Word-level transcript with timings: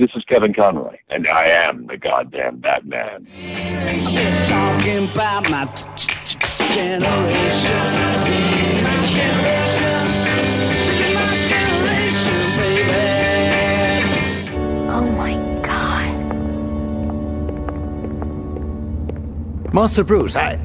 This 0.00 0.10
is 0.14 0.24
Kevin 0.24 0.54
Conroy, 0.54 0.96
and 1.10 1.28
I 1.28 1.44
am 1.44 1.86
the 1.86 1.98
goddamn 1.98 2.60
Batman. 2.60 3.26
Just 3.36 4.48
talking 4.48 5.04
about 5.10 5.50
my 5.50 5.66
generation. 6.72 7.82
Generation. 9.12 10.06
My 11.12 11.36
generation, 11.52 12.42
baby. 12.56 12.96
Oh 14.88 15.06
my 15.18 15.34
god. 15.60 16.14
Master 19.74 20.02
Bruce, 20.02 20.34
I. 20.34 20.58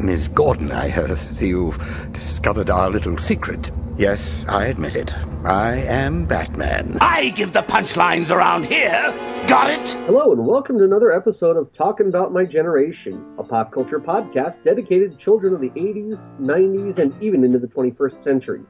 Miss 0.00 0.26
Gordon, 0.26 0.72
I 0.72 0.90
uh, 0.90 1.14
see 1.14 1.50
you've 1.50 1.78
discovered 2.12 2.70
our 2.70 2.90
little 2.90 3.18
secret. 3.18 3.70
Yes, 3.96 4.44
I 4.48 4.66
admit 4.66 4.96
it. 4.96 5.14
I 5.44 5.76
am 5.76 6.26
Batman. 6.26 6.98
I 7.00 7.30
give 7.30 7.54
the 7.54 7.62
punchlines 7.62 8.30
around 8.30 8.66
here. 8.66 9.10
Got 9.48 9.70
it? 9.70 9.90
Hello, 10.04 10.32
and 10.32 10.46
welcome 10.46 10.76
to 10.76 10.84
another 10.84 11.10
episode 11.10 11.56
of 11.56 11.72
Talking 11.72 12.08
About 12.08 12.30
My 12.30 12.44
Generation, 12.44 13.24
a 13.38 13.42
pop 13.42 13.72
culture 13.72 13.98
podcast 13.98 14.62
dedicated 14.64 15.12
to 15.12 15.16
children 15.16 15.54
of 15.54 15.62
the 15.62 15.70
80s, 15.70 16.20
90s, 16.38 16.98
and 16.98 17.22
even 17.22 17.42
into 17.42 17.58
the 17.58 17.68
21st 17.68 18.22
century. 18.22 18.60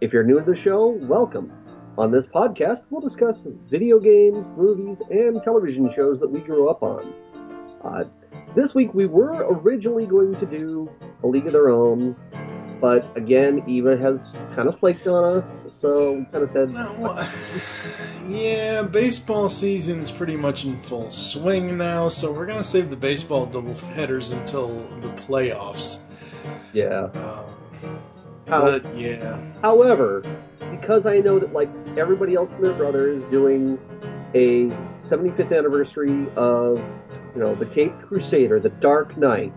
If 0.00 0.12
you're 0.12 0.22
new 0.22 0.38
to 0.38 0.44
the 0.44 0.56
show, 0.56 0.90
welcome. 0.90 1.50
On 1.98 2.12
this 2.12 2.28
podcast, 2.28 2.82
we'll 2.90 3.00
discuss 3.00 3.42
video 3.68 3.98
games, 3.98 4.46
movies, 4.56 5.02
and 5.10 5.42
television 5.42 5.92
shows 5.96 6.20
that 6.20 6.30
we 6.30 6.38
grew 6.38 6.70
up 6.70 6.84
on. 6.84 7.12
Uh, 7.82 8.04
this 8.54 8.72
week, 8.72 8.94
we 8.94 9.06
were 9.06 9.48
originally 9.50 10.06
going 10.06 10.36
to 10.36 10.46
do 10.46 10.88
A 11.24 11.26
League 11.26 11.46
of 11.46 11.52
Their 11.52 11.70
Own, 11.70 12.14
but 12.80 13.14
again, 13.16 13.62
Eva 13.66 13.96
has 13.96 14.18
kind 14.56 14.68
of 14.68 14.78
flaked 14.78 15.06
on 15.06 15.38
us, 15.38 15.46
so 15.80 16.12
we 16.12 16.24
kind 16.26 16.44
of 16.44 16.50
said, 16.50 16.70
No, 16.70 17.26
yeah, 18.28 18.82
baseball 18.82 19.48
season's 19.48 20.10
pretty 20.10 20.36
much 20.36 20.64
in 20.64 20.78
full 20.78 21.10
swing 21.10 21.76
now, 21.76 22.08
so 22.08 22.32
we're 22.32 22.46
gonna 22.46 22.64
save 22.64 22.90
the 22.90 22.96
baseball 22.96 23.46
double 23.46 23.74
headers 23.74 24.32
until 24.32 24.68
the 25.00 25.08
playoffs. 25.22 26.00
yeah. 26.72 27.08
Uh, 27.14 27.46
How- 28.48 28.60
but 28.62 28.96
yeah, 28.96 29.40
However, 29.62 30.22
because 30.70 31.06
I 31.06 31.18
know 31.18 31.38
that 31.38 31.52
like 31.52 31.68
everybody 31.96 32.34
else 32.34 32.50
and 32.50 32.62
their 32.64 32.72
brother 32.72 33.08
is 33.12 33.22
doing 33.30 33.78
a 34.34 34.66
75th 35.08 35.56
anniversary 35.56 36.26
of 36.36 36.78
you 37.34 37.40
know 37.40 37.54
the 37.54 37.66
Caped 37.66 38.00
Crusader, 38.02 38.58
the 38.60 38.68
Dark 38.70 39.16
Knight, 39.16 39.52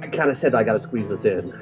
I 0.00 0.06
kind 0.06 0.30
of 0.30 0.38
said 0.38 0.54
I 0.54 0.62
got 0.62 0.74
to 0.74 0.78
squeeze 0.78 1.08
this 1.08 1.24
in. 1.24 1.52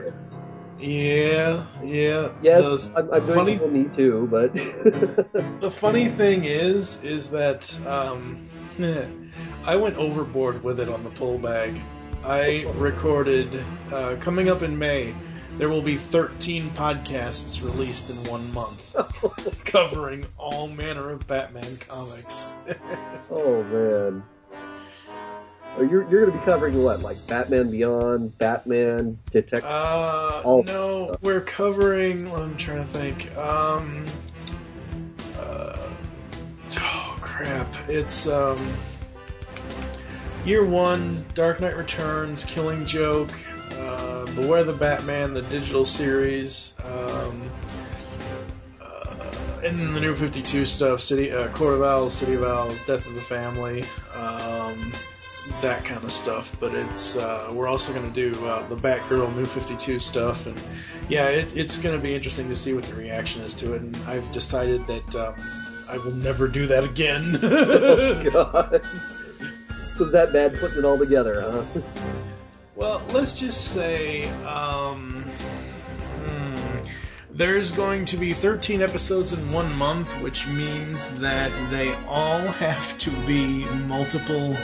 yeah, 0.78 1.64
yeah. 1.82 2.30
Yes, 2.42 2.88
the 2.88 2.98
I'm, 2.98 3.12
I'm 3.12 3.20
doing 3.20 3.34
funny, 3.34 3.52
it 3.54 3.60
for 3.60 3.68
me 3.68 3.84
too, 3.96 4.28
but 4.30 4.52
the 5.60 5.70
funny 5.70 6.08
thing 6.08 6.44
is, 6.44 7.02
is 7.02 7.30
that 7.30 7.78
um, 7.86 8.48
I 9.64 9.76
went 9.76 9.96
overboard 9.96 10.62
with 10.62 10.80
it 10.80 10.88
on 10.88 11.02
the 11.02 11.10
pull 11.10 11.38
bag. 11.38 11.80
I 12.24 12.66
recorded 12.76 13.64
uh, 13.92 14.16
coming 14.20 14.48
up 14.48 14.62
in 14.62 14.78
May. 14.78 15.14
There 15.58 15.70
will 15.70 15.82
be 15.82 15.96
13 15.96 16.70
podcasts 16.72 17.64
released 17.64 18.10
in 18.10 18.16
one 18.24 18.52
month, 18.52 18.94
covering 19.64 20.26
all 20.36 20.68
manner 20.68 21.10
of 21.10 21.26
Batman 21.26 21.78
comics. 21.88 22.52
oh 23.30 23.62
man. 23.64 24.22
You're, 25.78 26.08
you're 26.08 26.22
going 26.24 26.32
to 26.32 26.38
be 26.38 26.44
covering 26.44 26.82
what, 26.82 27.00
like 27.00 27.24
Batman 27.26 27.70
Beyond, 27.70 28.38
Batman, 28.38 29.18
Detective. 29.30 29.68
Uh, 29.68 30.40
All 30.42 30.62
no, 30.62 31.08
stuff. 31.08 31.22
we're 31.22 31.42
covering. 31.42 32.32
I'm 32.32 32.56
trying 32.56 32.78
to 32.78 32.86
think. 32.86 33.36
Um, 33.36 34.06
uh, 35.38 35.90
oh 36.78 37.16
crap! 37.20 37.74
It's 37.88 38.26
um, 38.26 38.72
year 40.46 40.64
one, 40.64 41.24
Dark 41.34 41.60
Knight 41.60 41.76
Returns, 41.76 42.42
Killing 42.44 42.86
Joke, 42.86 43.30
uh, 43.74 44.24
Beware 44.34 44.64
the 44.64 44.72
Batman, 44.72 45.34
the 45.34 45.42
digital 45.42 45.84
series, 45.84 46.74
um, 46.86 47.50
uh, 48.80 49.14
and 49.62 49.78
then 49.78 49.92
the 49.92 50.00
new 50.00 50.14
52 50.14 50.64
stuff, 50.64 51.02
City, 51.02 51.32
uh, 51.32 51.48
Court 51.48 51.74
of 51.74 51.82
Owls, 51.82 52.14
City 52.14 52.32
of 52.32 52.44
Owls, 52.44 52.80
Death 52.86 53.06
of 53.06 53.14
the 53.14 53.20
Family. 53.20 53.84
Um, 54.14 54.90
that 55.60 55.84
kind 55.84 56.02
of 56.02 56.12
stuff. 56.12 56.56
But 56.60 56.74
it's 56.74 57.16
uh, 57.16 57.50
we're 57.52 57.68
also 57.68 57.92
going 57.92 58.12
to 58.12 58.32
do 58.32 58.46
uh, 58.46 58.66
the 58.68 58.76
Batgirl 58.76 59.34
New 59.34 59.46
Fifty 59.46 59.76
Two 59.76 59.98
stuff, 59.98 60.46
and 60.46 60.60
yeah, 61.08 61.28
it, 61.28 61.56
it's 61.56 61.78
going 61.78 61.96
to 61.96 62.02
be 62.02 62.14
interesting 62.14 62.48
to 62.48 62.56
see 62.56 62.74
what 62.74 62.84
the 62.84 62.94
reaction 62.94 63.42
is 63.42 63.54
to 63.54 63.74
it. 63.74 63.82
And 63.82 63.96
I've 64.06 64.30
decided 64.32 64.86
that 64.86 65.14
um, 65.14 65.34
I 65.88 65.98
will 65.98 66.14
never 66.14 66.48
do 66.48 66.66
that 66.66 66.84
again. 66.84 67.38
oh, 67.42 68.30
God. 68.30 68.82
Was 69.98 70.12
that 70.12 70.32
bad 70.32 70.58
putting 70.58 70.78
it 70.78 70.84
all 70.84 70.98
together, 70.98 71.40
huh? 71.40 71.80
well, 72.74 73.02
let's 73.12 73.32
just 73.32 73.72
say. 73.72 74.28
Um, 74.44 75.22
hmm, 76.26 76.56
there's 77.30 77.70
going 77.70 78.04
to 78.06 78.16
be 78.16 78.32
13 78.32 78.82
episodes 78.82 79.32
in 79.32 79.52
one 79.52 79.72
month, 79.74 80.10
which 80.20 80.46
means 80.48 81.06
that 81.18 81.52
they 81.70 81.94
all 82.08 82.40
have 82.40 82.98
to 82.98 83.10
be 83.26 83.64
multiple 83.86 84.56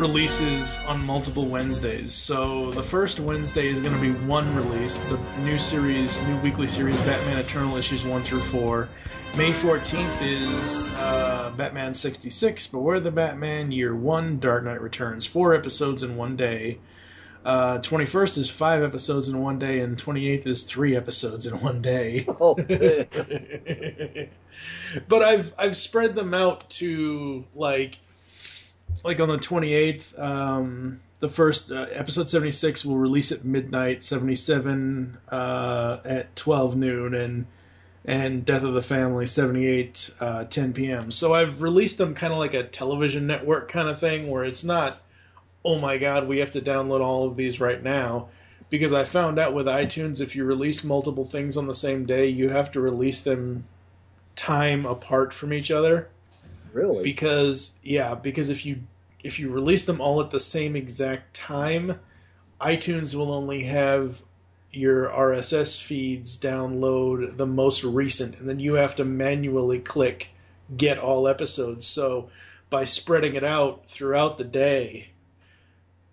releases 0.00 0.78
on 0.86 1.04
multiple 1.04 1.44
Wednesdays. 1.44 2.14
So 2.14 2.70
the 2.70 2.82
first 2.82 3.20
Wednesday 3.20 3.68
is 3.68 3.82
going 3.82 3.94
to 3.94 4.00
be 4.00 4.12
one 4.26 4.52
release, 4.56 4.96
the 4.96 5.20
new 5.40 5.58
series, 5.58 6.20
new 6.22 6.38
weekly 6.38 6.66
series, 6.66 6.98
Batman 7.02 7.38
Eternal 7.38 7.76
issues 7.76 8.02
one 8.04 8.22
through 8.22 8.40
four. 8.40 8.88
May 9.36 9.52
14th 9.52 10.22
is 10.22 10.88
uh, 10.94 11.52
Batman 11.56 11.92
66, 11.92 12.66
Beware 12.68 12.98
the 12.98 13.10
Batman, 13.10 13.70
Year 13.70 13.94
1, 13.94 14.40
Dark 14.40 14.64
Knight 14.64 14.80
Returns. 14.80 15.26
Four 15.26 15.54
episodes 15.54 16.02
in 16.02 16.16
one 16.16 16.34
day. 16.34 16.78
Uh, 17.44 17.78
21st 17.78 18.38
is 18.38 18.50
five 18.50 18.82
episodes 18.82 19.28
in 19.28 19.38
one 19.40 19.58
day, 19.58 19.80
and 19.80 19.96
28th 19.96 20.46
is 20.46 20.62
three 20.62 20.96
episodes 20.96 21.46
in 21.46 21.60
one 21.60 21.82
day. 21.82 22.26
Oh, 22.40 22.54
but 25.08 25.22
I've 25.22 25.54
I've 25.58 25.76
spread 25.76 26.14
them 26.14 26.34
out 26.34 26.68
to 26.70 27.44
like 27.54 27.98
like 29.04 29.20
on 29.20 29.28
the 29.28 29.38
28th 29.38 30.18
um 30.18 31.00
the 31.20 31.28
first 31.28 31.70
uh, 31.70 31.86
episode 31.92 32.28
76 32.28 32.84
will 32.84 32.96
release 32.96 33.30
at 33.30 33.44
midnight 33.44 34.02
77 34.02 35.18
uh 35.30 35.98
at 36.04 36.34
12 36.36 36.76
noon 36.76 37.14
and 37.14 37.46
and 38.06 38.46
Death 38.46 38.62
of 38.62 38.72
the 38.72 38.82
Family 38.82 39.26
78 39.26 40.10
uh 40.20 40.44
10 40.44 40.72
p.m. 40.72 41.10
So 41.10 41.34
I've 41.34 41.60
released 41.60 41.98
them 41.98 42.14
kind 42.14 42.32
of 42.32 42.38
like 42.38 42.54
a 42.54 42.64
television 42.64 43.26
network 43.26 43.68
kind 43.68 43.88
of 43.88 44.00
thing 44.00 44.28
where 44.28 44.44
it's 44.44 44.64
not 44.64 45.00
oh 45.64 45.78
my 45.78 45.98
god, 45.98 46.26
we 46.26 46.38
have 46.38 46.50
to 46.52 46.60
download 46.60 47.02
all 47.02 47.26
of 47.26 47.36
these 47.36 47.60
right 47.60 47.82
now 47.82 48.28
because 48.70 48.94
I 48.94 49.04
found 49.04 49.38
out 49.38 49.52
with 49.52 49.66
iTunes 49.66 50.20
if 50.20 50.34
you 50.34 50.44
release 50.44 50.82
multiple 50.82 51.24
things 51.24 51.56
on 51.58 51.66
the 51.66 51.74
same 51.74 52.06
day, 52.06 52.26
you 52.26 52.48
have 52.48 52.72
to 52.72 52.80
release 52.80 53.20
them 53.20 53.64
time 54.36 54.86
apart 54.86 55.34
from 55.34 55.52
each 55.52 55.70
other 55.70 56.08
really? 56.72 57.02
because 57.02 57.78
yeah, 57.82 58.14
because 58.14 58.50
if 58.50 58.64
you 58.66 58.80
if 59.22 59.38
you 59.38 59.50
release 59.50 59.84
them 59.84 60.00
all 60.00 60.20
at 60.20 60.30
the 60.30 60.40
same 60.40 60.76
exact 60.76 61.34
time, 61.34 62.00
iTunes 62.60 63.14
will 63.14 63.32
only 63.32 63.64
have 63.64 64.22
your 64.72 65.08
RSS 65.08 65.82
feeds 65.82 66.38
download 66.38 67.36
the 67.36 67.46
most 67.46 67.82
recent 67.82 68.38
and 68.38 68.48
then 68.48 68.60
you 68.60 68.74
have 68.74 68.94
to 68.96 69.04
manually 69.04 69.80
click 69.80 70.30
get 70.76 70.98
all 70.98 71.26
episodes. 71.26 71.86
So 71.86 72.30
by 72.68 72.84
spreading 72.84 73.34
it 73.34 73.44
out 73.44 73.86
throughout 73.88 74.38
the 74.38 74.44
day, 74.44 75.10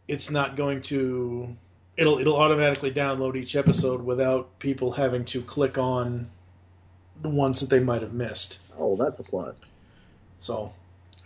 it's 0.07 0.31
not 0.31 0.55
going 0.55 0.81
to 0.83 1.55
it'll 1.97 2.19
it'll 2.19 2.37
automatically 2.37 2.91
download 2.91 3.35
each 3.35 3.55
episode 3.55 4.01
without 4.01 4.59
people 4.59 4.91
having 4.91 5.25
to 5.25 5.41
click 5.41 5.77
on 5.77 6.29
the 7.21 7.29
ones 7.29 7.59
that 7.59 7.69
they 7.69 7.79
might 7.79 8.01
have 8.01 8.13
missed. 8.13 8.59
oh, 8.77 8.95
that's 8.95 9.19
a 9.19 9.23
plus. 9.23 9.57
So 10.39 10.71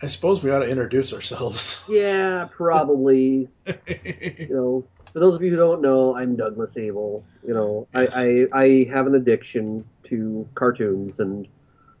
I 0.02 0.06
suppose 0.06 0.42
we 0.42 0.50
ought 0.50 0.60
to 0.60 0.68
introduce 0.68 1.12
ourselves. 1.12 1.84
Yeah, 1.88 2.48
probably. 2.50 3.48
you 3.66 4.48
know, 4.50 4.84
for 5.12 5.20
those 5.20 5.34
of 5.34 5.42
you 5.42 5.50
who 5.50 5.56
don't 5.56 5.82
know, 5.82 6.16
I'm 6.16 6.36
Douglas 6.36 6.76
Abel. 6.76 7.24
You 7.46 7.54
know, 7.54 7.88
Yes. 7.94 8.16
I, 8.16 8.46
I 8.52 8.62
I 8.62 8.84
have 8.90 9.06
an 9.06 9.14
addiction 9.14 9.84
to 10.04 10.48
cartoons, 10.54 11.18
and 11.20 11.46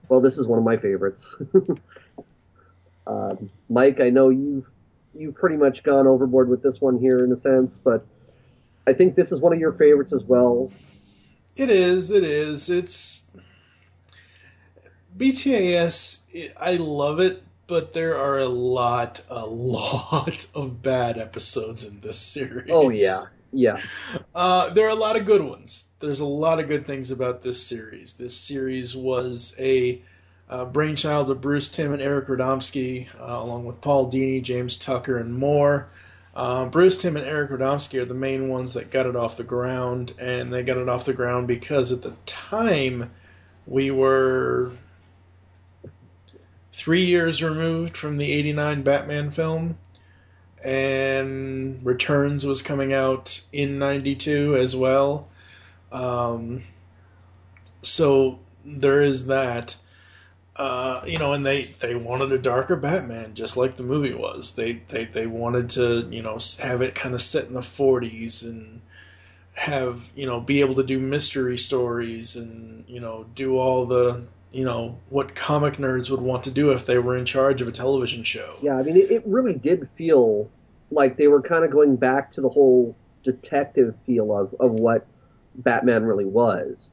well, 0.08 0.20
this 0.20 0.38
is 0.38 0.46
one 0.46 0.58
of 0.58 0.64
my 0.64 0.76
favorites. 0.76 1.34
um, 3.06 3.50
Mike, 3.68 4.00
I 4.00 4.10
know 4.10 4.30
you've 4.30 4.66
you've 5.14 5.34
pretty 5.34 5.56
much 5.56 5.82
gone 5.82 6.06
overboard 6.06 6.48
with 6.48 6.62
this 6.62 6.80
one 6.80 6.98
here 6.98 7.18
in 7.18 7.32
a 7.32 7.38
sense, 7.38 7.78
but 7.78 8.06
I 8.86 8.92
think 8.94 9.14
this 9.14 9.30
is 9.30 9.40
one 9.40 9.52
of 9.52 9.60
your 9.60 9.72
favorites 9.72 10.12
as 10.12 10.24
well. 10.24 10.70
It 11.56 11.70
is. 11.70 12.10
It 12.10 12.24
is. 12.24 12.70
It's 12.70 13.30
BTAS. 15.16 16.52
I 16.58 16.76
love 16.76 17.20
it, 17.20 17.42
but 17.66 17.92
there 17.92 18.18
are 18.18 18.38
a 18.38 18.48
lot, 18.48 19.22
a 19.28 19.46
lot 19.46 20.46
of 20.54 20.82
bad 20.82 21.18
episodes 21.18 21.84
in 21.84 22.00
this 22.00 22.18
series. 22.18 22.70
Oh 22.70 22.90
yeah, 22.90 23.22
yeah. 23.52 23.80
Uh, 24.34 24.70
there 24.70 24.86
are 24.86 24.90
a 24.90 24.94
lot 24.94 25.16
of 25.16 25.26
good 25.26 25.42
ones. 25.42 25.84
There's 26.00 26.20
a 26.20 26.26
lot 26.26 26.58
of 26.58 26.68
good 26.68 26.86
things 26.86 27.10
about 27.10 27.42
this 27.42 27.62
series. 27.62 28.14
This 28.14 28.36
series 28.36 28.96
was 28.96 29.54
a 29.58 30.02
uh, 30.50 30.64
brainchild 30.64 31.30
of 31.30 31.40
Bruce 31.40 31.68
Timm 31.68 31.92
and 31.92 32.02
Eric 32.02 32.28
Radomski, 32.28 33.08
uh, 33.20 33.42
along 33.42 33.64
with 33.64 33.80
Paul 33.80 34.10
Dini, 34.10 34.42
James 34.42 34.76
Tucker, 34.76 35.18
and 35.18 35.34
more. 35.34 35.88
Uh, 36.34 36.66
Bruce 36.66 37.00
Timm 37.00 37.16
and 37.16 37.26
Eric 37.26 37.50
Radomski 37.50 38.00
are 38.00 38.04
the 38.04 38.14
main 38.14 38.48
ones 38.48 38.72
that 38.72 38.90
got 38.90 39.06
it 39.06 39.16
off 39.16 39.36
the 39.36 39.44
ground, 39.44 40.14
and 40.18 40.52
they 40.52 40.62
got 40.62 40.78
it 40.78 40.88
off 40.88 41.04
the 41.04 41.12
ground 41.12 41.46
because 41.46 41.92
at 41.92 42.02
the 42.02 42.14
time 42.26 43.10
we 43.66 43.90
were 43.90 44.72
three 46.82 47.04
years 47.04 47.40
removed 47.40 47.96
from 47.96 48.16
the 48.16 48.32
89 48.32 48.82
Batman 48.82 49.30
film, 49.30 49.78
and 50.64 51.78
Returns 51.86 52.44
was 52.44 52.60
coming 52.60 52.92
out 52.92 53.40
in 53.52 53.78
92 53.78 54.56
as 54.56 54.74
well. 54.74 55.28
Um, 55.92 56.62
so 57.82 58.40
there 58.64 59.00
is 59.00 59.26
that. 59.26 59.76
Uh, 60.56 61.02
you 61.06 61.18
know, 61.18 61.32
and 61.32 61.46
they, 61.46 61.62
they 61.62 61.94
wanted 61.94 62.32
a 62.32 62.38
darker 62.38 62.74
Batman, 62.74 63.34
just 63.34 63.56
like 63.56 63.76
the 63.76 63.84
movie 63.84 64.12
was. 64.12 64.54
They 64.54 64.72
they, 64.88 65.04
they 65.04 65.26
wanted 65.26 65.70
to, 65.70 66.08
you 66.10 66.22
know, 66.22 66.38
have 66.60 66.82
it 66.82 66.96
kind 66.96 67.14
of 67.14 67.22
set 67.22 67.46
in 67.46 67.54
the 67.54 67.60
40s 67.60 68.42
and 68.42 68.80
have, 69.54 70.10
you 70.16 70.26
know, 70.26 70.40
be 70.40 70.60
able 70.60 70.74
to 70.74 70.82
do 70.82 70.98
mystery 70.98 71.58
stories 71.58 72.34
and, 72.36 72.84
you 72.88 73.00
know, 73.00 73.24
do 73.34 73.56
all 73.56 73.86
the, 73.86 74.24
you 74.52 74.64
know, 74.64 74.98
what 75.08 75.34
comic 75.34 75.76
nerds 75.76 76.10
would 76.10 76.20
want 76.20 76.44
to 76.44 76.50
do 76.50 76.70
if 76.72 76.86
they 76.86 76.98
were 76.98 77.16
in 77.16 77.24
charge 77.24 77.60
of 77.60 77.68
a 77.68 77.72
television 77.72 78.22
show. 78.22 78.54
Yeah, 78.62 78.76
I 78.76 78.82
mean, 78.82 78.96
it, 78.96 79.10
it 79.10 79.22
really 79.26 79.54
did 79.54 79.88
feel 79.96 80.50
like 80.90 81.16
they 81.16 81.28
were 81.28 81.40
kind 81.40 81.64
of 81.64 81.70
going 81.70 81.96
back 81.96 82.32
to 82.34 82.40
the 82.40 82.48
whole 82.48 82.94
detective 83.24 83.94
feel 84.04 84.36
of, 84.36 84.54
of 84.60 84.72
what 84.72 85.06
Batman 85.54 86.04
really 86.04 86.24
was. 86.24 86.88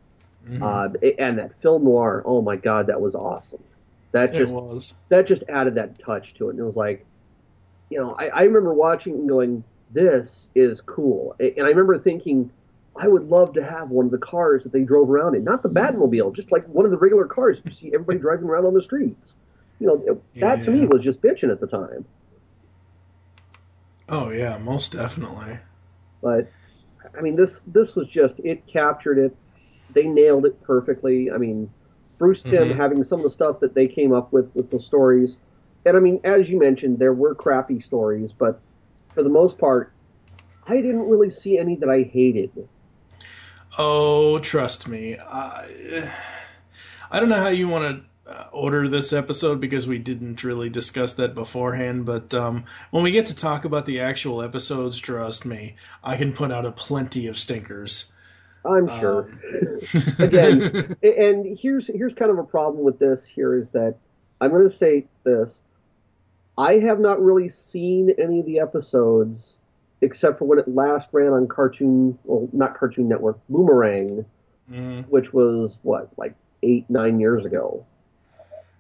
Mhm. 0.48 0.62
Uh, 0.62 1.14
and 1.20 1.38
that 1.38 1.52
film 1.62 1.84
noir, 1.84 2.24
oh 2.26 2.42
my 2.42 2.56
god, 2.56 2.88
that 2.88 3.02
was 3.02 3.14
awesome. 3.14 3.64
That 4.12 4.34
it 4.34 4.40
just 4.40 4.54
was. 4.54 4.94
that 5.10 5.28
just 5.28 5.44
added 5.50 5.76
that 5.76 6.00
touch 6.00 6.34
to 6.36 6.48
it, 6.48 6.52
and 6.52 6.60
it 6.60 6.64
was 6.64 6.76
like, 6.76 7.06
you 7.90 8.00
know, 8.00 8.16
I, 8.18 8.28
I 8.30 8.42
remember 8.44 8.74
watching 8.74 9.14
and 9.14 9.30
going, 9.30 9.64
"This 9.92 10.48
is 10.56 10.82
cool," 10.82 11.36
and 11.40 11.60
I 11.60 11.70
remember 11.70 12.00
thinking, 12.00 12.50
I 12.96 13.08
would 13.08 13.24
love 13.30 13.54
to 13.54 13.64
have 13.64 13.90
one 13.90 14.06
of 14.06 14.12
the 14.12 14.18
cars 14.18 14.64
that 14.64 14.74
they 14.74 14.84
drove 14.84 15.10
around 15.10 15.36
in, 15.36 15.44
not 15.44 15.64
the 15.64 15.70
Batmobile, 15.70 16.36
just 16.36 16.52
like 16.52 16.66
one 16.68 16.86
of 16.86 16.92
the 16.92 16.98
regular 16.98 17.26
cars 17.26 17.60
you 17.64 17.72
see 17.72 17.94
everybody 17.94 18.20
driving 18.22 18.48
around 18.48 18.66
on 18.66 18.74
the 18.74 18.84
streets. 18.84 19.36
You 19.80 19.88
know, 19.88 20.22
that 20.42 20.64
to 20.66 20.72
me 20.72 20.86
was 20.88 21.02
just 21.02 21.22
bitching 21.22 21.52
at 21.52 21.62
the 21.62 21.68
time. 21.68 22.06
Oh 24.10 24.30
yeah, 24.30 24.58
most 24.58 24.92
definitely. 24.92 25.60
But 26.22 26.52
I 27.18 27.22
mean, 27.22 27.36
this 27.36 27.62
this 27.68 27.96
was 27.96 28.08
just 28.08 28.40
it 28.40 28.66
captured 28.68 29.18
it. 29.18 29.36
They 29.90 30.08
nailed 30.08 30.46
it 30.46 30.62
perfectly. 30.64 31.32
I 31.32 31.38
mean, 31.38 31.70
Bruce 32.18 32.44
Timm 32.44 32.70
Mhm. 32.70 32.76
having 32.78 33.04
some 33.04 33.20
of 33.20 33.24
the 33.24 33.30
stuff 33.30 33.60
that 33.62 33.74
they 33.74 33.88
came 33.88 34.14
up 34.14 34.32
with 34.34 34.54
with 34.56 34.70
the 34.72 34.80
stories, 34.82 35.38
and 35.86 35.96
I 35.96 36.00
mean, 36.00 36.20
as 36.24 36.50
you 36.50 36.60
mentioned, 36.60 37.00
there 37.00 37.14
were 37.14 37.36
crappy 37.36 37.80
stories, 37.80 38.34
but 38.34 38.60
for 39.14 39.24
the 39.24 39.30
most 39.30 39.58
part, 39.58 39.94
I 40.68 40.76
didn't 40.78 41.10
really 41.10 41.30
see 41.30 41.58
any 41.58 41.76
that 41.78 41.90
I 41.90 42.04
hated. 42.04 42.52
Oh, 43.82 44.40
trust 44.40 44.90
me. 44.90 45.18
I, 45.18 46.12
I 47.10 47.20
don't 47.22 47.30
know 47.30 47.38
how 47.38 47.48
you 47.48 47.70
want 47.70 48.04
to 48.26 48.30
uh, 48.30 48.48
order 48.52 48.90
this 48.90 49.14
episode 49.14 49.62
because 49.62 49.88
we 49.88 49.98
didn't 49.98 50.44
really 50.44 50.70
discuss 50.70 51.14
that 51.14 51.34
beforehand. 51.34 52.06
But 52.06 52.34
um, 52.34 52.66
when 52.92 53.04
we 53.04 53.12
get 53.12 53.28
to 53.28 53.36
talk 53.36 53.64
about 53.64 53.86
the 53.86 54.02
actual 54.02 54.42
episodes, 54.42 54.98
trust 54.98 55.46
me, 55.46 55.78
I 56.04 56.18
can 56.18 56.34
put 56.34 56.52
out 56.52 56.66
a 56.66 56.74
plenty 56.74 57.28
of 57.28 57.38
stinkers. 57.38 58.12
I'm 58.66 58.88
sure. 59.00 59.32
Um, 59.32 59.80
Again, 60.20 60.98
and 61.02 61.58
here's 61.58 61.88
here's 61.88 62.14
kind 62.16 62.32
of 62.32 62.38
a 62.38 62.44
problem 62.44 62.84
with 62.84 63.00
this 63.00 63.24
here 63.24 63.58
is 63.58 63.70
that 63.70 63.96
I'm 64.42 64.52
going 64.52 64.70
to 64.70 64.76
say 64.76 65.06
this. 65.24 65.60
I 66.58 66.80
have 66.80 67.00
not 67.00 67.22
really 67.22 67.50
seen 67.50 68.14
any 68.18 68.42
of 68.42 68.46
the 68.46 68.60
episodes 68.60 69.56
except 70.02 70.40
for 70.40 70.46
when 70.46 70.60
it 70.60 70.68
last 70.68 71.10
ran 71.12 71.34
on 71.34 71.48
Cartoon, 71.48 72.18
well, 72.24 72.48
not 72.54 72.78
Cartoon 72.78 73.08
Network, 73.08 73.40
Boomerang, 73.50 74.26
mm. 74.72 75.06
which 75.08 75.34
was 75.34 75.78
what, 75.82 76.10
like 76.18 76.36
eight, 76.64 76.90
nine 76.90 77.20
years 77.20 77.46
ago. 77.46 77.86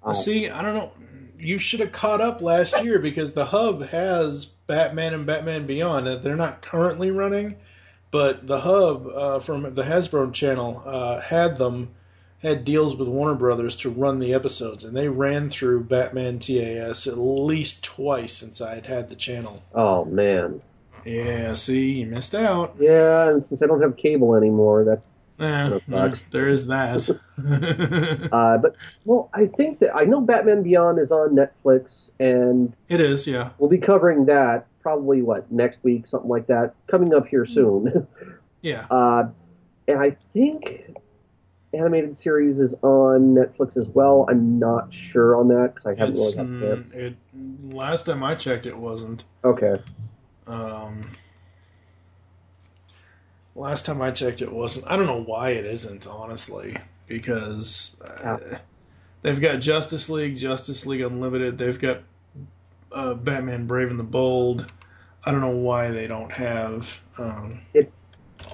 Um, 0.04 0.14
See, 0.14 0.50
I 0.50 0.62
don't 0.62 0.76
know. 0.76 0.92
You 1.38 1.58
should 1.58 1.80
have 1.80 1.92
caught 1.92 2.22
up 2.22 2.42
last 2.42 2.84
year 2.84 3.00
because 3.00 3.34
the 3.34 3.46
hub 3.46 3.88
has 3.88 4.46
Batman 4.46 5.14
and 5.14 5.26
Batman 5.26 5.66
Beyond. 5.66 6.08
Uh, 6.08 6.16
They're 6.18 6.36
not 6.36 6.62
currently 6.62 7.12
running, 7.12 7.56
but 8.12 8.46
the 8.46 8.60
hub 8.60 9.08
uh, 9.08 9.40
from 9.40 9.74
the 9.74 9.84
Hasbro 9.84 10.34
channel 10.34 10.82
uh, 10.86 11.22
had 11.22 11.58
them 11.58 11.90
had 12.40 12.64
deals 12.64 12.96
with 12.96 13.08
Warner 13.08 13.36
Brothers 13.36 13.76
to 13.78 13.90
run 13.90 14.20
the 14.20 14.34
episodes, 14.34 14.84
and 14.86 14.96
they 14.96 15.10
ran 15.10 15.50
through 15.50 15.84
Batman 15.84 16.40
TAS 16.40 17.06
at 17.06 17.18
least 17.18 17.84
twice 17.84 18.34
since 18.34 18.62
I 18.62 18.76
had 18.76 18.86
had 18.86 19.10
the 19.10 19.16
channel. 19.16 19.62
Oh 19.74 20.06
man, 20.06 20.62
Yeah, 21.06 21.54
see, 21.54 21.94
you 22.00 22.06
missed 22.06 22.36
out. 22.36 22.76
yeah. 22.80 23.30
And 23.30 23.46
since 23.46 23.62
I 23.62 23.66
don't 23.68 23.82
have 23.82 23.98
cable 23.98 24.36
anymore, 24.36 24.84
that. 24.86 25.02
Eh, 25.42 25.80
there 26.32 26.50
is 26.50 26.68
that. 26.68 27.10
Uh, 28.32 28.58
but 28.58 28.76
well, 29.06 29.30
I 29.34 29.46
think 29.48 29.80
that 29.80 29.96
I 29.96 30.04
know 30.04 30.20
Batman 30.22 30.64
Beyond 30.64 31.00
is 31.00 31.12
on 31.12 31.36
Netflix, 31.36 32.10
and 32.20 32.74
it 32.90 33.00
is, 33.00 33.26
yeah. 33.26 33.52
we'll 33.58 33.70
be 33.70 33.78
covering 33.78 34.26
that 34.26 34.68
probably 34.82 35.22
what 35.22 35.50
next 35.52 35.80
week, 35.84 36.08
something 36.08 36.30
like 36.30 36.48
that, 36.48 36.74
coming 36.88 37.14
up 37.14 37.28
here 37.28 37.46
soon. 37.46 38.08
Yeah. 38.62 38.88
uh, 38.92 39.30
and 39.88 40.00
I 40.00 40.18
think 40.34 40.94
animated 41.74 42.18
series 42.18 42.60
is 42.60 42.74
on 42.82 43.34
Netflix 43.36 43.78
as 43.78 43.88
well. 43.88 44.26
I'm 44.30 44.60
not 44.60 44.90
sure 44.94 45.38
on 45.38 45.48
that 45.48 45.76
because 45.76 45.86
I 45.86 45.96
haven't 45.96 46.18
It's, 46.18 46.36
really 46.36 46.50
had 46.62 46.74
a 46.74 46.76
chance. 46.76 46.90
mm, 46.92 46.96
it, 46.98 47.74
last 47.74 48.06
time 48.06 48.22
I 48.22 48.36
checked, 48.36 48.66
it 48.66 48.76
wasn't. 48.78 49.24
Okay, 49.46 49.76
Um, 50.50 51.12
last 53.56 53.86
time 53.86 54.02
I 54.02 54.12
checked, 54.12 54.42
it 54.42 54.52
wasn't. 54.52 54.88
I 54.88 54.96
don't 54.96 55.06
know 55.06 55.22
why 55.22 55.52
it 55.52 55.66
isn't, 55.66 56.08
honestly, 56.08 56.76
because 57.08 58.02
uh, 58.02 58.58
they've 59.22 59.40
got 59.40 59.60
Justice 59.60 60.10
League, 60.10 60.38
Justice 60.38 60.86
League 60.86 61.02
Unlimited. 61.02 61.58
They've 61.58 61.80
got 61.80 62.02
uh, 62.92 63.14
Batman 63.14 63.68
Brave 63.68 63.92
and 63.92 64.00
the 64.00 64.04
Bold. 64.04 64.72
I 65.24 65.32
don't 65.32 65.42
know 65.42 65.56
why 65.56 65.92
they 65.92 66.08
don't 66.08 66.32
have 66.32 67.00
um, 67.20 67.60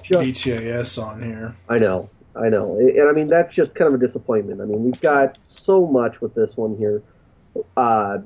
just 0.02 0.44
BTAS 0.44 1.02
on 1.02 1.22
here. 1.22 1.54
I 1.68 1.78
know, 1.78 2.10
I 2.34 2.50
know, 2.50 2.76
and 2.78 3.08
I 3.08 3.12
mean 3.12 3.28
that's 3.28 3.54
just 3.54 3.74
kind 3.74 3.94
of 3.94 4.00
a 4.00 4.04
disappointment. 4.04 4.60
I 4.60 4.64
mean 4.64 4.84
we've 4.84 5.00
got 5.00 5.38
so 5.44 5.86
much 5.86 6.20
with 6.20 6.34
this 6.34 6.56
one 6.56 6.76
here. 6.76 7.02
Uh, 7.76 8.18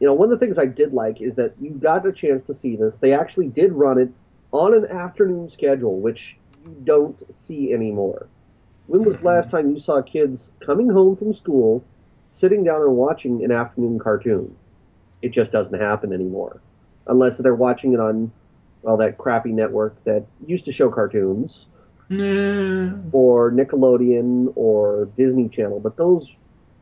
you 0.00 0.06
know, 0.06 0.14
one 0.14 0.32
of 0.32 0.38
the 0.38 0.44
things 0.44 0.58
I 0.58 0.66
did 0.66 0.92
like 0.92 1.20
is 1.20 1.34
that 1.36 1.54
you 1.60 1.70
got 1.70 2.06
a 2.06 2.12
chance 2.12 2.42
to 2.44 2.56
see 2.56 2.76
this. 2.76 2.94
They 3.00 3.12
actually 3.12 3.48
did 3.48 3.72
run 3.72 3.98
it 3.98 4.10
on 4.52 4.74
an 4.74 4.86
afternoon 4.86 5.50
schedule, 5.50 5.98
which 6.00 6.36
you 6.66 6.76
don't 6.84 7.16
see 7.46 7.72
anymore. 7.72 8.28
When 8.86 9.02
was 9.04 9.18
the 9.18 9.24
last 9.24 9.48
mm-hmm. 9.48 9.56
time 9.56 9.74
you 9.74 9.80
saw 9.80 10.00
kids 10.02 10.48
coming 10.64 10.88
home 10.88 11.16
from 11.16 11.34
school, 11.34 11.84
sitting 12.30 12.64
down 12.64 12.82
and 12.82 12.96
watching 12.96 13.44
an 13.44 13.50
afternoon 13.50 13.98
cartoon? 13.98 14.56
It 15.20 15.32
just 15.32 15.50
doesn't 15.50 15.78
happen 15.78 16.12
anymore, 16.12 16.60
unless 17.06 17.36
they're 17.38 17.54
watching 17.54 17.92
it 17.92 18.00
on, 18.00 18.30
well, 18.82 18.96
that 18.98 19.18
crappy 19.18 19.50
network 19.50 20.02
that 20.04 20.24
used 20.46 20.64
to 20.66 20.72
show 20.72 20.90
cartoons 20.90 21.66
Nah. 22.10 22.94
or 23.12 23.50
Nickelodeon 23.50 24.52
or 24.54 25.10
Disney 25.16 25.48
Channel, 25.50 25.80
but 25.80 25.96
those 25.96 26.26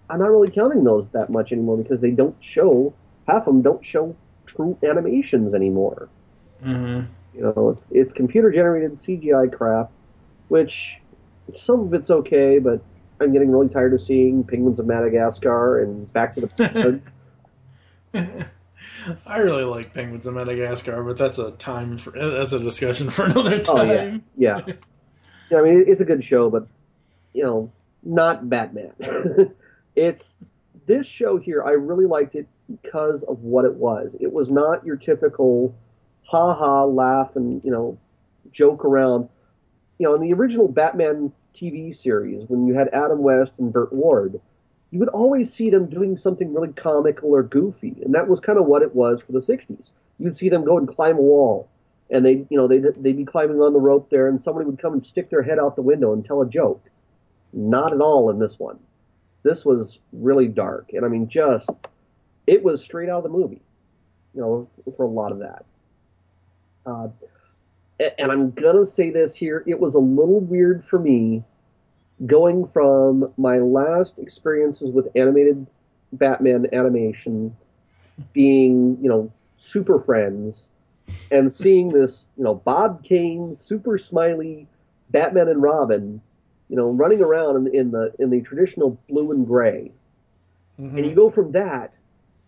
I'm 0.08 0.20
not 0.20 0.30
really 0.30 0.52
counting 0.52 0.84
those 0.84 1.08
that 1.10 1.30
much 1.30 1.50
anymore 1.50 1.78
because 1.78 2.00
they 2.00 2.12
don't 2.12 2.36
show 2.40 2.94
half 3.26 3.42
of 3.42 3.46
them 3.46 3.62
don't 3.62 3.84
show 3.84 4.16
true 4.46 4.78
animations 4.82 5.54
anymore. 5.54 6.08
hmm 6.62 7.00
You 7.34 7.42
know, 7.42 7.70
it's 7.70 7.84
it's 7.90 8.12
computer 8.12 8.50
generated 8.50 9.00
CGI 9.00 9.46
crap, 9.48 9.90
which 10.48 10.94
some 11.54 11.80
of 11.80 11.94
it's 11.94 12.10
okay, 12.10 12.58
but 12.58 12.80
I'm 13.20 13.32
getting 13.32 13.50
really 13.50 13.68
tired 13.68 13.94
of 13.94 14.02
seeing 14.02 14.44
Penguins 14.44 14.78
of 14.78 14.86
Madagascar 14.86 15.80
and 15.82 16.12
Back 16.12 16.34
to 16.36 16.40
the 16.42 17.02
I 19.26 19.38
really 19.38 19.64
like 19.64 19.94
Penguins 19.94 20.26
of 20.26 20.34
Madagascar, 20.34 21.02
but 21.04 21.16
that's 21.16 21.38
a 21.38 21.52
time 21.52 21.98
for 21.98 22.10
that's 22.12 22.52
a 22.52 22.58
discussion 22.58 23.10
for 23.10 23.24
another 23.26 23.62
Oh, 23.68 23.82
yeah. 23.82 24.06
time. 24.06 24.24
yeah. 24.36 24.60
yeah, 25.50 25.58
I 25.58 25.62
mean 25.62 25.84
it's 25.86 26.00
a 26.00 26.04
good 26.04 26.24
show, 26.24 26.50
but 26.50 26.66
you 27.32 27.44
know, 27.44 27.72
not 28.02 28.48
Batman. 28.48 28.92
it's 29.96 30.34
this 30.86 31.06
show 31.06 31.36
here. 31.38 31.62
I 31.62 31.72
really 31.72 32.06
liked 32.06 32.34
it 32.34 32.48
because 32.70 33.22
of 33.24 33.42
what 33.42 33.64
it 33.64 33.74
was. 33.74 34.10
It 34.20 34.32
was 34.32 34.50
not 34.50 34.84
your 34.84 34.96
typical 34.96 35.74
ha 36.24 36.54
ha 36.54 36.84
laugh 36.84 37.36
and 37.36 37.64
you 37.64 37.70
know 37.70 37.98
joke 38.52 38.84
around. 38.84 39.28
You 39.98 40.08
know, 40.08 40.14
in 40.14 40.28
the 40.28 40.34
original 40.34 40.68
Batman 40.68 41.32
TV 41.54 41.96
series, 41.96 42.48
when 42.48 42.66
you 42.66 42.74
had 42.74 42.88
Adam 42.88 43.22
West 43.22 43.54
and 43.58 43.72
Burt 43.72 43.92
Ward, 43.92 44.40
you 44.90 44.98
would 44.98 45.08
always 45.08 45.52
see 45.52 45.70
them 45.70 45.86
doing 45.86 46.16
something 46.16 46.52
really 46.52 46.72
comical 46.72 47.34
or 47.34 47.42
goofy, 47.42 47.96
and 48.04 48.14
that 48.14 48.28
was 48.28 48.40
kind 48.40 48.58
of 48.58 48.66
what 48.66 48.82
it 48.82 48.94
was 48.94 49.20
for 49.20 49.32
the 49.32 49.40
'60s. 49.40 49.90
You'd 50.18 50.36
see 50.36 50.48
them 50.48 50.64
go 50.64 50.78
and 50.78 50.88
climb 50.88 51.16
a 51.16 51.22
wall, 51.22 51.68
and 52.10 52.24
they, 52.24 52.46
you 52.50 52.56
know, 52.56 52.68
they 52.68 52.78
they'd 52.78 53.16
be 53.16 53.24
climbing 53.24 53.60
on 53.60 53.72
the 53.72 53.80
rope 53.80 54.10
there, 54.10 54.28
and 54.28 54.42
somebody 54.42 54.66
would 54.66 54.80
come 54.80 54.92
and 54.92 55.04
stick 55.04 55.30
their 55.30 55.42
head 55.42 55.58
out 55.58 55.76
the 55.76 55.82
window 55.82 56.12
and 56.12 56.24
tell 56.24 56.42
a 56.42 56.48
joke. 56.48 56.84
Not 57.52 57.92
at 57.92 58.00
all 58.00 58.28
in 58.30 58.38
this 58.38 58.58
one. 58.58 58.78
This 59.42 59.64
was 59.64 59.98
really 60.12 60.48
dark, 60.48 60.90
and 60.92 61.04
I 61.04 61.08
mean, 61.08 61.28
just 61.28 61.70
it 62.46 62.62
was 62.62 62.82
straight 62.82 63.08
out 63.08 63.18
of 63.18 63.22
the 63.24 63.38
movie. 63.38 63.62
You 64.34 64.40
know, 64.40 64.68
for 64.96 65.04
a 65.04 65.08
lot 65.08 65.32
of 65.32 65.38
that. 65.38 65.64
Uh, 66.84 67.08
and 68.18 68.30
I'm 68.30 68.50
gonna 68.50 68.86
say 68.86 69.10
this 69.10 69.34
here: 69.34 69.64
it 69.66 69.78
was 69.80 69.94
a 69.94 69.98
little 69.98 70.40
weird 70.40 70.84
for 70.84 70.98
me 70.98 71.42
going 72.26 72.66
from 72.68 73.32
my 73.36 73.58
last 73.58 74.18
experiences 74.18 74.90
with 74.90 75.08
animated 75.16 75.66
Batman 76.12 76.66
animation 76.72 77.54
being, 78.32 78.98
you 79.02 79.08
know, 79.08 79.30
Super 79.58 80.00
Friends 80.00 80.68
and 81.30 81.52
seeing 81.52 81.88
this, 81.88 82.24
you 82.36 82.44
know, 82.44 82.54
Bob 82.54 83.04
Kane, 83.04 83.56
super 83.56 83.98
smiley 83.98 84.66
Batman 85.10 85.48
and 85.48 85.62
Robin, 85.62 86.20
you 86.68 86.76
know, 86.76 86.88
running 86.90 87.20
around 87.20 87.66
in, 87.66 87.74
in 87.74 87.90
the 87.90 88.12
in 88.18 88.30
the 88.30 88.40
traditional 88.40 88.98
blue 89.08 89.32
and 89.32 89.46
gray. 89.46 89.92
Mhm. 90.78 90.96
And 90.96 91.06
you 91.06 91.14
go 91.14 91.30
from 91.30 91.52
that 91.52 91.92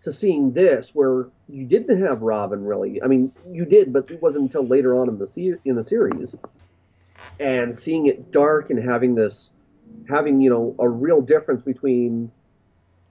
to 0.04 0.12
seeing 0.12 0.52
this, 0.52 0.90
where 0.94 1.26
you 1.48 1.64
didn't 1.66 2.00
have 2.02 2.22
Robin 2.22 2.64
really. 2.64 3.02
I 3.02 3.06
mean, 3.06 3.32
you 3.50 3.64
did, 3.64 3.92
but 3.92 4.10
it 4.10 4.22
wasn't 4.22 4.44
until 4.44 4.66
later 4.66 4.96
on 4.98 5.08
in 5.08 5.18
the 5.18 5.26
se- 5.26 5.58
in 5.64 5.74
the 5.76 5.84
series. 5.84 6.34
And 7.40 7.76
seeing 7.76 8.06
it 8.06 8.32
dark 8.32 8.70
and 8.70 8.78
having 8.82 9.14
this, 9.14 9.50
having 10.08 10.40
you 10.40 10.50
know 10.50 10.74
a 10.78 10.88
real 10.88 11.20
difference 11.20 11.62
between 11.62 12.30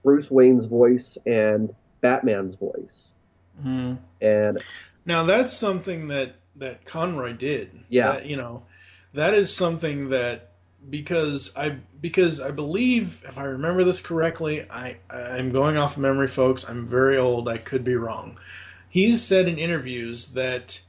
Bruce 0.02 0.30
Wayne's 0.30 0.66
voice 0.66 1.16
and 1.26 1.74
Batman's 2.00 2.54
voice. 2.56 3.10
Mhm. 3.64 3.98
And 4.20 4.62
Now 5.04 5.24
that's 5.24 5.52
something 5.52 6.08
that 6.08 6.32
that 6.56 6.84
Conroy 6.84 7.32
did. 7.34 7.70
Yeah. 7.88 8.12
That, 8.12 8.26
you 8.26 8.36
know, 8.36 8.64
that 9.14 9.34
is 9.34 9.54
something 9.54 10.08
that 10.10 10.47
because 10.90 11.54
I 11.56 11.76
because 12.00 12.40
I 12.40 12.50
believe 12.50 13.22
if 13.26 13.38
I 13.38 13.44
remember 13.44 13.84
this 13.84 14.00
correctly, 14.00 14.66
I 14.70 14.96
I'm 15.10 15.52
going 15.52 15.76
off 15.76 15.96
of 15.96 16.02
memory, 16.02 16.28
folks. 16.28 16.68
I'm 16.68 16.86
very 16.86 17.16
old. 17.16 17.48
I 17.48 17.58
could 17.58 17.84
be 17.84 17.96
wrong. 17.96 18.38
He's 18.88 19.22
said 19.22 19.48
in 19.48 19.58
interviews 19.58 20.32
that 20.32 20.80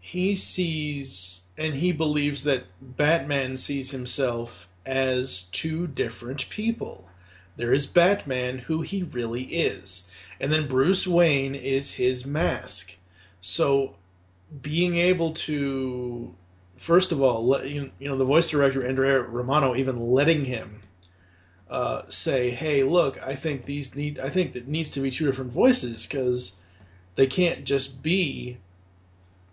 he 0.00 0.34
sees 0.34 1.42
and 1.58 1.74
he 1.74 1.92
believes 1.92 2.44
that 2.44 2.64
Batman 2.80 3.56
sees 3.56 3.90
himself 3.90 4.68
as 4.84 5.42
two 5.52 5.86
different 5.86 6.48
people. 6.48 7.08
There 7.56 7.72
is 7.72 7.86
Batman, 7.86 8.58
who 8.58 8.82
he 8.82 9.02
really 9.02 9.44
is, 9.44 10.08
and 10.38 10.52
then 10.52 10.68
Bruce 10.68 11.06
Wayne 11.06 11.54
is 11.54 11.94
his 11.94 12.26
mask. 12.26 12.96
So, 13.40 13.96
being 14.60 14.96
able 14.96 15.32
to, 15.32 16.34
first 16.76 17.12
of 17.12 17.22
all, 17.22 17.46
let, 17.46 17.68
you, 17.68 17.90
you 17.98 18.08
know, 18.08 18.16
the 18.16 18.24
voice 18.24 18.48
director 18.48 18.86
Andrea 18.86 19.20
Romano 19.20 19.74
even 19.74 19.98
letting 19.98 20.44
him 20.44 20.82
uh, 21.70 22.02
say, 22.08 22.50
"Hey, 22.50 22.82
look, 22.82 23.20
I 23.26 23.34
think 23.34 23.64
these 23.64 23.94
need, 23.94 24.18
I 24.18 24.30
think 24.30 24.52
that 24.52 24.68
needs 24.68 24.90
to 24.92 25.00
be 25.00 25.10
two 25.10 25.26
different 25.26 25.52
voices 25.52 26.06
because 26.06 26.56
they 27.16 27.26
can't 27.26 27.64
just 27.64 28.02
be." 28.02 28.58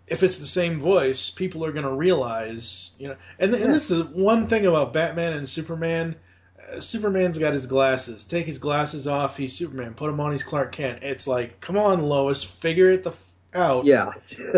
If 0.06 0.22
it's 0.22 0.36
the 0.36 0.46
same 0.46 0.80
voice, 0.80 1.30
people 1.30 1.64
are 1.64 1.72
going 1.72 1.86
to 1.86 1.92
realize, 1.92 2.92
you 2.98 3.08
know. 3.08 3.16
And, 3.38 3.54
and 3.54 3.72
this 3.72 3.90
is 3.90 3.98
the 3.98 4.04
one 4.04 4.46
thing 4.46 4.66
about 4.66 4.92
Batman 4.92 5.32
and 5.32 5.48
Superman. 5.48 6.16
Uh, 6.70 6.80
Superman's 6.80 7.38
got 7.38 7.54
his 7.54 7.64
glasses. 7.64 8.22
Take 8.22 8.44
his 8.44 8.58
glasses 8.58 9.08
off. 9.08 9.38
He's 9.38 9.56
Superman. 9.56 9.94
Put 9.94 10.10
him 10.10 10.20
on. 10.20 10.32
He's 10.32 10.42
Clark 10.42 10.72
Kent. 10.72 11.02
It's 11.02 11.26
like, 11.26 11.58
come 11.60 11.78
on, 11.78 12.02
Lois, 12.02 12.42
figure 12.42 12.90
it 12.90 13.02
the 13.02 13.14
out. 13.54 13.84
yeah, 13.84 14.12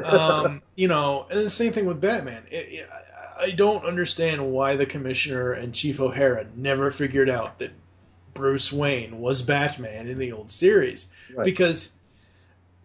um, 0.05 0.63
you 0.77 0.89
know, 0.89 1.27
and 1.31 1.41
the 1.45 1.51
same 1.51 1.73
thing 1.73 1.87
with 1.87 2.01
Batman. 2.01 2.43
It, 2.51 2.73
it, 2.73 2.89
I- 3.39 3.51
don't 3.51 3.85
understand 3.85 4.51
why 4.51 4.77
the 4.77 4.87
commissioner 4.87 5.53
and 5.53 5.75
Chief 5.75 6.01
O'Hara 6.01 6.47
never 6.57 6.91
figured 6.91 7.29
out 7.29 7.59
that 7.59 7.71
Bruce 8.33 8.73
Wayne 8.73 9.21
was 9.21 9.43
Batman 9.43 10.09
in 10.09 10.17
the 10.19 10.33
old 10.33 10.51
series 10.51 11.09
Right. 11.35 11.45
because 11.45 11.93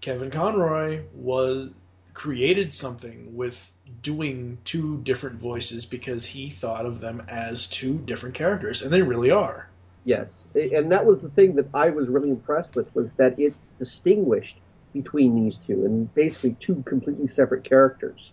Kevin 0.02 0.30
Conroy 0.30 1.04
was 1.14 1.72
created 2.14 2.74
something 2.74 3.36
with 3.36 3.72
doing 4.02 4.58
two 4.66 4.98
different 5.04 5.40
voices 5.40 5.86
because 5.86 6.26
he 6.28 6.50
thought 6.50 6.86
of 6.86 7.00
them 7.02 7.24
as 7.30 7.68
two 7.68 8.00
different 8.00 8.36
characters 8.36 8.82
and 8.82 8.92
they 8.92 9.02
really 9.02 9.32
are. 9.32 9.70
Yes, 10.04 10.46
and 10.56 10.92
that 10.92 11.06
was 11.06 11.20
the 11.22 11.30
thing 11.30 11.56
that 11.56 11.68
I 11.74 11.92
was 11.92 12.08
really 12.10 12.30
impressed 12.30 12.76
with 12.76 12.94
was 12.96 13.08
that 13.18 13.40
it 13.40 13.54
distinguished 13.80 14.58
between 14.94 15.36
these 15.44 15.58
two 15.58 15.86
and 15.86 16.14
basically 16.14 16.56
two 16.60 16.84
completely 16.86 17.28
separate 17.28 17.64
characters. 17.64 18.32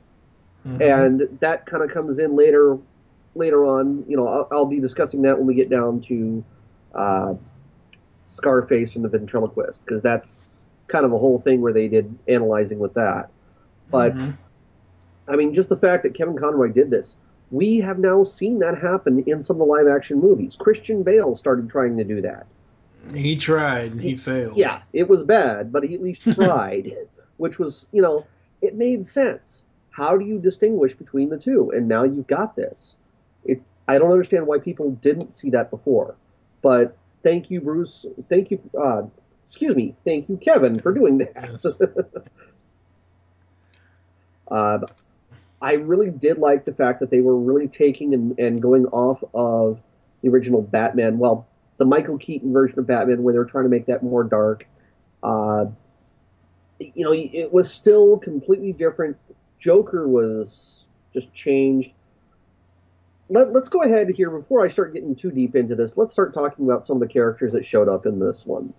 And 0.82 1.38
that 1.40 1.66
kind 1.66 1.82
of 1.82 1.90
comes 1.90 2.18
in 2.18 2.36
later, 2.36 2.78
later 3.34 3.64
on. 3.64 4.04
You 4.08 4.16
know, 4.16 4.28
I'll, 4.28 4.48
I'll 4.50 4.66
be 4.66 4.80
discussing 4.80 5.22
that 5.22 5.38
when 5.38 5.46
we 5.46 5.54
get 5.54 5.70
down 5.70 6.00
to 6.08 6.44
uh, 6.94 7.34
Scarface 8.32 8.94
and 8.96 9.04
the 9.04 9.08
ventriloquist 9.08 9.80
because 9.84 10.02
that's 10.02 10.44
kind 10.88 11.04
of 11.04 11.12
a 11.12 11.18
whole 11.18 11.40
thing 11.40 11.60
where 11.60 11.72
they 11.72 11.88
did 11.88 12.18
analyzing 12.28 12.78
with 12.78 12.94
that. 12.94 13.30
But 13.90 14.14
Mhm. 14.14 14.34
I 15.26 15.36
mean, 15.36 15.54
just 15.54 15.68
the 15.68 15.76
fact 15.76 16.02
that 16.04 16.14
Kevin 16.14 16.36
Conroy 16.36 16.72
did 16.72 16.90
this, 16.90 17.16
we 17.50 17.78
have 17.78 17.98
now 17.98 18.24
seen 18.24 18.58
that 18.60 18.78
happen 18.78 19.22
in 19.26 19.42
some 19.42 19.56
of 19.56 19.66
the 19.66 19.72
live 19.72 19.86
action 19.86 20.20
movies. 20.20 20.56
Christian 20.58 21.02
Bale 21.02 21.36
started 21.36 21.68
trying 21.68 21.96
to 21.98 22.04
do 22.04 22.20
that. 22.22 22.46
He 23.14 23.36
tried 23.36 23.92
and 23.92 24.00
he 24.00 24.16
failed. 24.16 24.56
Yeah, 24.56 24.82
it 24.92 25.08
was 25.08 25.24
bad, 25.24 25.72
but 25.72 25.84
he 25.84 25.94
at 25.94 26.02
least 26.02 26.22
tried, 26.34 26.92
which 27.36 27.58
was, 27.58 27.86
you 27.92 28.02
know, 28.02 28.26
it 28.62 28.74
made 28.74 29.06
sense. 29.06 29.62
How 29.90 30.16
do 30.16 30.24
you 30.24 30.38
distinguish 30.38 30.94
between 30.94 31.28
the 31.28 31.38
two? 31.38 31.70
And 31.74 31.88
now 31.88 32.04
you've 32.04 32.26
got 32.26 32.56
this. 32.56 32.94
It. 33.44 33.62
I 33.86 33.98
don't 33.98 34.12
understand 34.12 34.46
why 34.46 34.58
people 34.58 34.92
didn't 34.92 35.36
see 35.36 35.50
that 35.50 35.70
before, 35.70 36.14
but 36.62 36.96
thank 37.22 37.50
you, 37.50 37.60
Bruce. 37.60 38.04
Thank 38.28 38.50
you. 38.50 38.60
Uh, 38.80 39.02
excuse 39.48 39.74
me. 39.74 39.96
Thank 40.04 40.28
you, 40.28 40.36
Kevin, 40.36 40.80
for 40.80 40.92
doing 40.92 41.18
that. 41.18 41.32
Yes. 41.64 41.80
Uh, 44.50 44.78
I 45.60 45.74
really 45.74 46.10
did 46.10 46.38
like 46.38 46.64
the 46.64 46.72
fact 46.72 47.00
that 47.00 47.10
they 47.10 47.20
were 47.20 47.36
really 47.36 47.68
taking 47.68 48.14
and, 48.14 48.38
and 48.38 48.62
going 48.62 48.86
off 48.86 49.22
of 49.34 49.80
the 50.22 50.28
original 50.28 50.62
Batman. 50.62 51.18
Well, 51.18 51.47
the 51.78 51.84
Michael 51.84 52.18
Keaton 52.18 52.52
version 52.52 52.78
of 52.78 52.86
Batman, 52.86 53.22
where 53.22 53.32
they 53.32 53.38
were 53.38 53.44
trying 53.44 53.64
to 53.64 53.70
make 53.70 53.86
that 53.86 54.02
more 54.02 54.24
dark. 54.24 54.66
Uh, 55.22 55.66
you 56.78 57.04
know, 57.04 57.12
it 57.12 57.52
was 57.52 57.72
still 57.72 58.18
completely 58.18 58.72
different. 58.72 59.16
Joker 59.58 60.06
was 60.06 60.84
just 61.12 61.32
changed. 61.34 61.90
Let, 63.28 63.52
let's 63.52 63.68
go 63.68 63.82
ahead 63.82 64.08
here 64.08 64.30
before 64.30 64.64
I 64.64 64.70
start 64.70 64.94
getting 64.94 65.14
too 65.14 65.30
deep 65.30 65.56
into 65.56 65.74
this. 65.74 65.92
Let's 65.96 66.12
start 66.12 66.34
talking 66.34 66.64
about 66.64 66.86
some 66.86 66.96
of 66.96 67.00
the 67.00 67.12
characters 67.12 67.52
that 67.52 67.66
showed 67.66 67.88
up 67.88 68.06
in 68.06 68.18
this 68.18 68.42
one. 68.44 68.72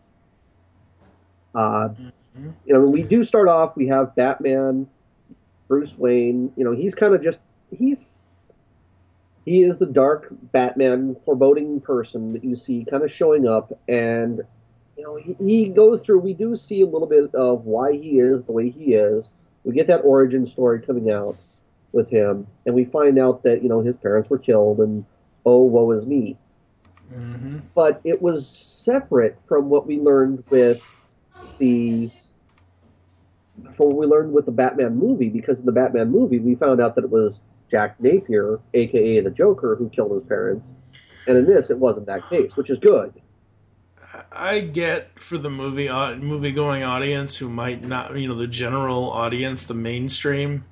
Uh, 1.54 1.90
you 2.66 2.74
know, 2.74 2.82
we 2.82 3.02
do 3.02 3.24
start 3.24 3.48
off. 3.48 3.76
We 3.76 3.88
have 3.88 4.16
Batman, 4.16 4.88
Bruce 5.68 5.94
Wayne. 5.98 6.52
You 6.56 6.64
know, 6.64 6.72
he's 6.72 6.96
kind 6.96 7.14
of 7.14 7.24
just 7.24 7.40
he's 7.76 8.19
he 9.50 9.64
is 9.64 9.80
the 9.80 9.88
dark 9.88 10.28
Batman, 10.52 11.16
foreboding 11.26 11.82
person 11.82 12.34
that 12.34 12.44
you 12.44 12.56
see 12.56 12.86
kind 12.88 13.04
of 13.04 13.12
showing 13.12 13.48
up, 13.48 13.72
and 13.88 14.42
you 14.96 15.04
know 15.04 15.16
he, 15.16 15.36
he 15.44 15.70
goes 15.70 16.02
through. 16.02 16.20
We 16.20 16.36
do 16.36 16.56
see 16.56 16.82
a 16.82 16.86
little 16.86 17.08
bit 17.08 17.34
of 17.34 17.66
why 17.66 17.94
he 17.94 18.20
is 18.20 18.44
the 18.44 18.52
way 18.52 18.70
he 18.70 18.94
is. 18.94 19.28
We 19.64 19.74
get 19.74 19.88
that 19.88 20.02
origin 20.06 20.46
story 20.46 20.84
coming 20.84 21.10
out 21.10 21.36
with 21.92 22.12
him, 22.12 22.46
and 22.68 22.76
we 22.76 22.86
find 22.86 23.18
out 23.18 23.42
that 23.42 23.64
you 23.64 23.70
know 23.70 23.82
his 23.82 23.96
parents 23.98 24.30
were 24.30 24.38
killed, 24.38 24.82
and 24.82 25.04
oh 25.44 25.64
woe 25.64 25.90
is 25.92 26.06
me. 26.06 26.38
hmm 27.12 27.58
But 27.74 28.02
it 28.04 28.22
was 28.22 28.48
separate 28.48 29.40
from 29.48 29.68
what 29.68 29.88
we 29.88 30.00
learned 30.00 30.44
with 30.52 30.80
the 31.58 32.12
from 33.76 33.88
what 33.88 33.98
we 33.98 34.06
learned 34.06 34.32
with 34.32 34.46
the 34.46 34.52
Batman 34.52 34.96
movie, 34.96 35.30
because 35.30 35.58
in 35.58 35.66
the 35.66 35.72
Batman 35.72 36.12
movie 36.12 36.38
we 36.38 36.54
found 36.54 36.80
out 36.80 36.94
that 36.94 37.04
it 37.04 37.10
was 37.10 37.34
Jack 37.70 38.00
Napier, 38.00 38.60
aka 38.74 39.22
the 39.22 39.30
Joker, 39.30 39.76
who 39.76 39.90
killed 39.90 40.12
his 40.12 40.24
parents. 40.24 40.68
And 41.28 41.38
in 41.38 41.46
this, 41.46 41.70
it 41.70 41.78
wasn't 41.78 42.08
that 42.08 42.30
case, 42.30 42.56
which 42.56 42.70
is 42.70 42.80
good. 42.80 43.14
I 44.32 44.62
get 44.62 45.20
for 45.20 45.38
the 45.38 45.50
movie 45.50 45.90
movie 46.18 46.52
going 46.52 46.84
audience 46.84 47.38
who 47.38 47.50
might 47.50 47.84
not, 47.84 48.18
you 48.18 48.28
know, 48.28 48.36
the 48.36 48.48
general 48.48 49.12
audience, 49.12 49.66
the 49.66 49.76
mainstream, 49.76 50.64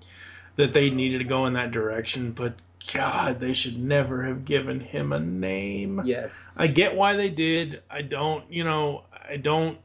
that 0.55 0.73
they 0.73 0.89
needed 0.89 1.19
to 1.19 1.23
go 1.23 1.45
in 1.45 1.53
that 1.53 1.71
direction. 1.71 2.31
But 2.31 2.55
God, 2.93 3.39
they 3.39 3.53
should 3.53 3.77
never 3.77 4.23
have 4.23 4.45
given 4.45 4.79
him 4.79 5.11
a 5.11 5.19
name. 5.19 6.01
Yes. 6.05 6.31
I 6.55 6.67
get 6.67 6.95
why 6.95 7.15
they 7.15 7.29
did. 7.29 7.83
I 7.89 8.01
don't, 8.01 8.51
you 8.51 8.63
know, 8.63 9.03
I 9.29 9.37
don't 9.37 9.77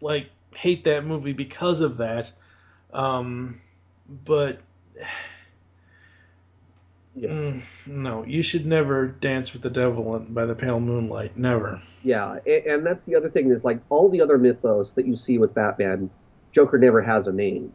like 0.00 0.30
hate 0.54 0.84
that 0.84 1.04
movie 1.04 1.32
because 1.32 1.80
of 1.80 1.98
that. 1.98 2.30
Um, 2.92 3.60
but 4.08 4.60
Yeah. 7.16 7.30
mm, 7.30 7.62
no, 7.86 8.24
you 8.24 8.42
should 8.42 8.66
never 8.66 9.06
dance 9.06 9.52
with 9.52 9.62
the 9.62 9.70
devil 9.70 10.18
by 10.28 10.46
the 10.46 10.54
pale 10.54 10.80
moonlight. 10.80 11.36
Never. 11.36 11.80
Yeah, 12.02 12.38
a- 12.44 12.68
and 12.68 12.84
that's 12.84 13.04
the 13.04 13.14
other 13.14 13.30
thing 13.30 13.50
is 13.52 13.62
like 13.62 13.80
all 13.88 14.08
the 14.08 14.20
other 14.20 14.36
mythos 14.36 14.92
that 14.94 15.06
you 15.06 15.16
see 15.16 15.38
with 15.38 15.54
Batman, 15.54 16.10
Joker 16.52 16.76
never 16.78 17.00
has 17.00 17.26
a 17.28 17.32
name. 17.32 17.72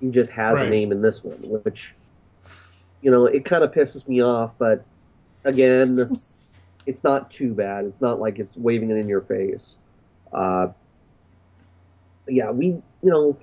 He 0.00 0.08
just 0.10 0.30
has 0.32 0.54
a 0.66 0.70
name 0.70 0.90
in 0.90 1.02
this 1.02 1.22
one, 1.22 1.38
which, 1.62 1.92
you 3.02 3.10
know, 3.10 3.26
it 3.26 3.44
kind 3.44 3.62
of 3.62 3.72
pisses 3.72 4.06
me 4.08 4.20
off. 4.22 4.52
But 4.58 4.84
again, 5.44 5.98
it's 6.86 7.04
not 7.04 7.30
too 7.30 7.52
bad. 7.54 7.84
It's 7.84 8.00
not 8.00 8.18
like 8.20 8.38
it's 8.38 8.56
waving 8.56 8.90
it 8.90 8.96
in 8.96 9.08
your 9.08 9.20
face. 9.20 9.76
Uh, 10.32 10.68
yeah, 12.26 12.50
we, 12.50 12.66
you 12.66 12.82
know, 13.02 13.36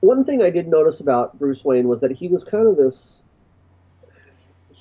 one 0.00 0.24
thing 0.24 0.42
I 0.42 0.50
did 0.50 0.68
notice 0.68 1.00
about 1.00 1.38
Bruce 1.38 1.64
Wayne 1.64 1.88
was 1.88 2.00
that 2.00 2.12
he 2.12 2.28
was 2.28 2.44
kind 2.44 2.66
of 2.68 2.76
this. 2.76 3.20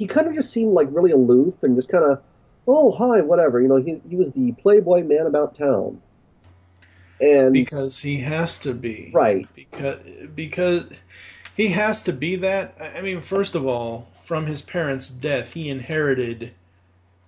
He 0.04 0.08
kind 0.08 0.28
of 0.28 0.36
just 0.36 0.52
seemed 0.52 0.74
like 0.74 0.90
really 0.92 1.12
aloof 1.12 1.54
and 1.64 1.78
just 1.78 1.88
kind 1.88 2.04
of, 2.04 2.22
oh 2.68 2.92
hi, 2.92 3.22
whatever. 3.22 3.62
You 3.62 3.70
know, 3.70 3.78
he 3.78 4.02
he 4.10 4.18
was 4.18 4.34
the 4.36 4.52
playboy 4.62 5.04
man 5.04 5.28
about 5.28 5.58
town. 5.58 6.02
And 7.22 7.54
because 7.54 8.00
he 8.00 8.18
has 8.18 8.58
to 8.60 8.74
be 8.74 9.12
Right. 9.14 9.48
because 9.56 10.00
because 10.36 10.90
he 11.56 11.70
has 11.70 12.02
to 12.04 12.12
be 12.12 12.36
that 12.38 12.76
i 12.98 13.02
mean 13.02 13.22
first 13.22 13.56
of 13.56 13.66
all 13.66 14.10
from 14.24 14.46
his 14.46 14.62
parents 14.62 15.08
death 15.10 15.54
he 15.54 15.70
inherited 15.70 16.52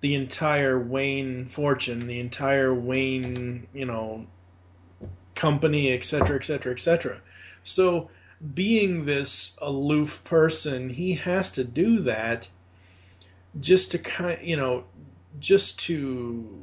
the 0.02 0.14
entire 0.14 0.78
wayne 0.78 1.46
fortune 1.46 2.06
the 2.08 2.20
entire 2.20 2.74
wayne 2.74 3.66
you 3.72 3.86
know 3.86 4.26
company 5.34 5.92
etc 5.92 6.36
etc 6.36 6.72
etc 6.72 7.20
so 7.62 8.10
being 8.54 9.06
this 9.06 9.56
aloof 9.62 10.22
person 10.24 10.90
he 10.90 11.14
has 11.14 11.50
to 11.52 11.64
do 11.64 12.00
that 12.00 12.48
just 13.60 13.92
to 13.92 13.98
kind 13.98 14.40
you 14.42 14.56
know 14.56 14.84
just 15.38 15.78
to 15.80 16.62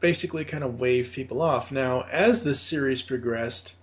basically 0.00 0.44
kind 0.44 0.64
of 0.64 0.80
wave 0.80 1.12
people 1.12 1.42
off. 1.42 1.70
Now, 1.70 2.02
as 2.10 2.42
this 2.42 2.60
series 2.60 3.02
progressed 3.02 3.74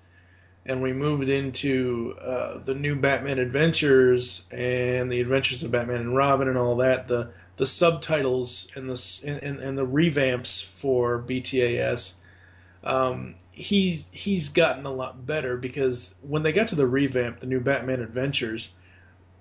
and 0.66 0.82
we 0.82 0.92
moved 0.92 1.30
into 1.30 2.16
uh, 2.22 2.60
the 2.60 2.76
new 2.76 2.96
Batman 2.96 3.40
Adventures 3.40 4.44
and 4.52 5.12
the 5.12 5.22
Adventures 5.22 5.64
of 5.64 5.72
Batman 5.72 6.02
and 6.02 6.16
Robin 6.16 6.48
and 6.48 6.58
all 6.58 6.76
that, 6.78 7.08
the 7.08 7.32
the 7.56 7.66
subtitles 7.66 8.68
and 8.76 8.90
the 8.90 9.40
and, 9.42 9.60
and 9.60 9.78
the 9.78 9.86
revamps 9.86 10.64
for 10.64 11.24
BTAS, 11.24 12.16
um, 12.84 13.36
he's 13.52 14.08
he's 14.12 14.50
gotten 14.50 14.86
a 14.86 14.92
lot 14.92 15.26
better 15.26 15.58
because 15.58 16.16
when 16.22 16.44
they 16.44 16.52
got 16.52 16.68
to 16.70 16.76
the 16.76 16.86
revamp, 16.86 17.40
the 17.40 17.48
new 17.48 17.60
Batman 17.60 18.02
Adventures, 18.02 18.74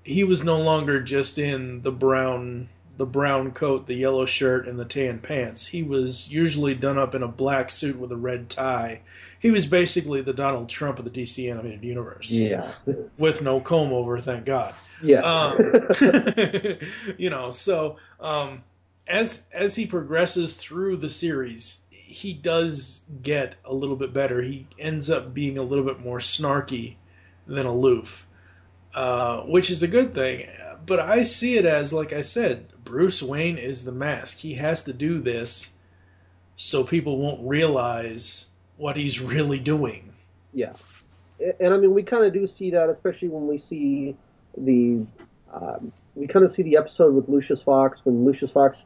he 0.05 0.25
was 0.25 0.45
no 0.45 0.61
longer 0.61 1.03
just 1.03 1.39
in 1.39 1.83
the 1.83 1.93
brown 1.93 2.69
the 2.97 3.07
brown 3.07 3.53
coat, 3.53 3.87
the 3.87 3.95
yellow 3.95 4.27
shirt, 4.27 4.67
and 4.67 4.79
the 4.79 4.85
tan 4.85 5.19
pants. 5.19 5.67
He 5.67 5.83
was 5.83 6.31
usually 6.31 6.75
done 6.75 6.99
up 6.99 7.15
in 7.15 7.23
a 7.23 7.29
black 7.29 7.71
suit 7.71 7.99
with 7.99 8.11
a 8.13 8.17
red 8.17 8.49
tie. 8.49 9.03
He 9.39 9.51
was 9.51 9.67
basically 9.67 10.23
the 10.23 10.33
Donald 10.33 10.69
Trump 10.69 10.99
of 10.99 11.05
the 11.05 11.11
DC 11.11 11.51
animated 11.51 11.85
universe, 11.85 12.31
yeah, 12.31 12.73
with 13.19 13.43
no 13.43 13.61
comb 13.61 13.93
over, 13.93 14.19
thank 14.21 14.47
God. 14.47 14.75
yeah, 15.03 15.21
Um, 15.21 15.89
you 17.19 17.31
know, 17.31 17.51
so 17.51 17.97
um, 18.19 18.63
as 19.07 19.43
as 19.53 19.75
he 19.75 19.87
progresses 19.87 20.57
through 20.57 20.97
the 20.97 21.11
series, 21.11 21.83
he 21.91 22.33
does 22.33 23.05
get 23.23 23.57
a 23.65 23.75
little 23.75 23.97
bit 23.97 24.13
better. 24.13 24.41
He 24.41 24.67
ends 24.79 25.11
up 25.11 25.35
being 25.35 25.59
a 25.59 25.63
little 25.63 25.85
bit 25.85 26.01
more 26.01 26.19
snarky 26.19 26.97
than 27.47 27.67
aloof, 27.67 28.27
uh, 28.95 29.43
which 29.43 29.71
is 29.71 29.83
a 29.83 29.89
good 29.89 30.15
thing. 30.15 30.49
But 30.87 31.01
I 31.01 31.25
see 31.25 31.57
it 31.57 31.65
as, 31.65 31.93
like 31.93 32.13
I 32.13 32.23
said, 32.23 32.67
Bruce 32.87 33.23
Wayne 33.23 33.59
is 33.59 33.85
the 33.85 33.93
mask. 33.93 34.39
He 34.39 34.55
has 34.55 34.83
to 34.85 34.93
do 34.95 35.19
this 35.21 35.73
so 36.57 36.83
people 36.85 37.19
won't 37.19 37.47
realize 37.47 38.47
what 38.79 38.97
he's 38.97 39.21
really 39.21 39.59
doing. 39.59 40.15
yeah. 40.55 40.73
And 41.61 41.75
I 41.75 41.77
mean, 41.77 41.93
we 41.93 42.03
kind 42.03 42.25
of 42.25 42.33
do 42.33 42.47
see 42.47 42.71
that, 42.71 42.89
especially 42.89 43.29
when 43.29 43.47
we 43.47 43.59
see 43.59 44.17
the 44.57 45.05
um, 45.53 45.93
we 46.15 46.27
kind 46.27 46.47
of 46.47 46.53
see 46.53 46.63
the 46.63 46.79
episode 46.79 47.15
with 47.15 47.29
Lucius 47.29 47.61
Fox 47.63 48.01
when 48.05 48.25
Lucius 48.25 48.51
Fox 48.51 48.79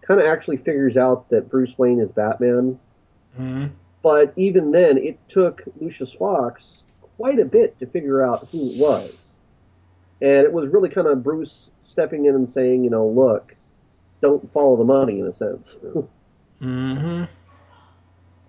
kind 0.00 0.18
of 0.18 0.26
actually 0.26 0.56
figures 0.56 0.96
out 0.96 1.28
that 1.28 1.50
Bruce 1.50 1.76
Wayne 1.76 2.00
is 2.00 2.10
Batman. 2.10 2.78
hmm 3.36 3.66
But 4.02 4.32
even 4.36 4.70
then, 4.72 4.96
it 4.96 5.18
took 5.28 5.62
Lucius 5.78 6.12
Fox 6.14 6.62
quite 7.18 7.38
a 7.38 7.44
bit 7.44 7.78
to 7.80 7.86
figure 7.86 8.24
out 8.24 8.48
who 8.50 8.70
it 8.70 8.78
was. 8.78 9.14
And 10.22 10.44
it 10.46 10.52
was 10.52 10.70
really 10.70 10.88
kind 10.88 11.06
of 11.06 11.22
Bruce 11.22 11.68
stepping 11.90 12.26
in 12.26 12.34
and 12.34 12.48
saying, 12.48 12.84
you 12.84 12.90
know, 12.90 13.06
look, 13.06 13.54
don't 14.20 14.52
follow 14.52 14.76
the 14.76 14.84
money 14.84 15.20
in 15.20 15.26
a 15.26 15.34
sense. 15.34 15.74
mm-hmm. 16.62 17.24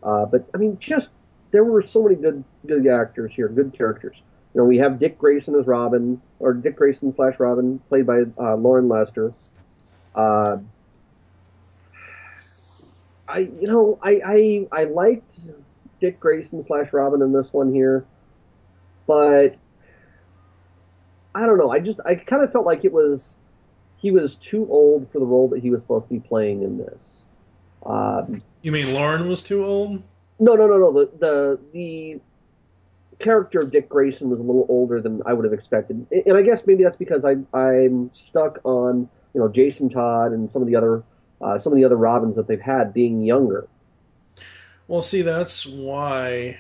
Uh, 0.04 0.26
but 0.26 0.50
I 0.54 0.58
mean, 0.58 0.78
just 0.80 1.10
there 1.52 1.64
were 1.64 1.82
so 1.82 2.04
many 2.04 2.16
good 2.16 2.44
good 2.66 2.88
actors 2.88 3.32
here, 3.36 3.48
good 3.48 3.74
characters. 3.74 4.16
You 4.54 4.62
know, 4.62 4.66
we 4.66 4.78
have 4.80 5.00
Dick 5.00 5.18
Grayson 5.18 5.56
as 5.58 5.66
Robin, 5.66 6.22
or 6.40 6.54
Dick 6.54 6.76
Grayson 6.76 7.14
slash 7.16 7.40
Robin, 7.40 7.80
played 7.90 8.06
by 8.06 8.24
uh, 8.38 8.56
Loren 8.56 8.90
Lester. 8.90 9.34
Uh, 10.14 10.58
I, 13.28 13.38
you 13.38 13.68
know, 13.68 13.98
I, 14.02 14.20
I 14.26 14.68
I 14.72 14.84
liked 14.86 15.40
Dick 16.02 16.20
Grayson 16.20 16.66
slash 16.66 16.92
Robin 16.92 17.22
in 17.22 17.32
this 17.32 17.54
one 17.54 17.74
here, 17.74 18.06
but 19.08 19.56
I 21.34 21.46
don't 21.46 21.58
know. 21.58 21.72
I 21.72 21.80
just 21.80 22.00
I 22.06 22.16
kind 22.16 22.44
of 22.44 22.52
felt 22.52 22.66
like 22.66 22.84
it 22.86 22.92
was 22.92 23.36
he 23.98 24.12
was 24.12 24.36
too 24.36 24.68
old 24.70 25.08
for 25.12 25.20
the 25.20 25.26
role 25.26 25.48
that 25.50 25.62
he 25.62 25.70
was 25.70 25.82
supposed 25.82 26.08
to 26.08 26.14
be 26.14 26.20
playing 26.20 26.64
in 26.64 26.78
this. 26.78 27.18
Um, 27.86 28.42
You 28.62 28.72
mean 28.72 28.94
Loren 28.94 29.28
was 29.30 29.42
too 29.42 29.64
old? 29.64 30.02
no, 30.40 30.56
no, 30.56 30.68
no, 30.68 30.78
no. 30.78 30.92
The 30.92 31.10
the 31.20 31.60
the 31.74 32.20
character 33.20 33.60
of 33.60 33.72
Dick 33.72 33.88
Grayson 33.88 34.30
was 34.30 34.40
a 34.40 34.44
little 34.44 34.66
older 34.70 35.00
than 35.00 35.22
I 35.26 35.34
would 35.34 35.46
have 35.46 35.54
expected, 35.54 36.06
and 36.12 36.36
I 36.36 36.42
guess 36.42 36.62
maybe 36.66 36.84
that's 36.84 36.98
because 36.98 37.24
I 37.24 37.36
I'm 37.58 38.12
stuck 38.14 38.60
on 38.64 39.08
you 39.34 39.40
know 39.42 39.48
Jason 39.48 39.90
Todd 39.90 40.32
and 40.32 40.52
some 40.52 40.62
of 40.62 40.68
the 40.68 40.76
other 40.76 41.04
uh, 41.42 41.58
some 41.60 41.72
of 41.74 41.78
the 41.78 41.86
other 41.86 41.98
Robins 41.98 42.36
that 42.36 42.48
they've 42.48 42.60
had 42.60 42.94
being 42.94 43.22
younger. 43.22 43.68
Well, 44.88 45.02
see, 45.02 45.22
that's 45.22 45.66
why 45.66 46.60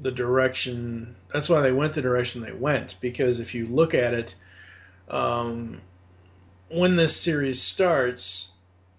the 0.00 0.10
direction. 0.10 1.14
That's 1.32 1.48
why 1.48 1.60
they 1.60 1.72
went 1.72 1.92
the 1.92 2.02
direction 2.02 2.42
they 2.42 2.52
went. 2.52 2.96
Because 3.00 3.40
if 3.40 3.54
you 3.54 3.66
look 3.66 3.94
at 3.94 4.14
it, 4.14 4.34
um, 5.08 5.80
when 6.68 6.96
this 6.96 7.16
series 7.16 7.60
starts, 7.60 8.50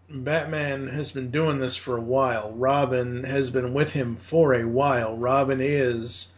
Batman 0.09 0.87
has 0.87 1.11
been 1.11 1.31
doing 1.31 1.59
this 1.59 1.75
for 1.75 1.97
a 1.97 2.01
while. 2.01 2.51
Robin 2.51 3.23
has 3.23 3.49
been 3.49 3.73
with 3.73 3.93
him 3.93 4.15
for 4.15 4.53
a 4.53 4.67
while. 4.67 5.15
Robin 5.15 5.59
is, 5.61 6.33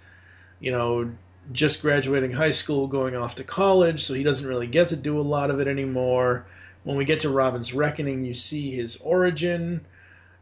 you 0.59 0.71
know, 0.71 1.11
just 1.51 1.81
graduating 1.81 2.31
high 2.31 2.51
school, 2.51 2.87
going 2.87 3.15
off 3.15 3.35
to 3.35 3.43
college, 3.43 4.03
so 4.03 4.13
he 4.13 4.23
doesn't 4.23 4.47
really 4.47 4.67
get 4.67 4.87
to 4.89 4.95
do 4.95 5.19
a 5.19 5.21
lot 5.21 5.49
of 5.49 5.59
it 5.59 5.67
anymore. 5.67 6.45
When 6.83 6.97
we 6.97 7.05
get 7.05 7.21
to 7.21 7.29
Robin's 7.29 7.73
Reckoning, 7.73 8.23
you 8.23 8.33
see 8.33 8.71
his 8.71 8.97
origin 8.97 9.85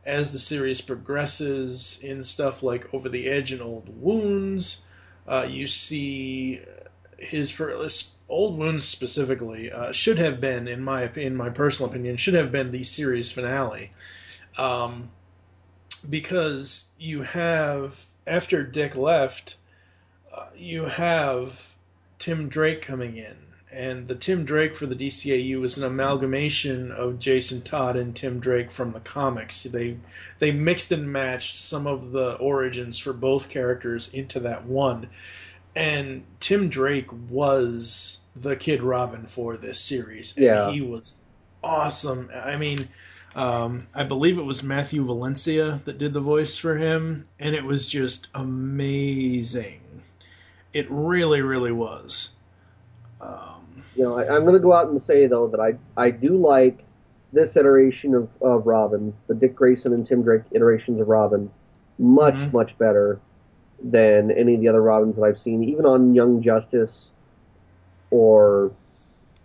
as 0.05 0.31
the 0.31 0.39
series 0.39 0.81
progresses 0.81 1.99
in 2.01 2.23
stuff 2.23 2.63
like 2.63 2.93
Over 2.93 3.09
the 3.09 3.27
Edge 3.27 3.51
and 3.51 3.61
Old 3.61 3.89
Wounds. 4.01 4.81
Uh, 5.27 5.47
you 5.49 5.67
see 5.67 6.61
his 7.17 7.59
Old 8.27 8.57
Wounds 8.57 8.83
specifically 8.85 9.71
uh, 9.71 9.91
should 9.91 10.17
have 10.17 10.41
been, 10.41 10.67
in 10.67 10.83
my 10.83 11.09
in 11.15 11.35
my 11.35 11.49
personal 11.49 11.89
opinion, 11.89 12.17
should 12.17 12.33
have 12.33 12.51
been 12.51 12.71
the 12.71 12.83
series 12.83 13.31
finale, 13.31 13.91
um, 14.57 15.11
because 16.09 16.85
you 16.97 17.21
have 17.21 18.05
after 18.25 18.63
Dick 18.63 18.95
left, 18.95 19.57
uh, 20.35 20.47
you 20.55 20.85
have 20.85 21.75
Tim 22.19 22.49
Drake 22.49 22.81
coming 22.81 23.17
in, 23.17 23.35
and 23.71 24.07
the 24.07 24.15
Tim 24.15 24.43
Drake 24.45 24.75
for 24.75 24.85
the 24.85 24.95
DCAU 24.95 25.63
is 25.63 25.77
an 25.77 25.83
amalgamation 25.83 26.91
of 26.91 27.19
Jason 27.19 27.61
Todd 27.61 27.95
and 27.95 28.15
Tim 28.15 28.39
Drake 28.39 28.69
from 28.71 28.91
the 28.91 28.99
comics. 28.99 29.63
They 29.63 29.97
they 30.39 30.51
mixed 30.51 30.91
and 30.91 31.11
matched 31.11 31.55
some 31.55 31.87
of 31.87 32.11
the 32.11 32.33
origins 32.35 32.97
for 32.97 33.13
both 33.13 33.49
characters 33.49 34.13
into 34.13 34.39
that 34.41 34.65
one, 34.65 35.07
and 35.75 36.23
Tim 36.39 36.69
Drake 36.69 37.09
was 37.29 38.19
the 38.35 38.55
Kid 38.55 38.81
Robin 38.81 39.25
for 39.25 39.57
this 39.57 39.79
series, 39.79 40.35
and 40.35 40.45
Yeah. 40.45 40.71
he 40.71 40.81
was 40.81 41.15
awesome. 41.63 42.29
I 42.33 42.57
mean. 42.57 42.87
Um, 43.33 43.87
I 43.95 44.03
believe 44.03 44.37
it 44.37 44.43
was 44.43 44.61
Matthew 44.61 45.05
Valencia 45.05 45.79
that 45.85 45.97
did 45.97 46.11
the 46.11 46.19
voice 46.19 46.57
for 46.57 46.75
him, 46.75 47.23
and 47.39 47.55
it 47.55 47.63
was 47.63 47.87
just 47.87 48.27
amazing. 48.35 49.79
It 50.73 50.85
really, 50.89 51.41
really 51.41 51.71
was. 51.71 52.31
Um, 53.21 53.60
You 53.95 54.03
know, 54.03 54.17
I, 54.17 54.33
I'm 54.35 54.41
going 54.43 54.53
to 54.53 54.59
go 54.59 54.73
out 54.73 54.89
and 54.89 55.01
say 55.01 55.27
though 55.27 55.47
that 55.49 55.59
I 55.59 55.73
I 56.01 56.11
do 56.11 56.37
like 56.37 56.79
this 57.33 57.55
iteration 57.55 58.13
of, 58.13 58.29
of 58.41 58.65
Robin, 58.67 59.13
the 59.27 59.33
Dick 59.35 59.55
Grayson 59.55 59.93
and 59.93 60.05
Tim 60.07 60.21
Drake 60.23 60.43
iterations 60.51 60.99
of 61.01 61.07
Robin, 61.07 61.49
much 61.97 62.35
Mhm. 62.35 62.53
much 62.53 62.77
better 62.77 63.19
than 63.83 64.31
any 64.31 64.55
of 64.55 64.61
the 64.61 64.67
other 64.67 64.81
Robins 64.81 65.15
that 65.15 65.23
I've 65.23 65.39
seen, 65.39 65.63
even 65.63 65.85
on 65.85 66.13
Young 66.13 66.41
Justice 66.41 67.11
or 68.11 68.71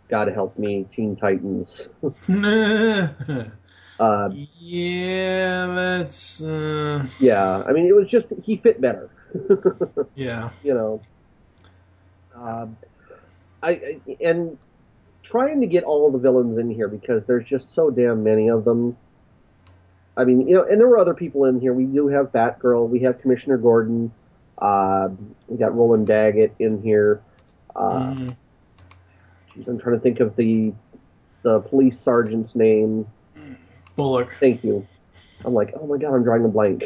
God 0.08 0.28
help 0.28 0.58
me, 0.58 0.86
Teen 0.92 1.16
Titans. 1.16 1.88
Uh, 3.98 4.28
yeah, 4.60 5.66
that's 5.74 6.42
uh, 6.42 7.02
yeah, 7.18 7.62
I 7.66 7.72
mean, 7.72 7.86
it 7.86 7.94
was 7.96 8.06
just 8.08 8.26
he 8.42 8.58
fit 8.58 8.78
better. 8.78 9.08
yeah. 10.14 10.50
you 10.62 10.74
know. 10.74 11.00
Um, 12.34 12.76
I, 13.66 13.70
I 13.70 14.00
and 14.20 14.56
trying 15.22 15.60
to 15.60 15.66
get 15.66 15.84
all 15.84 16.10
the 16.10 16.18
villains 16.18 16.56
in 16.58 16.70
here 16.70 16.88
because 16.88 17.24
there's 17.26 17.46
just 17.46 17.74
so 17.74 17.90
damn 17.90 18.22
many 18.22 18.48
of 18.48 18.64
them. 18.64 18.96
I 20.16 20.24
mean, 20.24 20.46
you 20.46 20.54
know, 20.54 20.62
and 20.62 20.80
there 20.80 20.88
were 20.88 20.98
other 20.98 21.14
people 21.14 21.44
in 21.44 21.60
here. 21.60 21.74
We 21.74 21.84
do 21.84 22.08
have 22.08 22.32
Batgirl. 22.32 22.88
We 22.88 23.00
have 23.00 23.20
Commissioner 23.20 23.58
Gordon. 23.58 24.12
Uh, 24.56 25.08
we 25.48 25.58
got 25.58 25.76
Roland 25.76 26.06
Daggett 26.06 26.54
in 26.58 26.80
here. 26.80 27.20
Uh, 27.74 28.14
geez, 29.54 29.68
I'm 29.68 29.78
trying 29.78 29.96
to 29.96 30.00
think 30.00 30.20
of 30.20 30.36
the 30.36 30.72
the 31.42 31.60
police 31.60 31.98
sergeant's 31.98 32.54
name. 32.54 33.06
Bullock. 33.96 34.34
Thank 34.40 34.64
you. 34.64 34.86
I'm 35.44 35.54
like, 35.54 35.74
oh 35.78 35.86
my 35.86 35.98
god, 35.98 36.14
I'm 36.14 36.22
drawing 36.22 36.44
a 36.44 36.48
blank. 36.48 36.84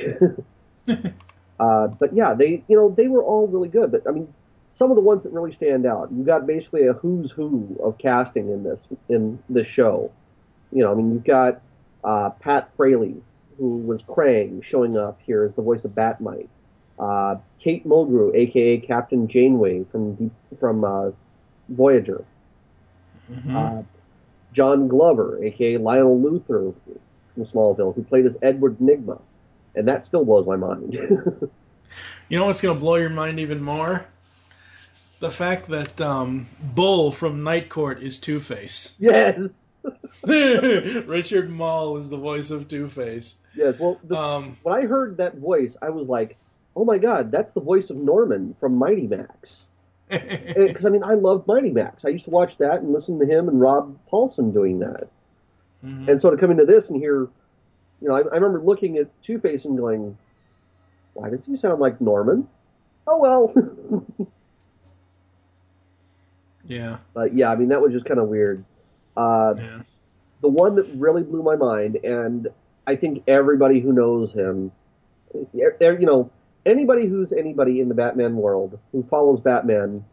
uh, 1.60 1.86
but 1.88 2.14
yeah, 2.14 2.34
they 2.34 2.64
you 2.66 2.76
know 2.76 2.90
they 2.90 3.06
were 3.06 3.22
all 3.22 3.46
really 3.46 3.68
good. 3.68 3.92
But 3.92 4.08
I 4.08 4.12
mean, 4.12 4.32
some 4.72 4.90
of 4.90 4.96
the 4.96 5.02
ones 5.02 5.22
that 5.22 5.32
really 5.32 5.54
stand 5.54 5.86
out. 5.86 6.08
You've 6.12 6.26
got 6.26 6.46
basically 6.46 6.86
a 6.86 6.92
who's 6.94 7.30
who 7.30 7.76
of 7.82 7.98
casting 7.98 8.48
in 8.50 8.62
this 8.62 8.80
in 9.08 9.38
this 9.48 9.66
show. 9.66 10.10
You 10.72 10.84
know, 10.84 10.92
I 10.92 10.94
mean, 10.94 11.12
you've 11.12 11.24
got 11.24 11.60
uh, 12.04 12.30
Pat 12.30 12.70
Fraley, 12.76 13.16
who 13.58 13.78
was 13.78 14.02
Krang, 14.02 14.62
showing 14.64 14.96
up 14.96 15.18
here 15.20 15.44
as 15.44 15.54
the 15.54 15.62
voice 15.62 15.84
of 15.84 15.92
Batmite. 15.92 16.48
Uh, 16.98 17.36
Kate 17.58 17.86
Mulgrew, 17.86 18.34
aka 18.34 18.78
Captain 18.78 19.26
Janeway 19.28 19.84
from 19.90 20.30
from 20.58 20.84
uh, 20.84 21.10
Voyager. 21.68 22.24
Mhm. 23.30 23.54
Uh, 23.54 23.82
John 24.52 24.88
Glover, 24.88 25.42
aka 25.44 25.76
Lionel 25.76 26.18
Luthor 26.20 26.74
from 27.34 27.46
Smallville, 27.46 27.94
who 27.94 28.02
played 28.02 28.26
as 28.26 28.36
Edward 28.42 28.78
Nygma, 28.78 29.20
and 29.74 29.86
that 29.86 30.04
still 30.04 30.24
blows 30.24 30.46
my 30.46 30.56
mind. 30.56 30.98
You 32.28 32.38
know 32.38 32.46
what's 32.46 32.60
going 32.60 32.76
to 32.76 32.80
blow 32.80 32.94
your 32.96 33.10
mind 33.10 33.40
even 33.40 33.60
more? 33.60 34.06
The 35.20 35.30
fact 35.30 35.68
that 35.68 36.00
um, 36.00 36.46
Bull 36.74 37.12
from 37.12 37.42
Night 37.42 37.68
Court 37.68 38.02
is 38.02 38.18
Two 38.18 38.40
Face. 38.40 38.94
yes, 38.98 39.38
Richard 40.26 41.50
Moll 41.50 41.96
is 41.98 42.08
the 42.08 42.16
voice 42.16 42.50
of 42.50 42.68
Two 42.68 42.88
Face. 42.88 43.38
yes. 43.54 43.78
Well, 43.78 43.98
the, 44.04 44.16
Um, 44.16 44.56
when 44.62 44.74
I 44.74 44.86
heard 44.86 45.16
that 45.18 45.36
voice, 45.36 45.76
I 45.82 45.90
was 45.90 46.08
like, 46.08 46.36
"Oh 46.74 46.84
my 46.84 46.98
god, 46.98 47.30
that's 47.30 47.52
the 47.54 47.60
voice 47.60 47.90
of 47.90 47.96
Norman 47.96 48.54
from 48.60 48.74
Mighty 48.76 49.06
Max." 49.06 49.64
Because 50.10 50.84
I 50.84 50.88
mean, 50.88 51.04
I 51.04 51.14
loved 51.14 51.46
Mighty 51.46 51.70
Max. 51.70 52.04
I 52.04 52.08
used 52.08 52.24
to 52.24 52.30
watch 52.30 52.56
that 52.58 52.80
and 52.80 52.92
listen 52.92 53.18
to 53.20 53.26
him 53.26 53.48
and 53.48 53.60
Rob 53.60 53.96
Paulsen 54.10 54.52
doing 54.52 54.80
that. 54.80 55.08
Mhm. 55.84 56.08
And 56.08 56.20
so 56.22 56.30
to 56.30 56.36
come 56.36 56.50
into 56.50 56.64
this 56.66 56.88
and 56.88 56.96
hear, 56.98 57.28
you 58.00 58.08
know, 58.08 58.14
I, 58.14 58.20
I 58.22 58.34
remember 58.34 58.60
looking 58.60 58.96
at 58.98 59.08
Two 59.22 59.38
Face 59.38 59.64
and 59.64 59.76
going, 59.78 60.16
"Why 61.14 61.30
does 61.30 61.44
he 61.44 61.56
sound 61.56 61.78
like 61.80 62.00
Norman?" 62.00 62.48
Oh 63.06 63.18
well. 63.18 64.26
yeah, 66.70 66.98
but 67.14 67.36
yeah, 67.36 67.50
I 67.50 67.56
mean, 67.56 67.68
that 67.68 67.80
was 67.80 67.92
just 67.92 68.06
kind 68.06 68.20
of 68.20 68.28
weird. 68.28 68.64
Uh, 69.16 69.54
yeah. 69.58 69.80
the 70.40 70.48
one 70.48 70.76
that 70.76 70.86
really 70.94 71.22
blew 71.22 71.42
my 71.42 71.56
mind, 71.56 71.96
and 71.96 72.48
I 72.86 72.96
think 72.96 73.24
everybody 73.26 73.80
who 73.80 73.92
knows 73.92 74.32
him, 74.32 74.72
you 75.52 75.72
know, 76.00 76.30
anybody 76.64 77.06
who's 77.06 77.32
anybody 77.32 77.80
in 77.80 77.88
the 77.88 77.94
Batman 77.94 78.36
world 78.36 78.78
who 78.92 79.02
follows 79.10 79.40
Batman 79.40 80.04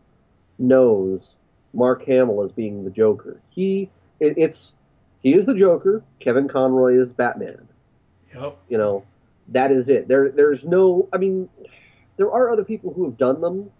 knows 0.59 1.33
Mark 1.73 2.05
Hamill 2.05 2.43
as 2.43 2.51
being 2.51 2.83
the 2.83 2.89
Joker. 2.89 3.39
He, 3.49 3.89
it, 4.19 4.37
it's, 4.37 4.73
he 5.21 5.33
is 5.33 5.45
the 5.45 5.53
Joker. 5.53 6.03
Kevin 6.19 6.47
Conroy 6.47 7.01
is 7.01 7.09
Batman. 7.09 7.67
Yep. 8.33 8.57
You 8.69 8.77
know, 8.77 9.05
that 9.49 9.71
is 9.71 9.89
it. 9.89 10.07
There, 10.07 10.29
there's 10.29 10.63
no. 10.63 11.07
I 11.13 11.17
mean, 11.17 11.49
there 12.17 12.31
are 12.31 12.51
other 12.51 12.63
people 12.63 12.93
who 12.93 13.05
have 13.05 13.17
done 13.17 13.41
them. 13.41 13.71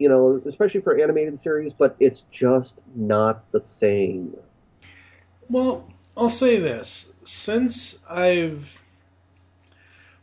You 0.00 0.08
know, 0.08 0.42
especially 0.48 0.80
for 0.80 0.98
animated 1.00 1.40
series, 1.40 1.72
but 1.72 1.94
it's 2.00 2.24
just 2.32 2.74
not 2.96 3.50
the 3.52 3.62
same. 3.78 4.36
Well, 5.48 5.88
I'll 6.16 6.28
say 6.28 6.58
this. 6.58 7.12
Since 7.22 8.00
I've 8.08 8.80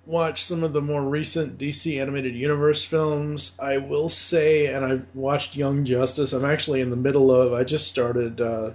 watched 0.07 0.45
some 0.45 0.63
of 0.63 0.73
the 0.73 0.81
more 0.81 1.03
recent 1.03 1.57
DC 1.57 1.99
Animated 1.99 2.33
Universe 2.33 2.85
films, 2.85 3.57
I 3.61 3.77
will 3.77 4.09
say, 4.09 4.67
and 4.67 4.85
I've 4.85 5.05
watched 5.13 5.55
Young 5.55 5.85
Justice. 5.85 6.33
I'm 6.33 6.45
actually 6.45 6.81
in 6.81 6.89
the 6.89 6.95
middle 6.95 7.29
of, 7.29 7.53
I 7.53 7.63
just 7.63 7.87
started 7.87 8.41
uh, 8.41 8.71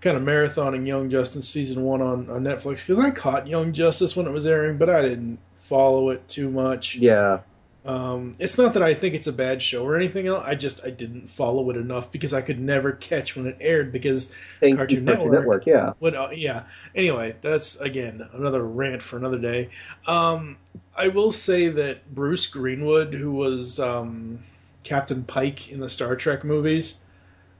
kind 0.00 0.16
of 0.16 0.22
marathoning 0.22 0.86
Young 0.86 1.10
Justice 1.10 1.48
Season 1.48 1.82
1 1.82 2.02
on, 2.02 2.30
on 2.30 2.44
Netflix 2.44 2.86
because 2.86 2.98
I 2.98 3.10
caught 3.10 3.48
Young 3.48 3.72
Justice 3.72 4.14
when 4.14 4.26
it 4.26 4.32
was 4.32 4.46
airing, 4.46 4.76
but 4.76 4.90
I 4.90 5.02
didn't 5.02 5.38
follow 5.56 6.10
it 6.10 6.28
too 6.28 6.50
much. 6.50 6.96
Yeah, 6.96 7.40
Um, 7.84 8.34
it's 8.38 8.56
not 8.56 8.72
that 8.74 8.82
I 8.82 8.94
think 8.94 9.14
it's 9.14 9.26
a 9.26 9.32
bad 9.32 9.62
show 9.62 9.84
or 9.84 9.94
anything 9.94 10.26
else. 10.26 10.42
I 10.46 10.54
just 10.54 10.84
I 10.84 10.90
didn't 10.90 11.28
follow 11.28 11.68
it 11.68 11.76
enough 11.76 12.10
because 12.10 12.32
I 12.32 12.40
could 12.40 12.58
never 12.58 12.92
catch 12.92 13.36
when 13.36 13.46
it 13.46 13.58
aired 13.60 13.92
because 13.92 14.32
thank 14.60 14.78
Cartoon 14.78 15.00
you, 15.00 15.04
Cartoon 15.04 15.30
Network. 15.30 15.40
Network. 15.40 15.66
Yeah, 15.66 15.92
what? 15.98 16.14
Uh, 16.14 16.30
yeah. 16.32 16.64
Anyway, 16.94 17.36
that's 17.42 17.76
again 17.76 18.26
another 18.32 18.62
rant 18.62 19.02
for 19.02 19.18
another 19.18 19.38
day. 19.38 19.68
Um, 20.06 20.56
I 20.96 21.08
will 21.08 21.30
say 21.30 21.68
that 21.68 22.14
Bruce 22.14 22.46
Greenwood, 22.46 23.12
who 23.12 23.32
was 23.32 23.78
um, 23.78 24.38
Captain 24.82 25.22
Pike 25.22 25.70
in 25.70 25.80
the 25.80 25.88
Star 25.90 26.16
Trek 26.16 26.42
movies, 26.42 26.96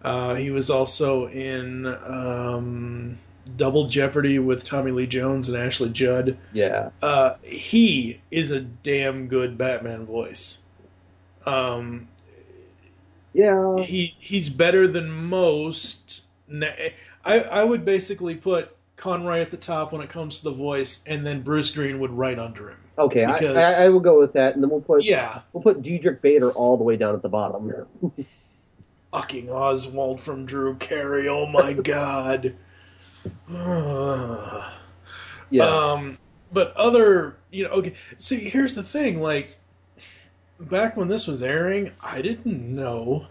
uh, 0.02 0.34
he 0.34 0.50
was 0.50 0.70
also 0.70 1.28
in 1.28 1.84
um, 1.86 3.18
Double 3.56 3.86
Jeopardy 3.88 4.38
with 4.38 4.64
Tommy 4.64 4.90
Lee 4.90 5.06
Jones 5.06 5.48
and 5.48 5.56
Ashley 5.58 5.90
Judd. 5.90 6.36
yeah, 6.52 6.90
Uh, 7.02 7.34
he 7.42 8.20
is 8.30 8.50
a 8.50 8.60
damn 8.60 9.26
good 9.28 9.58
Batman 9.58 10.06
voice. 10.06 10.60
Um, 11.46 12.08
yeah. 13.32 13.78
he 13.82 14.14
he's 14.18 14.48
better 14.48 14.86
than 14.88 15.10
most. 15.10 16.22
Na- 16.48 16.68
I 17.24 17.40
I 17.40 17.64
would 17.64 17.84
basically 17.84 18.34
put 18.34 18.74
Conroy 18.96 19.40
at 19.40 19.50
the 19.50 19.56
top 19.56 19.92
when 19.92 20.00
it 20.00 20.08
comes 20.08 20.38
to 20.38 20.44
the 20.44 20.52
voice, 20.52 21.02
and 21.06 21.26
then 21.26 21.42
Bruce 21.42 21.70
Greenwood 21.70 22.10
right 22.12 22.38
under 22.38 22.70
him. 22.70 22.78
Okay, 22.96 23.24
I, 23.24 23.32
because- 23.32 23.56
I, 23.56 23.84
I 23.84 23.88
will 23.88 24.00
go 24.00 24.18
with 24.20 24.32
that, 24.34 24.54
and 24.54 24.62
then 24.62 24.70
we'll 24.70 24.80
put 24.80 25.04
Yeah, 25.04 25.40
we'll 25.52 25.62
put 25.62 25.82
Diedrich 25.82 26.22
Bader 26.22 26.50
all 26.52 26.76
the 26.76 26.84
way 26.84 26.96
down 26.96 27.14
at 27.14 27.22
the 27.22 27.28
bottom. 27.28 27.72
fucking 29.12 29.50
Oswald 29.50 30.20
from 30.20 30.46
Drew 30.46 30.76
Carey. 30.76 31.28
Oh 31.28 31.46
my 31.46 31.72
god. 31.84 32.54
Yeah, 35.50 35.76
Um, 35.76 36.18
but 36.52 36.74
other, 36.76 37.36
you 37.50 37.64
know, 37.64 37.70
okay. 37.70 37.94
See, 38.18 38.48
here's 38.48 38.74
the 38.74 38.82
thing. 38.82 39.20
Like, 39.20 39.56
back 40.58 40.96
when 40.96 41.08
this 41.08 41.26
was 41.28 41.42
airing, 41.44 41.92
I 42.02 42.20
didn't 42.22 42.74
know. 42.74 43.26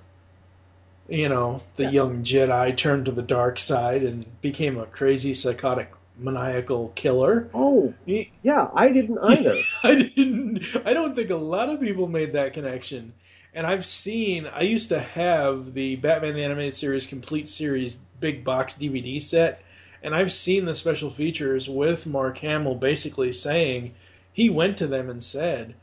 You 1.08 1.30
know, 1.30 1.64
the 1.76 1.86
Yeah. 1.86 1.92
young 1.92 2.24
Jedi 2.26 2.76
turned 2.76 3.06
to 3.06 3.12
the 3.14 3.22
dark 3.22 3.58
side 3.60 4.04
and 4.04 4.26
became 4.42 4.78
a 4.78 4.86
crazy, 4.86 5.34
psychotic, 5.34 5.94
maniacal 6.18 6.90
killer. 6.96 7.52
oh 7.54 7.96
He, 8.06 8.34
yeah, 8.44 8.70
I 8.74 8.90
didn't 8.90 9.18
either. 9.24 9.66
I 9.84 9.96
didn't. 9.96 10.64
I 10.86 10.94
don't 10.94 11.16
think 11.16 11.30
a 11.30 11.36
lot 11.36 11.70
of 11.70 11.80
people 11.80 12.08
made 12.08 12.34
that 12.34 12.54
connection. 12.54 13.14
And 13.54 13.68
I've 13.68 13.86
seen. 13.86 14.48
I 14.48 14.62
used 14.62 14.90
to 14.90 15.00
have 15.00 15.74
the 15.74 15.96
Batman 15.98 16.34
the 16.34 16.44
Animated 16.44 16.74
Series 16.74 17.06
complete 17.06 17.48
series 17.48 17.98
big 18.20 18.44
box 18.44 18.74
DVD 18.76 19.20
set, 19.22 19.62
and 20.04 20.14
I've 20.14 20.32
seen 20.32 20.66
the 20.66 20.76
special 20.76 21.10
features 21.10 21.68
with 21.70 22.06
Mark 22.06 22.38
Hamill 22.40 22.76
basically 22.76 23.32
saying 23.32 23.96
he 24.32 24.50
went 24.50 24.78
to 24.78 24.88
them 24.88 25.10
and 25.10 25.22
said, 25.24 25.76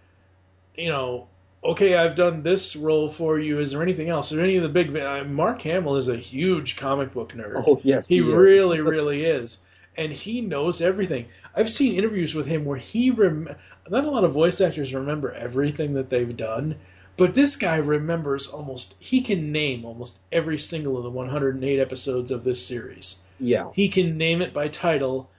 you 0.77 0.89
know. 0.89 1.27
Okay, 1.63 1.95
I've 1.95 2.17
done 2.17 2.43
this 2.43 2.75
role 2.75 3.11
for 3.11 3.39
you. 3.39 3.61
Is 3.61 3.73
there 3.73 3.83
anything 3.83 4.09
else? 4.09 4.31
Is 4.33 4.37
there 4.37 4.45
any 4.47 4.57
of 4.57 4.63
the 4.63 4.69
big? 4.71 4.93
Mark 5.29 5.61
Hamill 5.61 5.97
is 5.97 6.09
a 6.09 6.17
huge 6.17 6.77
comic 6.79 7.13
book 7.13 7.35
nerd. 7.35 7.63
oh 7.67 7.79
yes, 7.85 8.07
He 8.09 8.21
is. 8.21 8.25
really, 8.25 8.81
really 8.81 9.25
is. 9.25 9.59
And 9.99 10.11
he 10.11 10.41
knows 10.41 10.81
everything. 10.81 11.27
I've 11.55 11.71
seen 11.71 11.93
interviews 11.97 12.35
with 12.35 12.47
him 12.47 12.65
where 12.65 12.79
he 12.79 13.11
rem- 13.11 13.55
not 13.91 14.05
a 14.07 14.11
lot 14.11 14.25
of 14.25 14.33
voice 14.33 14.59
actors 14.63 14.95
remember 14.95 15.33
everything 15.33 15.93
that 15.93 16.09
they've 16.09 16.35
done, 16.35 16.77
but 17.19 17.35
this 17.35 17.57
guy 17.57 17.77
remembers 17.77 18.47
almost 18.47 18.95
he 18.99 19.21
can 19.21 19.53
name 19.53 19.85
almost 19.85 20.19
every 20.33 20.59
single 20.59 20.97
of 20.97 21.03
the 21.03 21.11
108 21.11 21.79
episodes 21.79 22.31
of 22.31 22.43
this 22.43 22.65
series. 22.65 23.17
Yeah, 23.41 23.71
He 23.75 23.89
can 23.89 24.17
name 24.19 24.43
it 24.43 24.53
by 24.53 24.69
title 24.69 25.31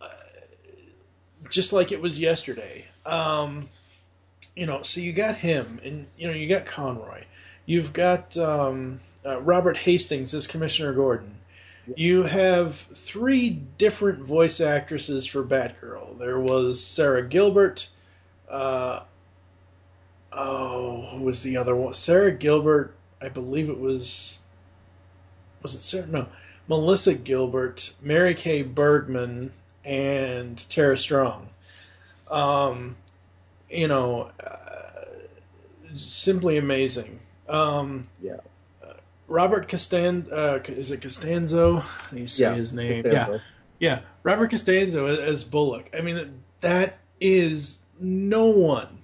uh, 0.00 0.08
just 1.50 1.72
like 1.72 1.92
it 1.92 2.00
was 2.00 2.18
yesterday. 2.18 2.84
Um, 3.06 3.68
you 4.56 4.66
know, 4.66 4.82
so 4.82 5.00
you 5.00 5.12
got 5.12 5.36
him 5.36 5.80
and 5.84 6.06
you 6.16 6.26
know, 6.26 6.34
you 6.34 6.48
got 6.48 6.66
Conroy. 6.66 7.24
You've 7.66 7.92
got 7.92 8.36
um, 8.38 9.00
uh, 9.24 9.40
Robert 9.40 9.76
Hastings 9.76 10.34
as 10.34 10.46
Commissioner 10.46 10.92
Gordon. 10.92 11.34
You 11.94 12.24
have 12.24 12.76
three 12.76 13.50
different 13.78 14.24
voice 14.24 14.60
actresses 14.60 15.26
for 15.26 15.42
Batgirl. 15.42 16.18
There 16.18 16.38
was 16.40 16.82
Sarah 16.84 17.26
Gilbert. 17.26 17.88
Uh, 18.48 19.00
oh, 20.32 21.02
who 21.10 21.22
was 21.22 21.42
the 21.42 21.56
other 21.56 21.74
one? 21.74 21.94
Sarah 21.94 22.32
Gilbert. 22.32 22.94
I 23.22 23.28
believe 23.28 23.70
it 23.70 23.78
was. 23.78 24.40
Was 25.62 25.74
it 25.74 25.80
Sarah? 25.80 26.06
No, 26.06 26.26
Melissa 26.68 27.14
Gilbert, 27.14 27.92
Mary 28.02 28.34
Kay 28.34 28.62
Bergman, 28.62 29.52
and 29.84 30.58
Tara 30.70 30.96
Strong. 30.98 31.48
Um, 32.30 32.96
you 33.70 33.88
know, 33.88 34.30
uh, 34.44 35.04
simply 35.94 36.58
amazing. 36.58 37.20
Um, 37.48 38.02
yeah, 38.22 38.36
Robert 39.26 39.68
Castan, 39.68 40.26
uh, 40.32 40.58
is 40.66 40.90
it 40.90 41.00
Costanzo? 41.02 41.82
You 42.12 42.26
say 42.26 42.44
Yeah, 42.44 42.54
his 42.54 42.72
name. 42.72 43.04
Costanzo. 43.04 43.40
Yeah, 43.78 44.00
Robert 44.22 44.50
Costanzo 44.50 45.06
as 45.06 45.44
Bullock. 45.44 45.90
I 45.96 46.00
mean, 46.02 46.42
that 46.60 46.98
is 47.20 47.82
no 48.00 48.46
one 48.46 48.98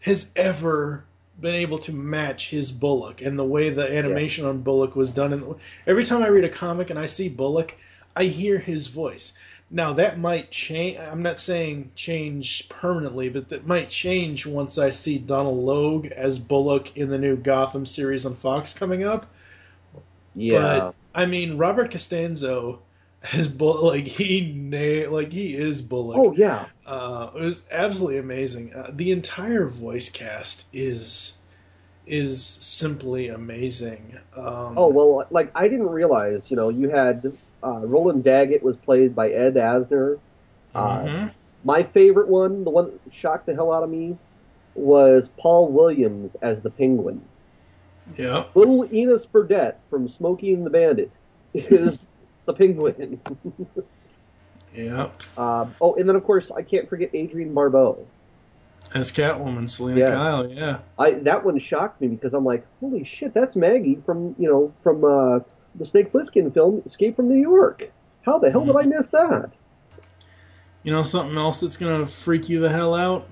has 0.00 0.30
ever 0.36 1.04
been 1.40 1.54
able 1.54 1.78
to 1.78 1.92
match 1.92 2.50
his 2.50 2.70
Bullock 2.70 3.20
and 3.20 3.38
the 3.38 3.44
way 3.44 3.70
the 3.70 3.90
animation 3.90 4.44
on 4.44 4.62
Bullock 4.62 4.94
was 4.94 5.10
done. 5.10 5.32
And 5.32 5.54
every 5.86 6.04
time 6.04 6.22
I 6.22 6.28
read 6.28 6.44
a 6.44 6.48
comic 6.48 6.90
and 6.90 6.98
I 6.98 7.06
see 7.06 7.28
Bullock, 7.28 7.76
I 8.14 8.24
hear 8.24 8.58
his 8.58 8.86
voice. 8.86 9.32
Now 9.70 9.94
that 9.94 10.18
might 10.18 10.50
change. 10.50 10.98
I'm 10.98 11.22
not 11.22 11.40
saying 11.40 11.92
change 11.96 12.68
permanently, 12.68 13.30
but 13.30 13.48
that 13.48 13.66
might 13.66 13.88
change 13.88 14.46
once 14.46 14.76
I 14.76 14.90
see 14.90 15.16
Donal 15.18 15.62
Logue 15.62 16.06
as 16.06 16.38
Bullock 16.38 16.96
in 16.96 17.08
the 17.08 17.18
new 17.18 17.36
Gotham 17.36 17.86
series 17.86 18.26
on 18.26 18.34
Fox 18.34 18.74
coming 18.74 19.02
up. 19.02 19.26
Yeah. 20.34 20.60
But 20.60 20.94
I 21.14 21.26
mean, 21.26 21.56
Robert 21.56 21.90
Costanzo 21.90 22.80
as 23.32 23.46
bull 23.48 23.86
like 23.86 24.04
he 24.06 24.52
na- 24.52 25.10
like 25.10 25.32
he 25.32 25.54
is 25.54 25.80
Bullock. 25.82 26.16
oh 26.18 26.32
yeah. 26.36 26.66
Uh, 26.86 27.30
it 27.36 27.40
was 27.40 27.62
absolutely 27.70 28.18
amazing. 28.18 28.74
Uh, 28.74 28.90
the 28.92 29.12
entire 29.12 29.66
voice 29.66 30.08
cast 30.10 30.66
is 30.72 31.34
is 32.06 32.44
simply 32.44 33.28
amazing. 33.28 34.18
Um, 34.36 34.76
Oh 34.76 34.88
well, 34.88 35.26
like 35.30 35.52
I 35.54 35.68
didn't 35.68 35.88
realize. 35.90 36.42
You 36.48 36.56
know, 36.56 36.68
you 36.68 36.88
had 36.90 37.24
uh, 37.62 37.78
Roland 37.86 38.24
Daggett 38.24 38.62
was 38.62 38.76
played 38.78 39.14
by 39.14 39.30
Ed 39.30 39.54
Asner. 39.54 40.18
Uh, 40.74 40.98
mhm. 41.04 41.32
My 41.64 41.84
favorite 41.84 42.26
one, 42.28 42.64
the 42.64 42.70
one 42.70 42.86
that 42.90 43.14
shocked 43.14 43.46
the 43.46 43.54
hell 43.54 43.72
out 43.72 43.84
of 43.84 43.90
me, 43.90 44.18
was 44.74 45.28
Paul 45.38 45.68
Williams 45.70 46.34
as 46.42 46.60
the 46.62 46.70
Penguin. 46.70 47.22
yeah. 48.16 48.46
Little 48.56 48.92
Enos 48.92 49.26
Burdette 49.26 49.78
from 49.88 50.08
Smokey 50.08 50.54
and 50.54 50.66
the 50.66 50.70
Bandit 50.70 51.10
is 51.54 52.04
the 52.46 52.52
Penguin. 52.52 53.20
yep. 54.74 55.22
um, 55.38 55.74
oh, 55.80 55.94
and 55.94 56.08
then 56.08 56.16
of 56.16 56.24
course 56.24 56.50
I 56.50 56.62
can't 56.62 56.88
forget 56.88 57.14
Adrienne 57.14 57.54
Barbeau. 57.54 58.06
As 58.94 59.10
Catwoman, 59.10 59.68
Selina 59.68 60.00
Yeah. 60.00 60.10
Kyle. 60.10 60.50
Yeah. 60.50 60.78
I 60.98 61.12
that 61.12 61.44
one 61.44 61.58
shocked 61.58 62.00
me 62.00 62.08
because 62.08 62.34
I'm 62.34 62.44
like, 62.44 62.66
holy 62.80 63.04
shit, 63.04 63.32
that's 63.32 63.56
Maggie 63.56 63.98
from 64.04 64.34
you 64.38 64.48
know 64.48 64.72
from 64.82 65.04
uh, 65.04 65.40
the 65.76 65.84
Snake 65.84 66.12
Plissken 66.12 66.52
film 66.52 66.82
Escape 66.86 67.16
from 67.16 67.28
New 67.28 67.40
York. 67.40 67.90
How 68.22 68.38
the 68.38 68.50
hell 68.50 68.64
did 68.64 68.76
I 68.76 68.82
miss 68.82 69.08
that? 69.08 69.50
You 70.82 70.92
know 70.92 71.02
something 71.02 71.36
else 71.36 71.60
that's 71.60 71.76
gonna 71.76 72.06
freak 72.06 72.48
you 72.48 72.60
the 72.60 72.68
hell 72.68 72.94
out? 72.94 73.28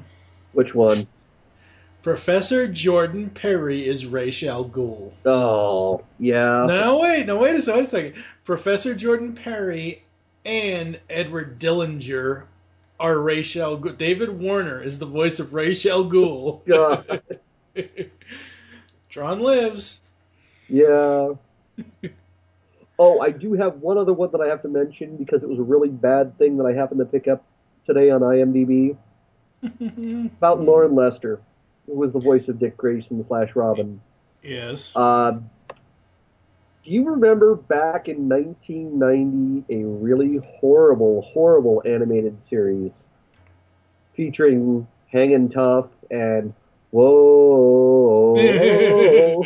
Which 0.53 0.75
one? 0.75 1.07
Professor 2.03 2.66
Jordan 2.66 3.29
Perry 3.29 3.87
is 3.87 4.07
Ra's 4.07 4.42
al 4.42 4.64
Ghul. 4.64 5.12
Oh, 5.27 6.03
yeah. 6.18 6.64
No, 6.66 6.99
wait, 7.03 7.27
no, 7.27 7.37
wait 7.37 7.57
a 7.57 7.61
second, 7.62 7.79
wait 7.81 7.87
a 7.87 7.90
second. 7.90 8.25
Professor 8.50 8.96
Jordan 8.96 9.32
Perry 9.32 10.02
and 10.44 10.98
Edward 11.08 11.60
Dillinger 11.60 12.46
are 12.98 13.18
Ra's. 13.20 13.56
al 13.56 13.76
David 13.76 14.40
Warner 14.40 14.82
is 14.82 14.98
the 14.98 15.06
voice 15.06 15.38
of 15.38 15.54
Ra's 15.54 15.86
al 15.86 16.04
Ghul. 16.04 16.60
God. 16.66 17.22
Tron 19.08 19.38
lives. 19.38 20.00
Yeah. 20.68 21.34
Oh, 23.02 23.20
I 23.20 23.30
do 23.30 23.54
have 23.54 23.76
one 23.76 23.96
other 23.96 24.12
one 24.12 24.30
that 24.32 24.42
I 24.42 24.48
have 24.48 24.60
to 24.60 24.68
mention 24.68 25.16
because 25.16 25.42
it 25.42 25.48
was 25.48 25.58
a 25.58 25.62
really 25.62 25.88
bad 25.88 26.36
thing 26.36 26.58
that 26.58 26.64
I 26.64 26.74
happened 26.74 26.98
to 26.98 27.06
pick 27.06 27.28
up 27.28 27.42
today 27.86 28.10
on 28.10 28.20
IMDb 28.20 28.94
about 30.36 30.60
Loren 30.60 30.94
Lester, 30.94 31.40
who 31.86 31.94
was 31.94 32.12
the 32.12 32.20
voice 32.20 32.48
of 32.48 32.58
Dick 32.58 32.76
Grayson 32.76 33.24
slash 33.24 33.56
Robin. 33.56 34.02
Yes. 34.42 34.94
Uh, 34.94 35.38
do 36.84 36.90
you 36.90 37.10
remember 37.10 37.54
back 37.54 38.08
in 38.08 38.28
1990 38.28 39.74
a 39.74 39.84
really 39.84 40.40
horrible, 40.60 41.22
horrible 41.22 41.82
animated 41.84 42.42
series 42.48 42.92
featuring 44.14 44.86
Hangin' 45.12 45.50
Tough 45.50 45.88
and 46.10 46.54
Whoa? 46.90 48.34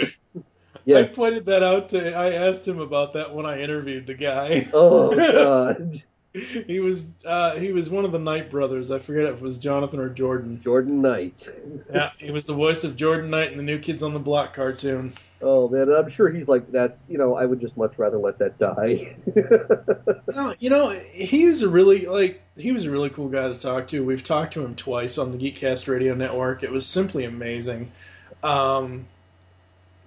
I 0.86 0.90
yes. 1.00 1.14
pointed 1.14 1.46
that 1.46 1.62
out 1.62 1.90
to. 1.90 2.14
I 2.14 2.32
asked 2.32 2.66
him 2.66 2.78
about 2.78 3.14
that 3.14 3.34
when 3.34 3.46
I 3.46 3.60
interviewed 3.60 4.06
the 4.06 4.14
guy. 4.14 4.68
Oh 4.72 5.14
God, 5.32 6.02
he 6.32 6.80
was 6.80 7.06
uh, 7.24 7.56
he 7.56 7.72
was 7.72 7.88
one 7.88 8.04
of 8.04 8.12
the 8.12 8.18
Knight 8.18 8.50
brothers. 8.50 8.90
I 8.90 8.98
forget 8.98 9.24
if 9.24 9.36
it 9.36 9.40
was 9.40 9.58
Jonathan 9.58 10.00
or 10.00 10.08
Jordan. 10.08 10.60
Jordan 10.62 11.00
Knight. 11.00 11.48
Yeah, 11.92 12.10
he 12.18 12.30
was 12.30 12.46
the 12.46 12.54
voice 12.54 12.84
of 12.84 12.96
Jordan 12.96 13.30
Knight 13.30 13.52
in 13.52 13.56
the 13.56 13.62
New 13.62 13.78
Kids 13.78 14.02
on 14.02 14.12
the 14.12 14.20
Block 14.20 14.54
cartoon. 14.54 15.12
Oh 15.44 15.68
man, 15.68 15.92
I'm 15.92 16.08
sure 16.08 16.30
he's 16.30 16.48
like 16.48 16.72
that. 16.72 16.96
You 17.08 17.18
know, 17.18 17.34
I 17.36 17.44
would 17.44 17.60
just 17.60 17.76
much 17.76 17.98
rather 17.98 18.16
let 18.18 18.38
that 18.38 18.58
die. 18.58 19.14
No, 20.34 20.52
you 20.58 20.68
know, 20.70 20.90
he 21.12 21.46
was 21.46 21.62
a 21.62 21.68
really 21.68 22.06
like 22.06 22.42
he 22.56 22.72
was 22.72 22.86
a 22.86 22.90
really 22.90 23.10
cool 23.10 23.28
guy 23.28 23.46
to 23.48 23.56
talk 23.58 23.86
to. 23.88 24.04
We've 24.04 24.24
talked 24.24 24.54
to 24.54 24.64
him 24.64 24.74
twice 24.74 25.16
on 25.18 25.30
the 25.30 25.38
Geekcast 25.38 25.86
Radio 25.86 26.14
Network. 26.14 26.62
It 26.64 26.72
was 26.72 26.86
simply 26.86 27.24
amazing. 27.24 27.92
Um, 28.42 29.06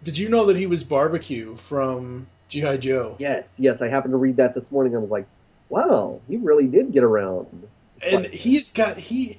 did 0.04 0.18
you 0.18 0.28
know 0.28 0.46
that 0.48 0.58
he 0.58 0.66
was 0.68 0.84
Barbecue 0.84 1.56
from 1.56 2.28
GI 2.50 2.80
Joe? 2.80 3.16
yes, 3.20 3.50
yes, 3.58 3.82
I 3.82 3.88
happened 3.88 4.12
to 4.14 4.18
read 4.18 4.36
that 4.38 4.54
this 4.54 4.70
morning. 4.72 4.96
I 4.96 5.00
was 5.00 5.10
like, 5.10 5.28
wow, 5.70 6.20
he 6.28 6.38
really 6.38 6.68
did 6.68 6.92
get 6.92 7.04
around. 7.04 7.68
and 8.02 8.26
he's 8.28 8.72
got 8.72 8.98
he. 8.98 9.38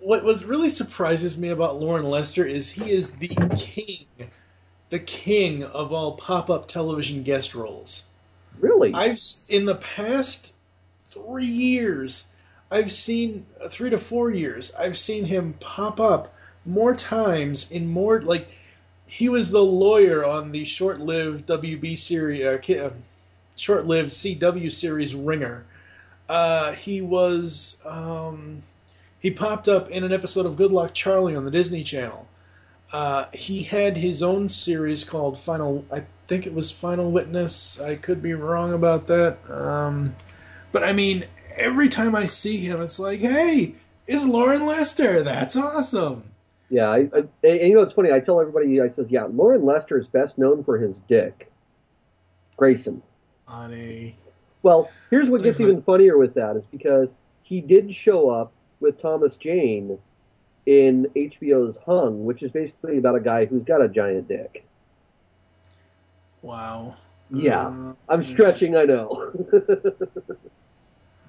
What 0.00 0.24
what 0.24 0.42
really 0.44 0.68
surprises 0.70 1.38
me 1.38 1.50
about 1.50 1.80
Loren 1.80 2.04
Lester 2.04 2.44
is 2.44 2.70
he 2.70 2.90
is 2.90 3.10
the 3.10 3.28
king, 3.56 4.06
the 4.90 4.98
king 4.98 5.64
of 5.64 5.92
all 5.92 6.12
pop 6.12 6.50
up 6.50 6.68
television 6.68 7.22
guest 7.22 7.54
roles. 7.54 8.04
Really? 8.60 8.92
I've 8.94 9.18
in 9.48 9.64
the 9.64 9.76
past 9.76 10.52
three 11.10 11.46
years, 11.46 12.24
I've 12.70 12.92
seen 12.92 13.46
uh, 13.62 13.68
three 13.68 13.90
to 13.90 13.98
four 13.98 14.30
years. 14.30 14.72
I've 14.78 14.98
seen 14.98 15.24
him 15.24 15.54
pop 15.60 16.00
up 16.00 16.34
more 16.66 16.94
times 16.94 17.70
in 17.70 17.86
more 17.86 18.22
like 18.22 18.48
he 19.06 19.28
was 19.28 19.50
the 19.50 19.62
lawyer 19.62 20.24
on 20.24 20.50
the 20.50 20.64
short-lived 20.64 21.46
WB 21.46 21.96
series, 21.98 22.44
uh, 22.44 22.86
uh, 22.86 22.90
short-lived 23.56 24.10
CW 24.10 24.72
series 24.72 25.14
Ringer. 25.14 25.64
Uh, 26.28 26.72
he 26.72 27.00
was 27.00 27.78
um, 27.84 28.62
he 29.20 29.30
popped 29.30 29.68
up 29.68 29.90
in 29.90 30.04
an 30.04 30.12
episode 30.12 30.46
of 30.46 30.56
Good 30.56 30.72
Luck 30.72 30.94
Charlie 30.94 31.36
on 31.36 31.44
the 31.44 31.50
Disney 31.50 31.84
Channel. 31.84 32.26
Uh, 32.92 33.26
he 33.32 33.62
had 33.62 33.96
his 33.96 34.22
own 34.22 34.48
series 34.48 35.04
called 35.04 35.38
Final. 35.38 35.84
I 35.90 36.04
think 36.26 36.46
it 36.46 36.54
was 36.54 36.70
Final 36.70 37.10
Witness. 37.10 37.80
I 37.80 37.96
could 37.96 38.22
be 38.22 38.34
wrong 38.34 38.72
about 38.72 39.06
that. 39.08 39.38
Um, 39.50 40.14
but 40.72 40.84
I 40.84 40.92
mean, 40.92 41.26
every 41.56 41.88
time 41.88 42.14
I 42.14 42.26
see 42.26 42.58
him, 42.58 42.80
it's 42.80 42.98
like, 42.98 43.20
hey, 43.20 43.74
it's 44.06 44.24
Loren 44.24 44.66
Lester. 44.66 45.22
That's 45.22 45.56
awesome. 45.56 46.24
Yeah, 46.70 46.88
I, 46.88 47.08
I, 47.14 47.24
and 47.42 47.68
you 47.68 47.74
know 47.74 47.82
it's 47.82 47.92
funny. 47.92 48.12
I 48.12 48.20
tell 48.20 48.40
everybody, 48.40 48.80
I 48.80 48.88
says, 48.90 49.10
yeah, 49.10 49.24
Loren 49.24 49.64
Lester 49.64 49.98
is 49.98 50.06
best 50.06 50.38
known 50.38 50.64
for 50.64 50.78
his 50.78 50.96
dick, 51.08 51.50
Grayson. 52.56 53.02
On 53.46 53.72
a 53.72 54.14
Well, 54.62 54.90
here's 55.10 55.28
what 55.28 55.42
gets 55.42 55.60
even 55.60 55.82
funnier 55.82 56.16
with 56.16 56.34
that 56.34 56.56
is 56.56 56.64
because 56.66 57.08
he 57.42 57.60
did 57.60 57.94
show 57.94 58.30
up 58.30 58.52
with 58.80 59.00
Thomas 59.00 59.36
Jane 59.36 59.98
in 60.66 61.06
HBO's 61.14 61.76
Hung, 61.84 62.24
which 62.24 62.42
is 62.42 62.50
basically 62.50 62.98
about 62.98 63.16
a 63.16 63.20
guy 63.20 63.44
who's 63.44 63.62
got 63.64 63.82
a 63.82 63.88
giant 63.88 64.28
dick. 64.28 64.64
wow. 66.42 66.96
Yeah, 67.30 67.68
Uh, 67.68 67.94
I'm 68.08 68.22
stretching, 68.22 68.76
I 68.76 68.84
know. 68.84 69.32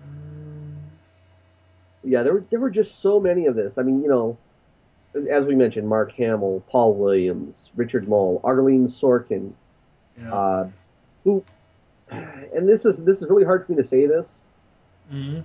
um, 0.03 0.77
yeah, 2.03 2.21
there 2.23 2.33
were 2.33 2.41
there 2.49 2.59
were 2.59 2.69
just 2.69 3.01
so 3.01 3.19
many 3.19 3.45
of 3.47 3.55
this. 3.55 3.77
I 3.77 3.81
mean, 3.81 4.01
you 4.03 4.09
know, 4.09 4.37
as 5.29 5.45
we 5.45 5.55
mentioned, 5.55 5.87
Mark 5.87 6.11
Hamill, 6.13 6.63
Paul 6.69 6.93
Williams, 6.95 7.55
Richard 7.75 8.07
Moll, 8.07 8.41
Arlene 8.43 8.87
Sorkin, 8.89 9.53
yeah. 10.19 10.33
uh, 10.33 10.69
who, 11.23 11.43
and 12.11 12.67
this 12.67 12.85
is 12.85 12.97
this 13.03 13.21
is 13.21 13.29
really 13.29 13.45
hard 13.45 13.65
for 13.65 13.71
me 13.71 13.81
to 13.81 13.87
say 13.87 14.05
this. 14.05 14.41
Mhm. 15.11 15.43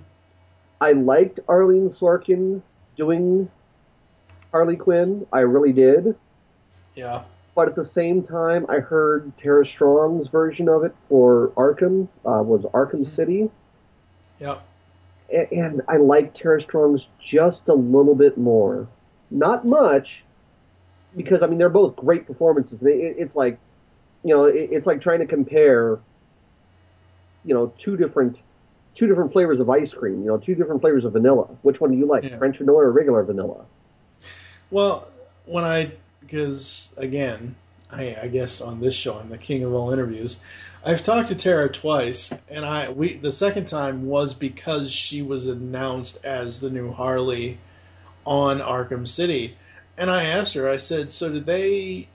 I 0.81 0.91
liked 0.91 1.39
Arlene 1.47 1.89
Sorkin 1.89 2.61
doing 2.97 3.49
Harley 4.51 4.75
Quinn. 4.75 5.25
I 5.31 5.39
really 5.41 5.73
did. 5.73 6.15
Yeah. 6.95 7.23
But 7.55 7.67
at 7.67 7.75
the 7.75 7.85
same 7.85 8.23
time, 8.23 8.65
I 8.69 8.79
heard 8.79 9.31
Tara 9.37 9.65
Strong's 9.65 10.27
version 10.29 10.69
of 10.69 10.83
it 10.83 10.95
for 11.09 11.49
Arkham 11.57 12.07
uh, 12.25 12.41
was 12.43 12.61
Arkham 12.73 13.07
City, 13.07 13.49
Yeah. 14.39 14.59
a- 15.29 15.53
and 15.53 15.81
I 15.87 15.97
liked 15.97 16.37
Tara 16.37 16.61
Strong's 16.61 17.07
just 17.19 17.67
a 17.67 17.73
little 17.73 18.15
bit 18.15 18.37
more. 18.37 18.87
Not 19.29 19.65
much, 19.65 20.23
because 21.15 21.41
I 21.43 21.47
mean 21.47 21.57
they're 21.57 21.69
both 21.69 21.95
great 21.97 22.25
performances. 22.25 22.79
They- 22.79 23.01
it- 23.01 23.15
It's 23.19 23.35
like, 23.35 23.57
you 24.23 24.33
know, 24.33 24.45
it- 24.45 24.69
it's 24.71 24.87
like 24.87 25.01
trying 25.01 25.19
to 25.19 25.25
compare, 25.25 25.99
you 27.43 27.53
know, 27.53 27.73
two 27.77 27.97
different 27.97 28.37
two 28.93 29.07
different 29.07 29.31
flavors 29.31 29.57
of 29.61 29.69
ice 29.69 29.93
cream. 29.93 30.19
You 30.21 30.27
know, 30.27 30.37
two 30.37 30.53
different 30.53 30.81
flavors 30.81 31.05
of 31.05 31.13
vanilla. 31.13 31.47
Which 31.61 31.79
one 31.79 31.91
do 31.91 31.97
you 31.97 32.05
like, 32.05 32.23
Yeah. 32.25 32.37
French 32.37 32.57
vanilla 32.57 32.79
or 32.79 32.91
regular 32.91 33.23
vanilla? 33.23 33.63
Well, 34.71 35.09
when 35.45 35.65
I 35.65 35.91
because 36.21 36.93
again, 36.97 37.55
I, 37.91 38.15
I 38.23 38.27
guess 38.27 38.61
on 38.61 38.79
this 38.79 38.95
show 38.95 39.19
I'm 39.19 39.29
the 39.29 39.37
king 39.37 39.63
of 39.63 39.73
all 39.73 39.91
interviews. 39.91 40.39
I've 40.83 41.03
talked 41.03 41.27
to 41.27 41.35
Tara 41.35 41.69
twice, 41.69 42.33
and 42.49 42.65
I 42.65 42.89
we 42.89 43.17
the 43.17 43.33
second 43.33 43.67
time 43.67 44.07
was 44.07 44.33
because 44.33 44.91
she 44.91 45.21
was 45.21 45.45
announced 45.45 46.23
as 46.23 46.61
the 46.61 46.69
new 46.69 46.91
Harley 46.91 47.59
on 48.25 48.59
Arkham 48.59 49.07
City, 49.07 49.57
and 49.97 50.09
I 50.09 50.23
asked 50.23 50.53
her. 50.53 50.69
I 50.69 50.77
said, 50.77 51.11
"So 51.11 51.29
did 51.29 51.45
they 51.45 52.07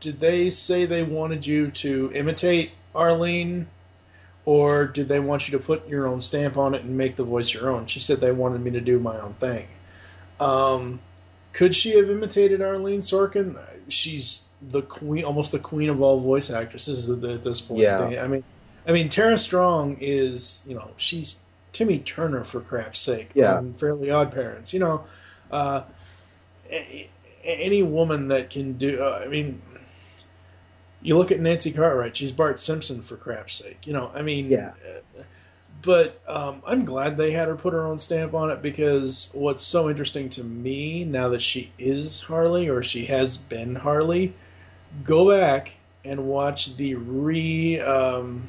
did 0.00 0.20
they 0.20 0.50
say 0.50 0.84
they 0.84 1.02
wanted 1.02 1.46
you 1.46 1.70
to 1.70 2.12
imitate 2.14 2.72
Arlene, 2.94 3.66
or 4.44 4.84
did 4.84 5.08
they 5.08 5.20
want 5.20 5.48
you 5.48 5.56
to 5.58 5.64
put 5.64 5.88
your 5.88 6.06
own 6.06 6.20
stamp 6.20 6.58
on 6.58 6.74
it 6.74 6.82
and 6.82 6.98
make 6.98 7.16
the 7.16 7.24
voice 7.24 7.54
your 7.54 7.70
own?" 7.70 7.86
She 7.86 8.00
said 8.00 8.20
they 8.20 8.32
wanted 8.32 8.60
me 8.60 8.72
to 8.72 8.80
do 8.82 9.00
my 9.00 9.18
own 9.18 9.34
thing. 9.34 9.66
Um, 10.38 11.00
could 11.52 11.74
she 11.74 11.96
have 11.96 12.10
imitated 12.10 12.62
Arlene 12.62 13.00
Sorkin? 13.00 13.58
She's 13.88 14.44
the 14.70 14.82
queen, 14.82 15.24
almost 15.24 15.52
the 15.52 15.58
queen 15.58 15.90
of 15.90 16.00
all 16.00 16.20
voice 16.20 16.50
actresses 16.50 17.08
at, 17.08 17.42
this 17.42 17.60
point. 17.60 17.80
Yeah. 17.80 18.22
I 18.22 18.26
mean, 18.26 18.44
I 18.86 18.92
mean, 18.92 19.08
Tara 19.08 19.38
Strong 19.38 19.98
is, 20.00 20.62
you 20.66 20.74
know, 20.74 20.90
she's 20.96 21.38
Timmy 21.72 21.98
Turner 21.98 22.44
for 22.44 22.60
crap's 22.60 23.00
sake. 23.00 23.30
Yeah. 23.34 23.56
on 23.56 23.74
Fairly 23.74 24.10
Odd 24.10 24.32
Parents. 24.32 24.72
You 24.72 24.80
know, 24.80 25.04
uh, 25.50 25.82
any 27.44 27.82
woman 27.82 28.28
that 28.28 28.50
can 28.50 28.74
do. 28.74 29.02
Uh, 29.02 29.20
I 29.24 29.28
mean, 29.28 29.60
you 31.02 31.16
look 31.16 31.32
at 31.32 31.40
Nancy 31.40 31.72
Cartwright. 31.72 32.16
She's 32.16 32.32
Bart 32.32 32.60
Simpson 32.60 33.02
for 33.02 33.16
crap's 33.16 33.54
sake. 33.54 33.86
You 33.86 33.92
know, 33.92 34.10
I 34.14 34.22
mean, 34.22 34.48
Yeah. 34.50 34.72
uh, 35.18 35.22
but 35.82 36.20
um, 36.28 36.62
I'm 36.66 36.84
glad 36.84 37.16
they 37.16 37.32
had 37.32 37.48
her 37.48 37.56
put 37.56 37.72
her 37.72 37.86
own 37.86 37.98
stamp 37.98 38.34
on 38.34 38.50
it 38.50 38.62
because 38.62 39.30
what's 39.34 39.62
so 39.62 39.90
interesting 39.90 40.30
to 40.30 40.44
me 40.44 41.04
now 41.04 41.28
that 41.30 41.42
she 41.42 41.72
is 41.78 42.20
Harley 42.20 42.68
or 42.68 42.82
she 42.82 43.04
has 43.06 43.36
been 43.36 43.74
Harley, 43.74 44.34
go 45.04 45.28
back 45.30 45.74
and 46.04 46.26
watch 46.26 46.76
the 46.76 46.94
re. 46.94 47.80
Um, 47.80 48.44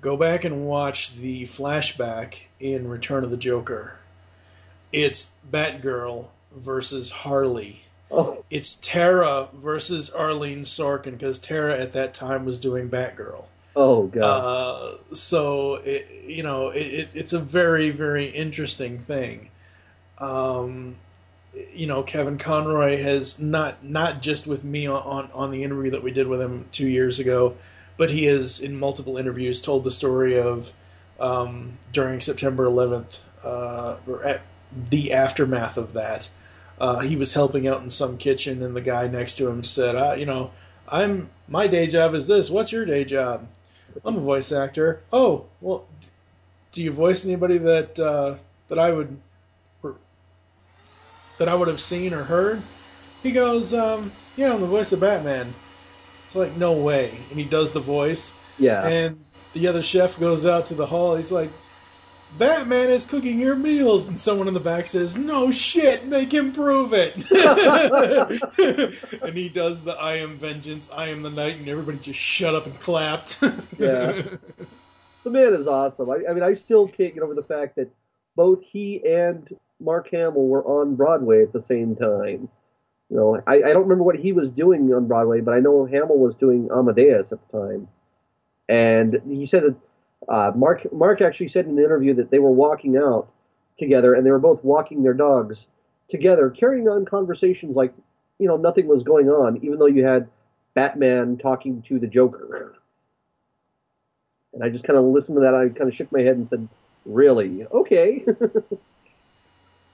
go 0.00 0.16
back 0.16 0.44
and 0.44 0.66
watch 0.66 1.14
the 1.16 1.44
flashback 1.44 2.34
in 2.60 2.88
Return 2.88 3.24
of 3.24 3.30
the 3.30 3.36
Joker. 3.36 3.94
It's 4.92 5.30
Batgirl 5.50 6.28
versus 6.56 7.10
Harley. 7.10 7.84
Oh, 8.10 8.42
It's 8.48 8.76
Tara 8.76 9.48
versus 9.52 10.08
Arlene 10.10 10.62
Sorkin 10.62 11.12
because 11.12 11.38
Tara 11.38 11.78
at 11.78 11.92
that 11.92 12.14
time 12.14 12.46
was 12.46 12.58
doing 12.58 12.88
Batgirl. 12.88 13.44
Oh 13.78 14.06
god. 14.08 14.22
Uh, 14.22 15.14
so 15.14 15.76
it, 15.76 16.08
you 16.26 16.42
know, 16.42 16.70
it, 16.70 16.86
it, 16.86 17.10
it's 17.14 17.32
a 17.32 17.38
very, 17.38 17.90
very 17.90 18.26
interesting 18.26 18.98
thing. 18.98 19.50
Um, 20.18 20.96
you 21.72 21.86
know, 21.86 22.02
Kevin 22.02 22.38
Conroy 22.38 23.00
has 23.00 23.40
not 23.40 23.84
not 23.84 24.20
just 24.20 24.46
with 24.46 24.64
me 24.64 24.86
on, 24.86 25.30
on 25.32 25.50
the 25.50 25.62
interview 25.62 25.92
that 25.92 26.02
we 26.02 26.10
did 26.10 26.26
with 26.26 26.40
him 26.40 26.66
two 26.72 26.88
years 26.88 27.20
ago, 27.20 27.56
but 27.96 28.10
he 28.10 28.24
has 28.24 28.60
in 28.60 28.78
multiple 28.78 29.16
interviews 29.16 29.62
told 29.62 29.84
the 29.84 29.90
story 29.90 30.38
of 30.38 30.72
um, 31.20 31.78
during 31.92 32.20
September 32.20 32.64
11th, 32.66 33.18
uh, 33.44 33.96
or 34.06 34.24
at 34.24 34.40
the 34.90 35.12
aftermath 35.12 35.76
of 35.76 35.94
that. 35.94 36.28
Uh, 36.80 37.00
he 37.00 37.16
was 37.16 37.32
helping 37.32 37.66
out 37.66 37.82
in 37.82 37.90
some 37.90 38.18
kitchen, 38.18 38.62
and 38.62 38.76
the 38.76 38.80
guy 38.80 39.08
next 39.08 39.34
to 39.38 39.48
him 39.48 39.64
said, 39.64 39.96
uh, 39.96 40.14
"You 40.16 40.26
know, 40.26 40.50
I'm 40.86 41.28
my 41.48 41.66
day 41.66 41.86
job 41.86 42.14
is 42.14 42.26
this. 42.26 42.50
What's 42.50 42.72
your 42.72 42.84
day 42.84 43.04
job? 43.04 43.46
I'm 44.04 44.16
a 44.16 44.20
voice 44.20 44.52
actor. 44.52 45.00
Oh, 45.12 45.46
well, 45.60 45.86
do 46.72 46.82
you 46.82 46.92
voice 46.92 47.24
anybody 47.24 47.58
that 47.58 47.98
uh, 47.98 48.36
that 48.68 48.78
I 48.78 48.92
would 48.92 49.16
that 51.38 51.48
I 51.48 51.54
would 51.54 51.68
have 51.68 51.80
seen 51.80 52.12
or 52.12 52.22
heard?" 52.22 52.62
He 53.22 53.32
goes, 53.32 53.74
um, 53.74 54.12
"Yeah, 54.36 54.52
I'm 54.52 54.60
the 54.60 54.66
voice 54.66 54.92
of 54.92 55.00
Batman." 55.00 55.54
It's 56.24 56.36
like 56.36 56.56
no 56.56 56.72
way, 56.72 57.18
and 57.30 57.38
he 57.38 57.44
does 57.44 57.72
the 57.72 57.80
voice, 57.80 58.34
yeah. 58.58 58.86
and 58.86 59.18
the 59.54 59.66
other 59.66 59.82
chef 59.82 60.20
goes 60.20 60.44
out 60.44 60.66
to 60.66 60.74
the 60.74 60.84
hall. 60.84 61.16
He's 61.16 61.32
like, 61.32 61.50
Batman 62.36 62.90
is 62.90 63.06
cooking 63.06 63.40
your 63.40 63.56
meals. 63.56 64.06
And 64.06 64.18
someone 64.18 64.48
in 64.48 64.54
the 64.54 64.60
back 64.60 64.86
says, 64.86 65.16
No 65.16 65.50
shit, 65.50 66.06
make 66.06 66.32
him 66.32 66.52
prove 66.52 66.92
it. 66.92 67.14
and 69.22 69.36
he 69.36 69.48
does 69.48 69.84
the 69.84 69.92
I 69.92 70.16
am 70.16 70.38
vengeance, 70.38 70.90
I 70.92 71.08
am 71.08 71.22
the 71.22 71.30
night, 71.30 71.56
and 71.56 71.68
everybody 71.68 71.98
just 71.98 72.18
shut 72.18 72.54
up 72.54 72.66
and 72.66 72.78
clapped. 72.80 73.40
Yeah. 73.78 74.22
the 75.22 75.30
man 75.30 75.54
is 75.54 75.66
awesome. 75.66 76.10
I, 76.10 76.18
I 76.28 76.32
mean, 76.32 76.42
I 76.42 76.54
still 76.54 76.88
can't 76.88 77.14
get 77.14 77.22
over 77.22 77.34
the 77.34 77.42
fact 77.42 77.76
that 77.76 77.88
both 78.34 78.60
he 78.62 79.04
and 79.06 79.48
Mark 79.80 80.10
Hamill 80.10 80.46
were 80.46 80.64
on 80.64 80.96
Broadway 80.96 81.42
at 81.42 81.52
the 81.52 81.62
same 81.62 81.94
time. 81.94 82.48
You 83.10 83.16
know, 83.16 83.42
I, 83.46 83.56
I 83.56 83.72
don't 83.72 83.84
remember 83.84 84.04
what 84.04 84.16
he 84.16 84.32
was 84.32 84.50
doing 84.50 84.92
on 84.92 85.06
Broadway, 85.06 85.40
but 85.40 85.54
I 85.54 85.60
know 85.60 85.86
Hamill 85.86 86.18
was 86.18 86.34
doing 86.34 86.68
Amadeus 86.70 87.32
at 87.32 87.38
the 87.50 87.58
time. 87.60 87.88
And 88.68 89.20
he 89.26 89.46
said 89.46 89.62
that 89.62 89.76
uh, 90.26 90.52
Mark 90.54 90.90
Mark 90.92 91.20
actually 91.20 91.48
said 91.48 91.66
in 91.66 91.72
an 91.72 91.84
interview 91.84 92.14
that 92.14 92.30
they 92.30 92.38
were 92.38 92.50
walking 92.50 92.96
out 92.96 93.28
together, 93.78 94.14
and 94.14 94.26
they 94.26 94.30
were 94.30 94.38
both 94.38 94.64
walking 94.64 95.02
their 95.02 95.14
dogs 95.14 95.66
together, 96.10 96.50
carrying 96.50 96.88
on 96.88 97.04
conversations 97.04 97.76
like 97.76 97.92
you 98.38 98.48
know 98.48 98.56
nothing 98.56 98.86
was 98.86 99.02
going 99.02 99.28
on, 99.28 99.58
even 99.62 99.78
though 99.78 99.86
you 99.86 100.04
had 100.04 100.28
Batman 100.74 101.36
talking 101.38 101.82
to 101.88 101.98
the 101.98 102.06
Joker. 102.06 102.74
And 104.54 104.64
I 104.64 104.70
just 104.70 104.84
kind 104.84 104.98
of 104.98 105.04
listened 105.04 105.36
to 105.36 105.40
that. 105.42 105.54
I 105.54 105.68
kind 105.68 105.88
of 105.88 105.94
shook 105.94 106.10
my 106.10 106.20
head 106.20 106.36
and 106.36 106.48
said, 106.48 106.68
"Really? 107.04 107.66
Okay." 107.66 108.24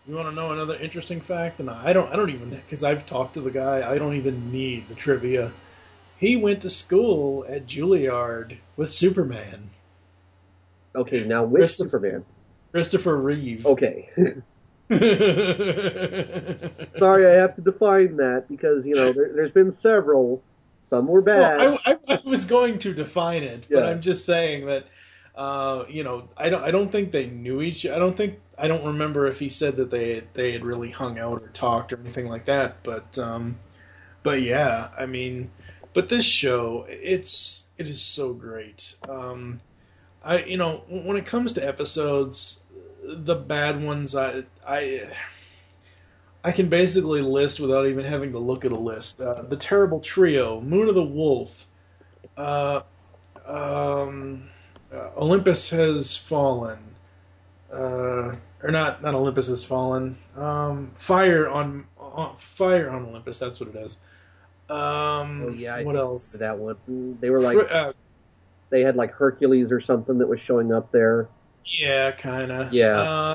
You 0.07 0.17
want 0.17 0.29
to 0.29 0.35
know 0.35 0.53
another 0.53 0.77
interesting 0.77 1.19
fact? 1.19 1.61
And 1.61 1.71
I 1.71 1.95
don't, 1.95 2.13
I 2.13 2.17
don't 2.17 2.29
even, 2.29 2.51
because 2.51 2.85
I've 2.85 3.07
talked 3.07 3.35
to 3.35 3.41
the 3.41 3.51
guy. 3.51 3.91
I 3.91 3.97
don't 3.97 4.15
even 4.15 4.53
need 4.53 4.87
the 4.89 4.95
trivia. 4.95 5.51
He 6.19 6.37
went 6.37 6.61
to 6.63 6.71
school 6.71 7.47
at 7.49 7.67
Juilliard 7.67 8.59
with 8.77 8.91
Superman, 8.91 9.71
okay, 10.95 11.25
now 11.25 11.45
which 11.45 11.61
Christopher- 11.61 11.89
Superman? 11.89 12.25
Christopher 12.73 13.17
Reeve. 13.17 13.67
Okay, 13.67 14.11
Sorry, 16.99 17.27
I 17.27 17.35
have 17.37 17.57
to 17.57 17.63
define 17.63 18.17
that 18.17 18.45
because 18.49 18.85
you 18.85 18.95
know 18.95 19.13
there, 19.13 19.33
there's 19.35 19.53
been 19.53 19.73
several. 19.73 20.43
Some 20.91 21.07
were 21.09 21.23
bad. 21.23 21.59
Well, 21.59 21.79
I, 21.87 21.93
I, 22.09 22.15
I 22.15 22.21
was 22.29 22.45
going 22.45 22.79
to 22.81 22.93
define 22.93 23.43
it, 23.43 23.67
but 23.71 23.87
I'm 23.87 24.03
just 24.03 24.27
saying 24.27 24.67
that, 24.67 24.87
uh, 25.35 25.85
you 25.89 26.05
know, 26.05 26.29
I 26.37 26.51
don't, 26.51 26.63
I 26.63 26.71
don't 26.71 26.93
think 26.93 27.11
they 27.11 27.27
knew 27.27 27.63
each. 27.63 27.87
I 27.87 27.99
don't 27.99 28.15
think, 28.17 28.39
I 28.59 28.69
don't 28.69 28.85
remember 28.85 29.27
if 29.27 29.39
he 29.39 29.49
said 29.49 29.77
that 29.77 29.91
they 29.91 30.25
they 30.35 30.53
had 30.53 30.63
really 30.63 30.91
hung 30.91 31.19
out 31.19 31.41
or 31.41 31.49
talked 31.49 31.93
or 31.95 31.99
anything 31.99 32.29
like 32.29 32.45
that. 32.45 32.83
But, 32.83 33.19
um, 33.19 33.57
but 34.23 34.43
yeah, 34.43 34.91
I 34.99 35.07
mean, 35.07 35.51
but 35.95 36.11
this 36.11 36.25
show, 36.27 36.85
it's 36.89 37.67
it 37.79 37.89
is 37.89 38.03
so 38.03 38.35
great. 38.35 38.95
Um, 39.09 39.61
I, 40.25 40.45
you 40.45 40.57
know, 40.57 40.83
when 40.89 41.17
it 41.17 41.27
comes 41.27 41.53
to 41.55 41.67
episodes, 41.67 42.65
the 43.03 43.35
bad 43.35 43.83
ones, 43.83 44.15
I, 44.15 44.45
I. 44.67 45.13
I 46.47 46.53
can 46.53 46.69
basically 46.69 47.23
list 47.23 47.59
without 47.59 47.87
even 47.87 48.05
having 48.05 48.33
to 48.33 48.39
look 48.39 48.67
at 48.67 48.73
a 48.73 48.79
list. 48.79 49.19
Uh, 49.19 49.41
the 49.49 49.57
Terrible 49.57 49.99
Trio, 49.99 50.61
Moon 50.61 50.91
of 50.91 50.95
the 50.95 51.03
Wolf, 51.03 51.67
uh, 52.37 52.83
um, 53.47 54.51
uh, 54.93 55.09
Olympus 55.17 55.71
Has 55.71 56.15
Fallen, 56.15 56.79
uh, 57.73 58.35
or 58.63 58.71
not? 58.71 59.03
Not 59.03 59.15
Olympus 59.15 59.47
Has 59.47 59.65
Fallen. 59.65 60.19
Um, 60.37 60.91
Fire 60.95 61.49
on, 61.49 61.87
on 61.99 62.37
Fire 62.37 62.91
on 62.91 63.07
Olympus. 63.07 63.39
That's 63.39 63.59
what 63.59 63.71
it 63.71 63.77
is. 63.77 63.99
Um, 64.69 65.45
oh 65.45 65.55
yeah, 65.57 65.77
I 65.77 65.85
what 65.85 65.97
else? 65.97 66.39
that 66.39 66.59
one? 66.59 66.77
They 67.21 67.31
were 67.31 67.41
like 67.41 67.59
uh, 67.71 67.93
they 68.75 68.81
had 68.81 68.97
like 68.97 69.13
Hercules 69.13 69.71
or 69.71 69.81
something 69.81 70.19
that 70.19 70.27
was 70.27 70.41
showing 70.41 70.73
up 70.73 70.91
there. 70.91 71.29
Yeah, 71.65 72.11
kind 72.11 72.51
of. 72.51 72.73
Yeah. 72.73 73.01
Uh, 73.01 73.35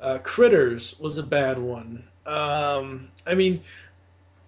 uh, 0.00 0.18
Critters 0.18 0.96
was 1.00 1.18
a 1.18 1.24
bad 1.24 1.58
one. 1.58 2.04
Um, 2.24 3.08
I 3.26 3.34
mean, 3.34 3.60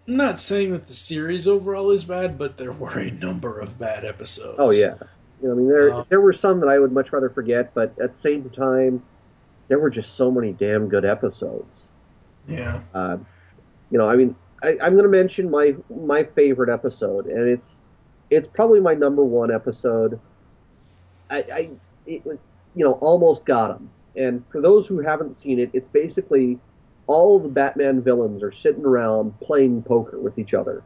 I'm 0.07 0.17
not 0.17 0.39
saying 0.39 0.71
that 0.71 0.87
the 0.87 0.93
series 0.93 1.49
overall 1.49 1.91
is 1.91 2.05
bad, 2.05 2.39
but 2.39 2.57
there 2.57 2.71
were 2.71 2.97
a 2.97 3.11
number 3.11 3.59
of 3.59 3.77
bad 3.77 4.05
episodes. 4.05 4.55
Oh 4.61 4.71
yeah, 4.71 4.95
you 5.43 5.49
know, 5.49 5.55
I 5.55 5.57
mean 5.57 5.69
there 5.69 5.93
Um, 5.93 6.07
there 6.09 6.21
were 6.21 6.33
some 6.33 6.61
that 6.61 6.69
I 6.69 6.79
would 6.79 6.93
much 6.93 7.13
rather 7.13 7.31
forget, 7.31 7.75
but 7.75 7.99
at 7.99 8.15
the 8.15 8.21
same 8.21 8.49
time, 8.51 9.03
there 9.67 9.81
were 9.81 9.91
just 9.91 10.15
so 10.15 10.31
many 10.31 10.53
damn 10.53 10.89
good 10.89 11.05
episodes. 11.05 11.89
Yeah. 12.47 12.83
Uh, 12.95 13.19
you 13.91 13.99
know, 13.99 14.09
I 14.09 14.15
mean, 14.15 14.37
I, 14.63 14.79
I'm 14.81 14.93
going 14.93 15.03
to 15.03 15.09
mention 15.09 15.51
my 15.51 15.75
my 15.91 16.23
favorite 16.23 16.71
episode, 16.73 17.27
and 17.27 17.49
it's 17.49 17.69
it's 18.31 18.49
probably 18.55 18.81
my 18.81 18.95
number 18.95 19.25
one 19.25 19.53
episode. 19.53 20.21
I, 21.31 21.39
I 21.53 21.71
it, 22.07 22.25
was- 22.27 22.39
you 22.75 22.85
know, 22.85 22.93
almost 22.95 23.45
got 23.45 23.71
him. 23.77 23.91
And 24.15 24.45
for 24.51 24.61
those 24.61 24.87
who 24.87 25.01
haven't 25.01 25.39
seen 25.39 25.59
it, 25.59 25.71
it's 25.73 25.89
basically 25.89 26.59
all 27.07 27.39
the 27.39 27.49
Batman 27.49 28.03
villains 28.03 28.43
are 28.43 28.53
sitting 28.53 28.85
around 28.85 29.39
playing 29.41 29.83
poker 29.83 30.19
with 30.19 30.39
each 30.39 30.55
other, 30.55 30.83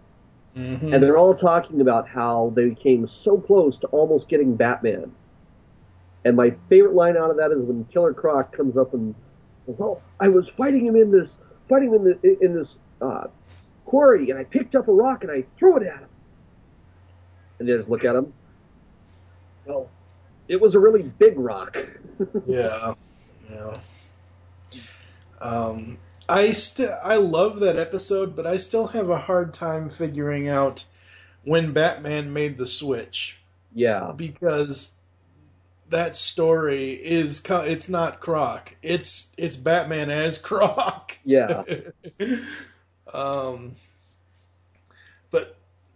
Mhm. 0.56 0.92
and 0.94 1.02
they're 1.02 1.18
all 1.18 1.34
talking 1.34 1.80
about 1.80 2.06
how 2.08 2.52
they 2.54 2.74
came 2.74 3.06
so 3.08 3.38
close 3.38 3.78
to 3.78 3.86
almost 3.88 4.28
getting 4.28 4.54
Batman. 4.54 5.10
And 6.24 6.36
my 6.36 6.54
favorite 6.68 6.94
line 6.94 7.16
out 7.16 7.30
of 7.30 7.36
that 7.38 7.50
is 7.50 7.64
when 7.64 7.84
Killer 7.86 8.12
Croc 8.14 8.52
comes 8.52 8.76
up 8.76 8.94
and, 8.94 9.14
well, 9.66 10.00
I 10.20 10.28
was 10.28 10.48
fighting 10.48 10.86
him 10.86 10.94
in 10.94 11.10
this, 11.10 11.36
fighting 11.68 11.88
him 11.92 12.06
in, 12.06 12.18
the, 12.22 12.38
in 12.44 12.54
this 12.54 12.76
uh, 13.00 13.26
quarry, 13.84 14.30
and 14.30 14.38
I 14.38 14.44
picked 14.44 14.76
up 14.76 14.86
a 14.88 14.92
rock 14.92 15.24
and 15.24 15.32
I 15.32 15.44
threw 15.58 15.76
it 15.78 15.82
at 15.82 15.98
him. 15.98 16.08
And 17.62 17.68
they 17.68 17.76
just 17.76 17.88
look 17.88 18.04
at 18.04 18.16
him. 18.16 18.32
Well, 19.66 19.88
it 20.48 20.60
was 20.60 20.74
a 20.74 20.80
really 20.80 21.04
big 21.04 21.38
rock. 21.38 21.76
yeah, 22.44 22.94
yeah. 23.48 23.78
Um, 25.40 25.96
I 26.28 26.50
still 26.50 26.92
I 27.04 27.14
love 27.16 27.60
that 27.60 27.78
episode, 27.78 28.34
but 28.34 28.48
I 28.48 28.56
still 28.56 28.88
have 28.88 29.10
a 29.10 29.16
hard 29.16 29.54
time 29.54 29.90
figuring 29.90 30.48
out 30.48 30.84
when 31.44 31.72
Batman 31.72 32.32
made 32.32 32.58
the 32.58 32.66
switch 32.66 33.40
yeah, 33.72 34.10
because 34.16 34.96
that 35.90 36.16
story 36.16 36.94
is 36.94 37.38
co- 37.38 37.60
it's 37.60 37.88
not 37.88 38.18
Croc. 38.18 38.74
It's 38.82 39.32
it's 39.38 39.54
Batman 39.54 40.10
as 40.10 40.36
Croc. 40.36 41.16
yeah. 41.24 41.62
um, 43.14 43.76
but 43.76 43.91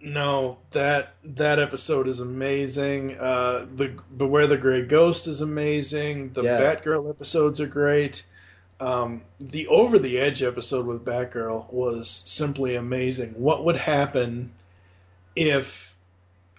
no, 0.00 0.58
that 0.72 1.14
that 1.24 1.58
episode 1.58 2.08
is 2.08 2.20
amazing. 2.20 3.18
Uh, 3.18 3.66
the 3.74 3.94
Beware 4.16 4.46
the 4.46 4.56
Gray 4.56 4.82
Ghost 4.82 5.26
is 5.26 5.40
amazing. 5.40 6.32
The 6.32 6.42
Yeah. 6.42 6.60
Batgirl 6.60 7.08
episodes 7.10 7.60
are 7.60 7.66
great. 7.66 8.24
Um, 8.78 9.22
the 9.40 9.68
Over 9.68 9.98
the 9.98 10.18
Edge 10.18 10.42
episode 10.42 10.86
with 10.86 11.04
Batgirl 11.04 11.72
was 11.72 12.10
simply 12.10 12.76
amazing. 12.76 13.30
What 13.30 13.64
would 13.64 13.76
happen 13.76 14.52
if 15.34 15.94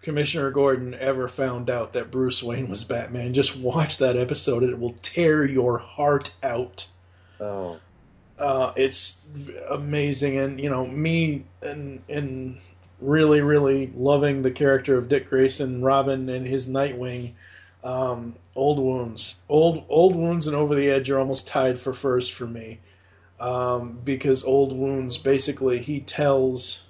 Commissioner 0.01 0.49
Gordon 0.49 0.95
ever 0.95 1.27
found 1.27 1.69
out 1.69 1.93
that 1.93 2.09
Bruce 2.09 2.41
Wayne 2.41 2.69
was 2.69 2.83
Batman? 2.83 3.33
Just 3.33 3.55
watch 3.55 3.99
that 3.99 4.17
episode; 4.17 4.63
it 4.63 4.79
will 4.79 4.95
tear 5.01 5.45
your 5.45 5.77
heart 5.77 6.33
out 6.41 6.87
Oh, 7.39 7.77
uh, 8.39 8.73
it's 8.75 9.25
amazing, 9.69 10.37
and 10.37 10.59
you 10.59 10.69
know 10.69 10.85
me 10.85 11.45
and 11.61 12.01
and 12.09 12.59
really 12.99 13.41
really 13.41 13.91
loving 13.95 14.41
the 14.41 14.51
character 14.51 14.97
of 14.97 15.09
Dick 15.09 15.29
Grayson, 15.29 15.81
Robin, 15.81 16.29
and 16.29 16.45
his 16.45 16.67
Nightwing. 16.67 17.33
Um, 17.83 18.35
old 18.55 18.79
wounds, 18.79 19.35
old 19.47 19.85
old 19.87 20.15
wounds, 20.15 20.47
and 20.47 20.55
over 20.55 20.75
the 20.75 20.89
edge 20.89 21.09
are 21.09 21.19
almost 21.19 21.47
tied 21.47 21.79
for 21.79 21.93
first 21.93 22.33
for 22.33 22.47
me, 22.47 22.79
um, 23.39 23.99
because 24.03 24.43
old 24.43 24.73
wounds 24.73 25.17
basically 25.17 25.79
he 25.79 25.99
tells 26.01 26.81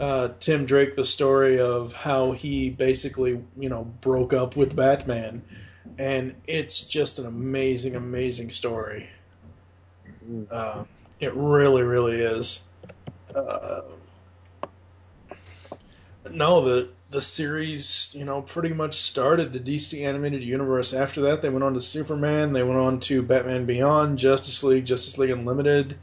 uh, 0.00 0.30
Tim 0.40 0.66
Drake 0.66 0.96
the 0.96 1.04
story 1.04 1.60
of 1.60 1.92
how 1.92 2.32
he 2.32 2.70
basically 2.70 3.42
you 3.56 3.68
know 3.68 3.84
broke 4.00 4.32
up 4.32 4.56
with 4.56 4.74
Batman, 4.74 5.42
and 5.98 6.34
it's 6.46 6.82
just 6.84 7.18
an 7.18 7.26
amazing 7.26 7.94
amazing 7.94 8.50
story. 8.50 9.08
Uh, 10.50 10.84
it 11.20 11.34
really, 11.34 11.82
really 11.82 12.16
is. 12.16 12.62
Uh, 13.34 13.82
no, 16.30 16.60
the 16.62 16.90
the 17.10 17.20
series, 17.20 18.12
you 18.14 18.24
know, 18.24 18.42
pretty 18.42 18.72
much 18.72 18.94
started 18.94 19.52
the 19.52 19.58
DC 19.58 20.04
animated 20.04 20.42
universe. 20.42 20.94
After 20.94 21.20
that, 21.22 21.42
they 21.42 21.48
went 21.48 21.64
on 21.64 21.74
to 21.74 21.80
Superman. 21.80 22.52
They 22.52 22.62
went 22.62 22.78
on 22.78 23.00
to 23.00 23.22
Batman 23.22 23.66
Beyond, 23.66 24.18
Justice 24.18 24.62
League, 24.62 24.84
Justice 24.84 25.18
League 25.18 25.30
Unlimited. 25.30 25.98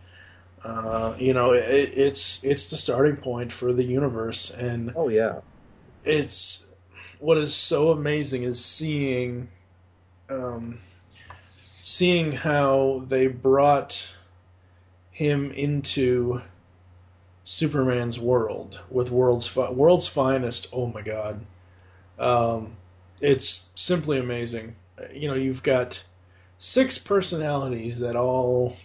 Uh, 0.63 1.15
you 1.17 1.33
know, 1.33 1.53
it, 1.53 1.63
it's 1.93 2.43
it's 2.43 2.69
the 2.69 2.75
starting 2.75 3.15
point 3.15 3.53
for 3.53 3.71
the 3.71 3.83
universe, 3.83 4.49
and 4.51 4.91
oh 4.95 5.07
yeah. 5.07 5.39
it's 6.03 6.67
what 7.19 7.37
is 7.37 7.55
so 7.55 7.91
amazing 7.91 8.43
is 8.43 8.63
seeing 8.63 9.47
um, 10.29 10.79
seeing 11.47 12.31
how 12.33 13.03
they 13.07 13.27
brought 13.27 14.09
him 15.11 15.51
into 15.51 16.41
Superman's 17.47 18.19
world 18.19 18.81
with 18.89 19.09
world's 19.09 19.47
fi- 19.47 19.71
world's 19.71 20.05
finest. 20.05 20.67
Oh 20.73 20.87
my 20.87 21.01
god, 21.01 21.45
um, 22.19 22.75
it's 23.21 23.69
simply 23.73 24.19
amazing. 24.19 24.75
You 25.13 25.29
know, 25.29 25.33
you've 25.35 25.63
got 25.63 26.03
six 26.57 26.97
personalities 26.97 27.99
that 27.99 28.17
all 28.17 28.75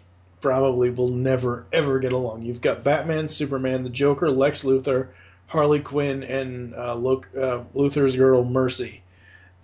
probably 0.40 0.90
will 0.90 1.08
never 1.08 1.66
ever 1.72 1.98
get 1.98 2.12
along. 2.12 2.42
You've 2.42 2.60
got 2.60 2.84
Batman, 2.84 3.26
Superman, 3.26 3.82
the 3.82 3.90
Joker, 3.90 4.30
Lex 4.30 4.62
Luthor, 4.62 5.08
Harley 5.48 5.80
Quinn, 5.80 6.22
and 6.22 6.72
uh, 6.76 6.94
Lo- 6.94 7.24
uh, 7.36 7.64
Luthor's 7.74 8.14
girl 8.14 8.44
Mercy, 8.44 9.02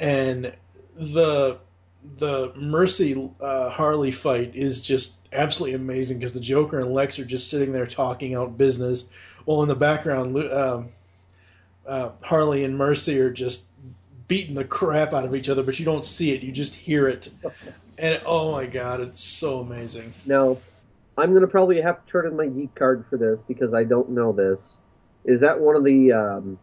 and 0.00 0.52
the 0.96 1.58
the 2.18 2.52
Mercy 2.56 3.30
uh, 3.40 3.70
Harley 3.70 4.10
fight 4.10 4.56
is 4.56 4.80
just 4.80 5.17
absolutely 5.32 5.74
amazing 5.74 6.18
because 6.18 6.32
the 6.32 6.40
Joker 6.40 6.78
and 6.78 6.92
Lex 6.92 7.18
are 7.18 7.24
just 7.24 7.50
sitting 7.50 7.72
there 7.72 7.86
talking 7.86 8.34
out 8.34 8.56
business, 8.58 9.06
while 9.44 9.62
in 9.62 9.68
the 9.68 9.76
background, 9.76 10.36
um, 10.52 10.88
uh, 11.86 12.10
Harley 12.22 12.64
and 12.64 12.76
Mercy 12.76 13.18
are 13.20 13.30
just 13.30 13.64
beating 14.26 14.54
the 14.54 14.64
crap 14.64 15.12
out 15.12 15.24
of 15.24 15.34
each 15.34 15.48
other, 15.48 15.62
but 15.62 15.78
you 15.78 15.84
don't 15.84 16.04
see 16.04 16.32
it; 16.32 16.42
you 16.42 16.52
just 16.52 16.74
hear 16.74 17.08
it, 17.08 17.30
and 17.98 18.20
oh 18.26 18.52
my 18.52 18.66
god, 18.66 19.00
it's 19.00 19.20
so 19.20 19.60
amazing. 19.60 20.12
Now, 20.26 20.58
I'm 21.16 21.32
gonna 21.32 21.46
probably 21.46 21.80
have 21.80 22.04
to 22.04 22.10
turn 22.10 22.26
in 22.26 22.36
my 22.36 22.46
geek 22.46 22.74
card 22.74 23.04
for 23.08 23.16
this 23.16 23.38
because 23.48 23.74
I 23.74 23.84
don't 23.84 24.10
know 24.10 24.32
this. 24.32 24.76
Is 25.24 25.40
that 25.40 25.58
one 25.58 25.76
of 25.76 25.84
the 25.84 26.12
um, 26.12 26.58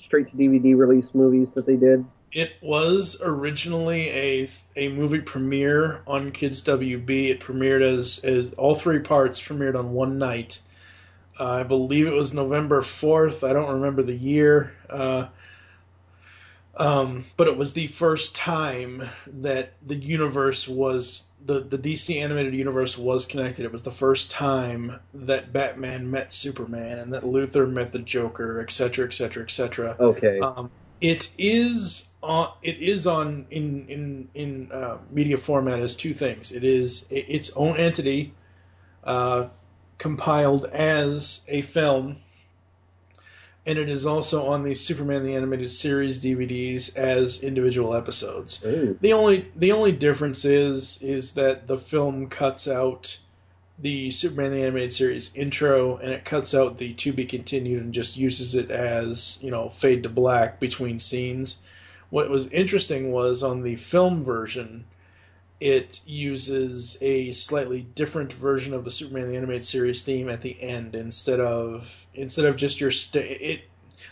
straight 0.00 0.30
to 0.30 0.36
DVD 0.36 0.76
release 0.76 1.08
movies 1.14 1.48
that 1.54 1.66
they 1.66 1.76
did? 1.76 2.04
It 2.32 2.54
was 2.62 3.20
originally 3.22 4.08
a 4.08 4.48
a 4.76 4.88
movie 4.88 5.20
premiere 5.20 6.02
on 6.06 6.32
Kids 6.32 6.62
WB. 6.64 7.30
It 7.30 7.40
premiered 7.40 7.82
as 7.82 8.18
as 8.20 8.52
all 8.54 8.74
three 8.74 9.00
parts 9.00 9.40
premiered 9.40 9.78
on 9.78 9.92
one 9.92 10.18
night. 10.18 10.60
Uh, 11.38 11.50
I 11.50 11.62
believe 11.62 12.06
it 12.06 12.12
was 12.12 12.32
November 12.32 12.82
fourth. 12.82 13.44
I 13.44 13.52
don't 13.52 13.74
remember 13.74 14.02
the 14.02 14.16
year. 14.16 14.74
Uh, 14.88 15.26
um, 16.76 17.26
but 17.36 17.48
it 17.48 17.56
was 17.56 17.74
the 17.74 17.86
first 17.88 18.34
time 18.34 19.02
that 19.26 19.74
the 19.86 19.94
universe 19.94 20.66
was 20.66 21.26
the 21.44 21.60
the 21.60 21.76
DC 21.76 22.16
animated 22.16 22.54
universe 22.54 22.96
was 22.96 23.26
connected. 23.26 23.64
It 23.64 23.72
was 23.72 23.82
the 23.82 23.90
first 23.90 24.30
time 24.30 24.98
that 25.12 25.52
Batman 25.52 26.10
met 26.10 26.32
Superman 26.32 26.98
and 26.98 27.12
that 27.12 27.24
Luthor 27.24 27.70
met 27.70 27.92
the 27.92 27.98
Joker, 27.98 28.60
etc., 28.60 29.06
etc., 29.06 29.42
etc. 29.42 29.96
Okay. 30.00 30.40
Um, 30.40 30.70
it 31.02 31.32
is 31.36 32.12
on. 32.22 32.52
It 32.62 32.78
is 32.78 33.06
on 33.06 33.44
in 33.50 33.86
in 33.88 34.28
in 34.34 34.72
uh, 34.72 34.98
media 35.10 35.36
format 35.36 35.80
as 35.80 35.96
two 35.96 36.14
things. 36.14 36.52
It 36.52 36.64
is 36.64 37.06
its 37.10 37.50
own 37.56 37.76
entity, 37.76 38.32
uh, 39.04 39.48
compiled 39.98 40.66
as 40.66 41.44
a 41.48 41.62
film, 41.62 42.18
and 43.66 43.78
it 43.78 43.88
is 43.88 44.06
also 44.06 44.46
on 44.46 44.62
the 44.62 44.74
Superman 44.76 45.24
the 45.24 45.34
Animated 45.34 45.72
Series 45.72 46.22
DVDs 46.22 46.96
as 46.96 47.42
individual 47.42 47.94
episodes. 47.94 48.64
Ooh. 48.64 48.96
The 49.00 49.12
only 49.12 49.50
the 49.56 49.72
only 49.72 49.92
difference 49.92 50.44
is 50.44 51.02
is 51.02 51.32
that 51.32 51.66
the 51.66 51.78
film 51.78 52.28
cuts 52.28 52.68
out 52.68 53.18
the 53.78 54.10
Superman 54.10 54.52
the 54.52 54.62
Animated 54.62 54.92
Series 54.92 55.32
intro 55.34 55.96
and 55.96 56.12
it 56.12 56.24
cuts 56.24 56.54
out 56.54 56.78
the 56.78 56.94
to 56.94 57.12
be 57.12 57.24
continued 57.24 57.82
and 57.82 57.94
just 57.94 58.16
uses 58.16 58.54
it 58.54 58.70
as, 58.70 59.38
you 59.42 59.50
know, 59.50 59.68
fade 59.68 60.02
to 60.02 60.08
black 60.08 60.60
between 60.60 60.98
scenes. 60.98 61.62
What 62.10 62.30
was 62.30 62.48
interesting 62.48 63.10
was 63.10 63.42
on 63.42 63.62
the 63.62 63.76
film 63.76 64.22
version, 64.22 64.84
it 65.60 66.00
uses 66.06 66.98
a 67.00 67.30
slightly 67.32 67.86
different 67.94 68.32
version 68.32 68.74
of 68.74 68.84
the 68.84 68.90
Superman 68.90 69.28
the 69.28 69.36
Animated 69.36 69.64
Series 69.64 70.02
theme 70.02 70.28
at 70.28 70.42
the 70.42 70.60
end 70.60 70.94
instead 70.94 71.40
of 71.40 72.06
instead 72.14 72.44
of 72.44 72.56
just 72.56 72.80
your 72.80 72.90
sta 72.90 73.20
it 73.20 73.62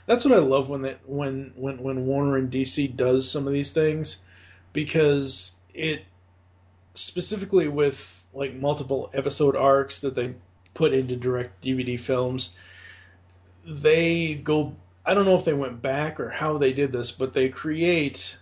that's 0.07 0.25
what 0.25 0.35
I 0.35 0.39
love 0.39 0.69
when 0.69 0.83
that 0.83 1.01
when 1.07 1.53
when 1.57 1.83
when 1.83 2.07
Warner 2.07 2.37
and 2.37 2.51
DC 2.51 2.97
does 2.97 3.31
some 3.31 3.47
of 3.47 3.53
these 3.53 3.73
things 3.73 4.19
because 4.73 5.57
it 5.75 6.05
specifically 6.95 7.69
with 7.69 8.20
like 8.33 8.55
multiple 8.55 9.11
episode 9.15 9.57
arcs 9.57 10.01
that 10.01 10.15
they 10.15 10.35
put 10.75 10.95
into 10.95 11.17
direct 11.17 11.63
DVD 11.63 11.99
films 11.99 12.55
they 13.67 14.35
go 14.35 14.75
I 15.05 15.15
don't 15.15 15.25
know 15.25 15.37
if 15.37 15.45
they 15.45 15.55
went 15.55 15.83
back 15.83 16.21
or 16.21 16.31
how 16.31 16.59
they 16.59 16.73
did 16.73 16.93
this 16.93 17.11
but 17.13 17.35
they 17.35 17.49
create 17.49 18.37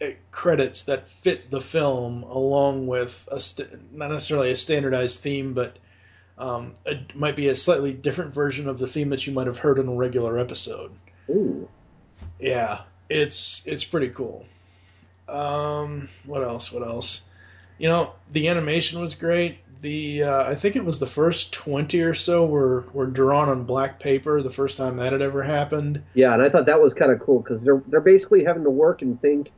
uh, 0.00 0.06
credits 0.30 0.84
that 0.84 1.08
fit 1.08 1.50
the 1.50 1.60
film 1.60 2.22
along 2.24 2.86
with 2.86 3.28
a 3.30 3.40
st- 3.40 3.92
not 3.92 4.10
necessarily 4.10 4.50
a 4.50 4.56
standardized 4.56 5.20
theme 5.20 5.52
but 5.54 5.78
um, 6.38 6.74
it 6.84 7.16
might 7.16 7.36
be 7.36 7.48
a 7.48 7.56
slightly 7.56 7.94
different 7.94 8.34
version 8.34 8.68
of 8.68 8.78
the 8.78 8.86
theme 8.86 9.08
that 9.10 9.26
you 9.26 9.32
might 9.32 9.46
have 9.46 9.58
heard 9.58 9.78
in 9.78 9.88
a 9.88 9.94
regular 9.94 10.38
episode 10.38 10.92
Ooh. 11.28 11.68
yeah, 12.38 12.82
it's 13.08 13.66
it's 13.66 13.84
pretty 13.84 14.08
cool. 14.10 14.44
Um, 15.28 16.08
what 16.24 16.42
else? 16.42 16.72
What 16.72 16.86
else? 16.86 17.24
You 17.78 17.88
know, 17.88 18.12
the 18.32 18.48
animation 18.48 19.00
was 19.00 19.14
great. 19.14 19.58
The 19.82 20.22
uh, 20.22 20.50
I 20.50 20.54
think 20.54 20.74
it 20.76 20.84
was 20.84 20.98
the 20.98 21.06
first 21.06 21.52
twenty 21.52 22.00
or 22.00 22.14
so 22.14 22.46
were 22.46 22.84
were 22.92 23.06
drawn 23.06 23.48
on 23.48 23.64
black 23.64 24.00
paper. 24.00 24.42
The 24.42 24.50
first 24.50 24.78
time 24.78 24.96
that 24.96 25.12
had 25.12 25.20
ever 25.22 25.42
happened. 25.42 26.02
Yeah, 26.14 26.32
and 26.32 26.42
I 26.42 26.48
thought 26.48 26.66
that 26.66 26.80
was 26.80 26.94
kind 26.94 27.12
of 27.12 27.20
cool 27.20 27.40
because 27.40 27.60
they're 27.62 27.82
they're 27.88 28.00
basically 28.00 28.44
having 28.44 28.64
to 28.64 28.70
work 28.70 29.02
and 29.02 29.20
think 29.20 29.50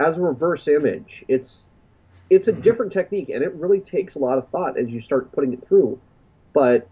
as 0.00 0.16
a 0.16 0.20
reverse 0.20 0.66
image. 0.66 1.24
It's 1.28 1.58
it's 2.30 2.48
a 2.48 2.52
different 2.52 2.92
technique, 2.92 3.28
and 3.28 3.42
it 3.42 3.52
really 3.54 3.80
takes 3.80 4.14
a 4.14 4.18
lot 4.18 4.38
of 4.38 4.48
thought 4.48 4.78
as 4.78 4.88
you 4.88 5.00
start 5.00 5.30
putting 5.32 5.52
it 5.52 5.66
through. 5.68 6.00
But 6.52 6.88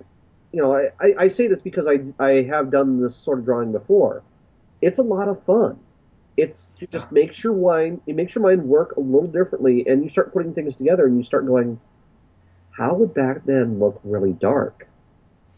you 0.53 0.63
know, 0.63 0.75
I, 0.75 0.91
I, 1.01 1.15
I 1.21 1.29
say 1.29 1.49
this 1.49 1.61
because 1.63 1.87
I 1.87 2.01
I 2.23 2.43
have 2.43 2.71
done 2.71 3.01
this 3.01 3.17
sort 3.17 3.39
of 3.39 3.45
drawing 3.45 3.73
before. 3.73 4.23
It's 4.83 4.99
a 4.99 5.03
lot 5.03 5.29
of 5.29 5.43
fun. 5.45 5.79
It's 6.37 6.67
Yeah. 6.81 6.89
just 6.91 7.13
makes 7.13 7.43
your 7.45 7.55
mind 7.55 8.01
it 8.07 8.17
makes 8.17 8.35
your 8.35 8.43
mind 8.43 8.65
work 8.65 8.97
a 8.97 9.01
little 9.01 9.29
differently, 9.29 9.87
and 9.87 10.03
you 10.03 10.11
start 10.11 10.33
putting 10.33 10.55
things 10.55 10.77
together, 10.77 11.07
and 11.07 11.17
you 11.17 11.25
start 11.25 11.47
going, 11.47 11.79
how 12.71 12.95
would 12.95 13.15
that 13.15 13.43
then 13.47 13.79
look 13.79 14.01
really 14.05 14.33
dark? 14.33 14.89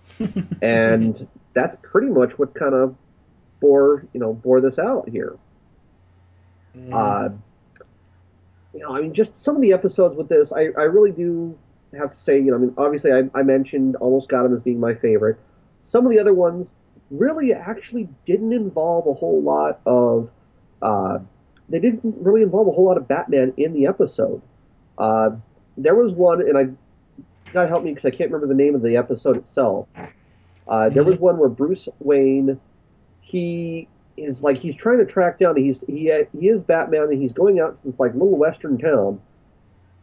and 0.63 1.27
that's 1.55 1.77
pretty 1.83 2.09
much 2.09 2.39
what 2.39 2.55
kind 2.55 2.75
of 2.75 2.95
bore 3.61 4.07
you 4.13 4.21
know 4.21 4.35
bore 4.35 4.61
this 4.61 4.79
out 4.79 5.09
here. 5.09 5.37
Mm. 6.77 6.93
Uh, 6.93 7.35
you 8.75 8.81
know, 8.81 8.95
I 8.95 9.01
mean, 9.01 9.15
just 9.15 9.39
some 9.39 9.57
of 9.57 9.63
the 9.63 9.73
episodes 9.73 10.17
with 10.17 10.29
this, 10.29 10.53
I, 10.53 10.69
I 10.77 10.83
really 10.83 11.11
do 11.13 11.59
have 11.99 12.13
to 12.13 12.19
say, 12.19 12.37
you 12.39 12.51
know, 12.51 12.57
I 12.57 12.59
mean, 12.61 12.75
obviously 12.77 13.11
I, 13.13 13.23
I 13.35 13.43
mentioned 13.43 13.97
Almost 13.97 14.29
Got 14.29 14.45
Him 14.45 14.55
as 14.55 14.61
being 14.61 14.79
my 14.79 14.95
favorite. 14.95 15.39
Some 15.85 16.05
of 16.05 16.11
the 16.13 16.19
other 16.19 16.35
ones 16.35 16.69
really 17.11 17.55
actually 17.55 18.09
didn't 18.27 18.53
involve 18.53 19.07
a 19.07 19.15
whole 19.15 19.41
lot 19.43 19.81
of, 19.87 20.29
uh, 20.83 21.19
they 21.69 21.79
didn't 21.79 22.03
really 22.21 22.43
involve 22.43 22.69
a 22.69 22.73
whole 22.73 22.85
lot 22.85 22.97
of 22.97 23.09
Batman 23.09 23.53
in 23.57 23.73
the 23.73 23.87
episode. 23.87 24.41
Uh, 24.99 25.31
there 25.77 25.95
was 25.95 26.13
one, 26.13 26.41
and 26.41 26.57
I, 26.57 27.53
God 27.53 27.69
help 27.69 27.85
me 27.85 27.93
because 27.93 28.07
I 28.07 28.17
can't 28.17 28.31
remember 28.31 28.53
the 28.53 28.63
name 28.63 28.75
of 28.75 28.83
the 28.83 28.97
episode 28.97 29.37
itself. 29.37 29.89
Uh, 30.69 30.89
there 30.89 31.05
was 31.05 31.19
one 31.19 31.39
where 31.39 31.49
Bruce 31.49 31.89
Wayne, 32.01 32.61
he 33.21 33.89
is 34.17 34.43
like 34.43 34.59
he's 34.59 34.77
trying 34.77 34.99
to 34.99 35.07
track 35.07 35.39
down. 35.39 35.57
He's 35.57 35.79
he 35.87 36.13
he 36.39 36.49
is 36.49 36.61
Batman, 36.63 37.05
and 37.05 37.21
he's 37.21 37.33
going 37.33 37.61
out 37.61 37.77
to 37.81 37.91
this 37.91 38.01
like 38.01 38.13
little 38.13 38.37
western 38.37 38.79
town, 38.79 39.21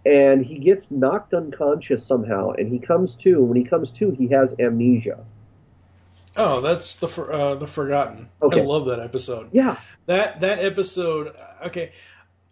and 0.06 0.46
he 0.46 0.60
gets 0.60 0.90
knocked 0.92 1.34
unconscious 1.34 2.06
somehow, 2.06 2.52
and 2.52 2.72
he 2.72 2.80
comes 2.80 3.16
to. 3.16 3.42
When 3.42 3.58
he 3.58 3.64
comes 3.64 3.92
to, 3.92 4.12
he 4.12 4.28
has 4.28 4.54
amnesia. 4.60 5.20
Oh, 6.36 6.62
that's 6.62 6.96
the 6.98 7.08
for, 7.08 7.32
uh, 7.32 7.56
the 7.56 7.68
Forgotten. 7.68 8.30
Okay. 8.42 8.62
I 8.62 8.64
love 8.64 8.86
that 8.88 9.00
episode. 9.00 9.50
Yeah, 9.52 9.78
That 10.08 10.42
that 10.42 10.60
episode. 10.60 11.36
Okay, 11.66 11.92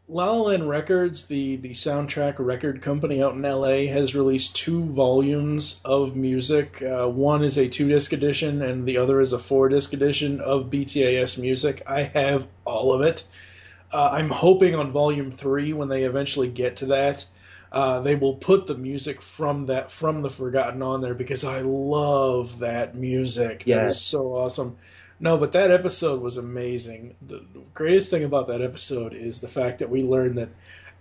La 0.08 0.32
La 0.32 0.42
Land 0.42 0.70
Records, 0.70 1.26
the 1.26 1.56
the 1.58 1.72
soundtrack 1.72 2.36
record 2.38 2.82
company 2.82 3.24
out 3.24 3.34
in 3.34 3.46
L.A., 3.46 3.88
has 3.88 4.14
released 4.14 4.56
two 4.56 4.84
volumes 4.84 5.82
of 5.86 6.16
music. 6.16 6.82
Uh, 6.82 7.08
one 7.08 7.44
is 7.44 7.58
a 7.58 7.68
two 7.68 7.88
disc 7.88 8.12
edition, 8.14 8.62
and 8.62 8.86
the 8.86 8.98
other 8.98 9.22
is 9.22 9.34
a 9.34 9.40
four 9.40 9.70
disc 9.70 9.94
edition 9.94 10.40
of 10.42 10.70
BTAS 10.70 11.40
music. 11.40 11.82
I 11.88 12.04
have 12.04 12.48
all 12.66 12.94
of 12.94 13.02
it. 13.02 13.24
Uh, 13.92 14.10
I'm 14.14 14.30
hoping 14.30 14.76
on 14.76 14.92
volume 14.92 15.32
three, 15.32 15.74
when 15.74 15.90
they 15.90 16.04
eventually 16.04 16.50
get 16.50 16.78
to 16.78 16.86
that, 16.88 17.26
uh, 17.72 18.02
they 18.02 18.16
will 18.16 18.36
put 18.36 18.68
the 18.68 18.76
music 18.76 19.22
from 19.22 19.66
that 19.68 19.92
from 19.92 20.22
the 20.22 20.30
Forgotten 20.30 20.82
on 20.82 21.02
there 21.02 21.14
because 21.14 21.44
I 21.44 21.62
love 21.62 22.60
that 22.60 22.96
music. 22.96 23.60
That 23.60 23.68
Yes. 23.68 23.96
is 23.96 24.02
so 24.02 24.34
awesome. 24.36 24.78
No, 25.20 25.38
but 25.38 25.52
that 25.54 25.72
episode 25.72 26.22
was 26.22 26.38
amazing. 26.38 27.16
The 27.28 27.38
the 27.54 27.62
greatest 27.74 28.10
thing 28.10 28.24
about 28.24 28.48
that 28.48 28.62
episode 28.62 29.14
is 29.14 29.40
the 29.42 29.48
fact 29.48 29.80
that 29.80 29.90
we 29.90 30.04
learned 30.04 30.38
that 30.38 30.50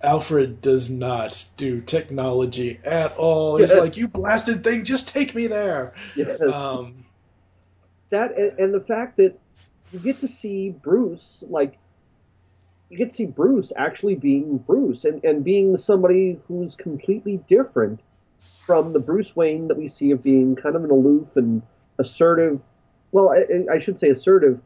Alfred 0.02 0.60
does 0.62 0.90
not 0.90 1.44
do 1.56 1.80
technology 1.80 2.78
at 2.84 3.16
all. 3.16 3.56
He's 3.58 3.70
Yes. 3.70 3.78
like, 3.78 3.96
"You 3.96 4.08
blasted 4.08 4.62
thing, 4.64 4.84
just 4.84 5.08
take 5.08 5.34
me 5.34 5.46
there." 5.46 5.94
yes. 6.14 6.40
Um, 6.42 7.04
that 8.10 8.36
and, 8.36 8.58
and 8.58 8.74
the 8.74 8.80
fact 8.80 9.16
that 9.16 9.38
you 9.92 9.98
get 9.98 10.20
to 10.20 10.28
see 10.28 10.70
Bruce 10.70 11.42
like 11.48 11.79
you 12.90 12.98
get 12.98 13.10
to 13.10 13.16
see 13.16 13.26
Bruce 13.26 13.72
actually 13.76 14.16
being 14.16 14.58
Bruce 14.58 15.04
and, 15.04 15.22
and 15.24 15.44
being 15.44 15.78
somebody 15.78 16.38
who's 16.48 16.74
completely 16.74 17.40
different 17.48 18.00
from 18.66 18.92
the 18.92 18.98
Bruce 18.98 19.34
Wayne 19.36 19.68
that 19.68 19.78
we 19.78 19.88
see 19.88 20.10
of 20.10 20.22
being 20.22 20.56
kind 20.56 20.74
of 20.76 20.84
an 20.84 20.90
aloof 20.90 21.28
and 21.36 21.62
assertive 21.98 22.60
well 23.12 23.30
I, 23.30 23.74
I 23.74 23.78
should 23.78 24.00
say 24.00 24.08
assertive 24.10 24.60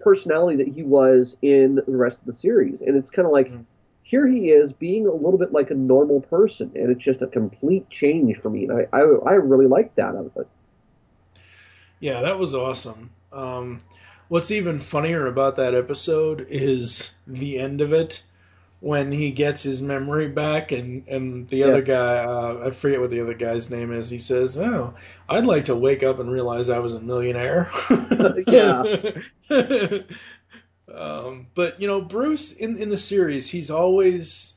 personality 0.00 0.56
that 0.64 0.72
he 0.74 0.82
was 0.82 1.36
in 1.42 1.76
the 1.76 1.96
rest 1.96 2.18
of 2.20 2.26
the 2.26 2.34
series 2.34 2.80
and 2.80 2.96
it's 2.96 3.10
kind 3.10 3.26
of 3.26 3.32
like 3.32 3.48
Mhm. 3.50 3.64
here 4.02 4.26
he 4.26 4.50
is 4.50 4.72
being 4.72 5.06
a 5.06 5.12
little 5.12 5.38
bit 5.38 5.52
like 5.52 5.70
a 5.70 5.74
normal 5.74 6.20
person 6.20 6.70
and 6.74 6.90
it's 6.90 7.02
just 7.02 7.20
a 7.20 7.26
complete 7.26 7.88
change 7.90 8.38
for 8.38 8.48
me 8.48 8.64
and 8.64 8.72
I, 8.72 8.96
I, 8.96 9.00
I 9.00 9.32
really 9.34 9.66
like 9.66 9.94
that 9.96 10.14
out 10.14 10.26
of 10.26 10.36
it 10.36 10.48
Yeah, 12.00 12.20
that 12.22 12.38
was 12.38 12.54
awesome. 12.54 13.10
Um, 13.32 13.80
what's 14.28 14.50
even 14.50 14.80
funnier 14.80 15.26
about 15.26 15.56
that 15.56 15.74
episode 15.74 16.46
is 16.50 17.12
the 17.26 17.58
end 17.58 17.80
of 17.80 17.92
it 17.92 18.22
when 18.80 19.10
he 19.10 19.32
gets 19.32 19.62
his 19.64 19.82
memory 19.82 20.28
back 20.28 20.70
and, 20.70 21.06
and 21.08 21.48
the 21.48 21.64
Yeah. 21.64 21.66
other 21.66 21.82
guy, 21.82 22.18
uh, 22.18 22.62
I 22.66 22.70
forget 22.70 23.00
what 23.00 23.10
the 23.10 23.20
other 23.20 23.34
guy's 23.34 23.70
name 23.70 23.92
is, 23.92 24.08
he 24.10 24.18
says, 24.18 24.56
Oh, 24.56 24.94
I'd 25.28 25.46
like 25.46 25.64
to 25.64 25.74
wake 25.74 26.02
up 26.04 26.20
and 26.20 26.30
realize 26.30 26.68
I 26.68 26.78
was 26.78 26.94
a 26.94 27.00
millionaire. 27.00 27.70
Yeah. 28.46 28.82
um, 30.94 31.46
but, 31.54 31.80
you 31.80 31.86
know, 31.86 32.00
Bruce 32.00 32.52
in, 32.52 32.76
in 32.76 32.88
the 32.88 32.96
series, 32.96 33.50
he's 33.50 33.70
always, 33.70 34.54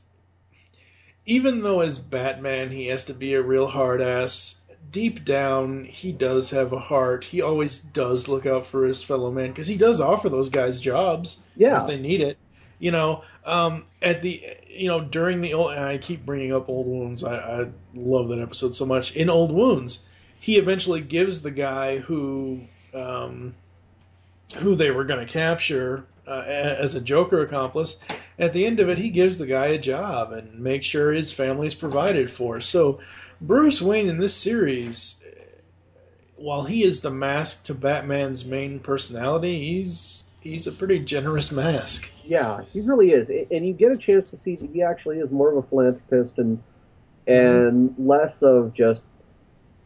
even 1.26 1.62
though 1.62 1.80
as 1.80 1.98
Batman 1.98 2.70
he 2.70 2.86
has 2.86 3.04
to 3.04 3.14
be 3.14 3.34
a 3.34 3.42
real 3.42 3.66
hard 3.68 4.00
ass, 4.00 4.60
deep 4.90 5.24
down 5.24 5.84
he 5.84 6.12
does 6.12 6.50
have 6.50 6.72
a 6.72 6.78
heart. 6.78 7.24
He 7.24 7.40
always 7.40 7.78
does 7.78 8.28
look 8.28 8.46
out 8.46 8.66
for 8.66 8.86
his 8.86 9.02
fellow 9.02 9.30
man 9.30 9.48
because 9.48 9.66
he 9.66 9.76
does 9.76 10.00
offer 10.00 10.28
those 10.28 10.48
guys 10.48 10.80
jobs 10.80 11.38
yeah 11.56 11.80
if 11.80 11.86
they 11.86 11.98
need 11.98 12.20
it. 12.20 12.38
You 12.78 12.90
know, 12.90 13.22
um, 13.44 13.84
at 14.00 14.22
the 14.22 14.42
you 14.68 14.88
know 14.88 15.00
during 15.00 15.40
the 15.40 15.54
old, 15.54 15.72
and 15.72 15.84
I 15.84 15.98
keep 15.98 16.26
bringing 16.26 16.52
up 16.52 16.68
old 16.68 16.86
wounds. 16.86 17.22
I, 17.22 17.36
I 17.36 17.70
love 17.94 18.28
that 18.30 18.40
episode 18.40 18.74
so 18.74 18.84
much. 18.84 19.14
In 19.14 19.30
old 19.30 19.52
wounds, 19.52 20.04
he 20.40 20.58
eventually 20.58 21.00
gives 21.00 21.42
the 21.42 21.52
guy 21.52 21.98
who 21.98 22.62
um, 22.92 23.54
who 24.56 24.74
they 24.74 24.90
were 24.90 25.04
going 25.04 25.24
to 25.24 25.32
capture 25.32 26.04
uh, 26.26 26.44
as 26.46 26.94
a 26.94 27.00
Joker 27.00 27.42
accomplice. 27.42 27.98
At 28.38 28.52
the 28.52 28.66
end 28.66 28.80
of 28.80 28.88
it, 28.88 28.98
he 28.98 29.10
gives 29.10 29.38
the 29.38 29.46
guy 29.46 29.66
a 29.66 29.78
job 29.78 30.32
and 30.32 30.58
makes 30.58 30.86
sure 30.86 31.12
his 31.12 31.32
family's 31.32 31.74
provided 31.74 32.30
for. 32.30 32.60
So 32.60 33.00
Bruce 33.42 33.82
Wayne 33.82 34.08
in 34.08 34.18
this 34.18 34.34
series, 34.34 35.22
while 36.36 36.64
he 36.64 36.82
is 36.84 37.00
the 37.00 37.10
mask 37.10 37.64
to 37.64 37.74
Batman's 37.74 38.44
main 38.44 38.78
personality, 38.78 39.58
he's 39.58 40.24
he's 40.40 40.66
a 40.66 40.72
pretty 40.72 40.98
generous 41.00 41.52
mask. 41.52 42.10
Yeah, 42.24 42.62
he 42.72 42.80
really 42.80 43.10
is, 43.10 43.28
and 43.50 43.66
you 43.66 43.72
get 43.72 43.92
a 43.92 43.96
chance 43.96 44.30
to 44.30 44.36
see 44.36 44.56
that 44.56 44.70
he 44.70 44.82
actually 44.82 45.18
is 45.18 45.30
more 45.30 45.50
of 45.50 45.64
a 45.64 45.68
philanthropist 45.68 46.38
and 46.38 46.62
and 47.26 47.90
mm-hmm. 47.90 48.08
less 48.08 48.42
of 48.42 48.72
just 48.74 49.02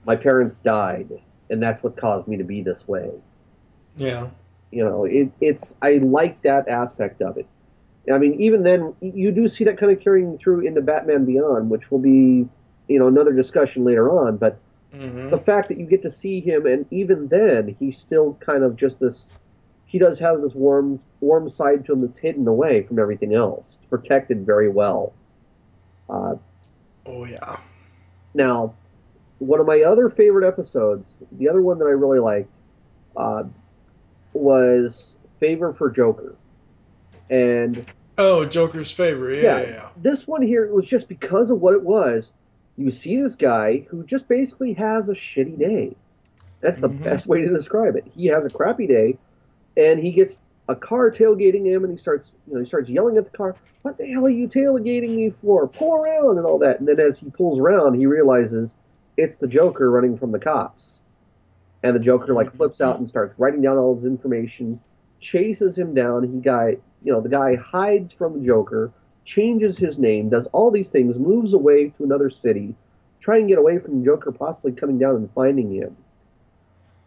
my 0.07 0.17
parents 0.17 0.59
died 0.65 1.11
and 1.51 1.63
that's 1.63 1.83
what 1.83 1.97
caused 1.97 2.29
me 2.29 2.37
to 2.37 2.45
be 2.45 2.63
this 2.63 2.87
way. 2.87 3.11
Yeah. 3.97 4.31
You 4.71 4.85
know, 4.85 5.05
it, 5.05 5.31
it's 5.41 5.75
I 5.83 5.99
like 5.99 6.43
that 6.43 6.69
aspect 6.69 7.23
of 7.23 7.39
it. 7.39 7.47
I 8.13 8.19
mean, 8.19 8.41
even 8.41 8.63
then, 8.63 8.95
you 9.01 9.33
do 9.33 9.49
see 9.49 9.65
that 9.65 9.79
kind 9.79 9.91
of 9.91 10.01
carrying 10.01 10.39
through 10.39 10.61
into 10.61 10.81
Batman 10.81 11.25
Beyond, 11.25 11.71
which 11.71 11.91
will 11.91 11.99
be, 11.99 12.49
you 12.89 12.99
know, 12.99 13.09
another 13.09 13.33
discussion 13.33 13.85
later 13.85 14.11
on. 14.11 14.37
But 14.37 14.61
hmm 14.93 15.29
the 15.31 15.39
fact 15.39 15.69
that 15.69 15.79
you 15.79 15.87
get 15.87 16.03
to 16.03 16.11
see 16.11 16.41
him, 16.41 16.67
and 16.67 16.87
even 16.93 17.29
then, 17.29 17.77
he's 17.79 17.99
still 17.99 18.39
kind 18.45 18.63
of 18.65 18.77
just 18.77 19.01
this. 19.01 19.27
He 19.87 19.99
does 19.99 20.19
have 20.19 20.43
this 20.43 20.55
warm, 20.55 21.01
warm 21.21 21.49
side 21.51 21.85
to 21.87 21.93
him 21.93 22.03
that's 22.03 22.19
hidden 22.19 22.47
away 22.49 22.83
from 22.83 22.99
everything 22.99 23.35
else. 23.35 23.67
It's 23.81 23.89
protected 23.91 24.45
very 24.47 24.69
well. 24.69 25.15
Uh, 26.09 26.37
Oh 27.07 27.25
yeah. 27.25 27.59
now, 28.35 28.75
one 29.39 29.61
of 29.61 29.67
my 29.67 29.83
other 29.83 30.11
favorite 30.11 30.47
episodes, 30.47 31.17
the 31.33 31.49
other 31.49 31.63
one 31.63 31.79
that 31.79 31.87
I 31.87 31.91
really 31.91 32.19
liked, 32.21 32.51
uh, 33.17 33.45
was 34.33 35.15
Favor 35.41 35.75
for 35.75 35.91
Joker, 35.91 36.37
and 37.31 37.87
Oh, 38.19 38.45
Joker's 38.47 38.91
favor. 38.91 39.33
Yeah, 39.33 39.61
yeah. 39.61 39.67
yeah. 39.67 39.89
this 39.97 40.27
one 40.27 40.43
here 40.43 40.73
was 40.73 40.87
just 40.87 41.09
because 41.09 41.51
of 41.51 41.61
what 41.61 41.75
it 41.75 41.83
was. 41.83 42.31
You 42.77 42.91
see 42.91 43.21
this 43.21 43.35
guy 43.35 43.87
who 43.89 44.05
just 44.05 44.29
basically 44.29 44.75
has 44.75 45.09
a 45.09 45.13
shitty 45.13 45.59
day. 45.59 45.97
That's 46.61 46.79
the 46.79 46.89
Mhm. 46.89 47.05
best 47.05 47.27
way 47.27 47.45
to 47.45 47.53
describe 47.53 47.97
it. 47.97 48.05
He 48.07 48.27
has 48.27 48.45
a 48.45 48.51
crappy 48.51 48.87
day, 48.87 49.19
and 49.77 49.99
he 50.01 50.13
gets 50.13 50.37
a 50.69 50.75
car 50.75 51.11
tailgating 51.11 51.65
him, 51.65 51.85
and 51.85 51.93
he 51.93 51.99
starts, 51.99 52.33
you 52.47 52.55
know, 52.55 52.61
he 52.61 52.67
starts 52.67 52.91
yelling 52.91 53.17
at 53.17 53.31
the 53.31 53.37
car, 53.37 53.55
"What 53.83 53.99
the 53.99 54.07
hell 54.07 54.27
are 54.27 54.31
you 54.31 54.49
tailgating 54.49 55.15
me 55.15 55.31
for? 55.31 55.69
Pull 55.69 55.95
around!" 55.95 56.39
and 56.39 56.47
all 56.47 56.59
that. 56.59 56.81
And 56.81 56.89
then 56.89 56.99
as 56.99 57.19
he 57.19 57.31
pulls 57.31 57.59
around, 57.59 57.95
he 57.95 58.07
realizes 58.07 58.75
it's 59.17 59.37
the 59.37 59.47
Joker 59.47 59.91
running 59.91 60.19
from 60.19 60.33
the 60.33 60.39
cops, 60.39 61.01
and 61.83 61.95
the 61.95 62.01
Joker 62.01 62.35
like 62.35 62.53
flips 62.53 62.81
out 62.81 62.99
and 62.99 63.09
starts 63.09 63.39
writing 63.39 63.63
down 63.63 63.79
all 63.79 63.95
his 63.95 64.05
information, 64.05 64.81
chases 65.21 65.79
him 65.79 65.95
down. 65.95 66.25
He 66.25 66.41
guy, 66.41 66.77
you 67.03 67.13
know, 67.13 67.21
the 67.21 67.29
guy 67.29 67.55
hides 67.55 68.13
from 68.13 68.41
the 68.41 68.47
Joker 68.47 68.91
changes 69.27 69.79
his 69.79 69.99
name, 69.99 70.31
does 70.31 70.47
all 70.53 70.71
these 70.71 70.89
things, 70.89 71.17
moves 71.19 71.53
away 71.53 71.91
to 71.91 72.05
another 72.05 72.31
city, 72.31 72.75
try 73.21 73.39
and 73.39 73.49
get 73.49 73.59
away 73.59 73.79
from 73.79 73.99
the 73.99 74.05
Joker 74.07 74.33
possibly 74.33 74.73
coming 74.73 74.99
down 74.99 75.17
and 75.17 75.31
finding 75.35 75.75
him. 75.75 75.97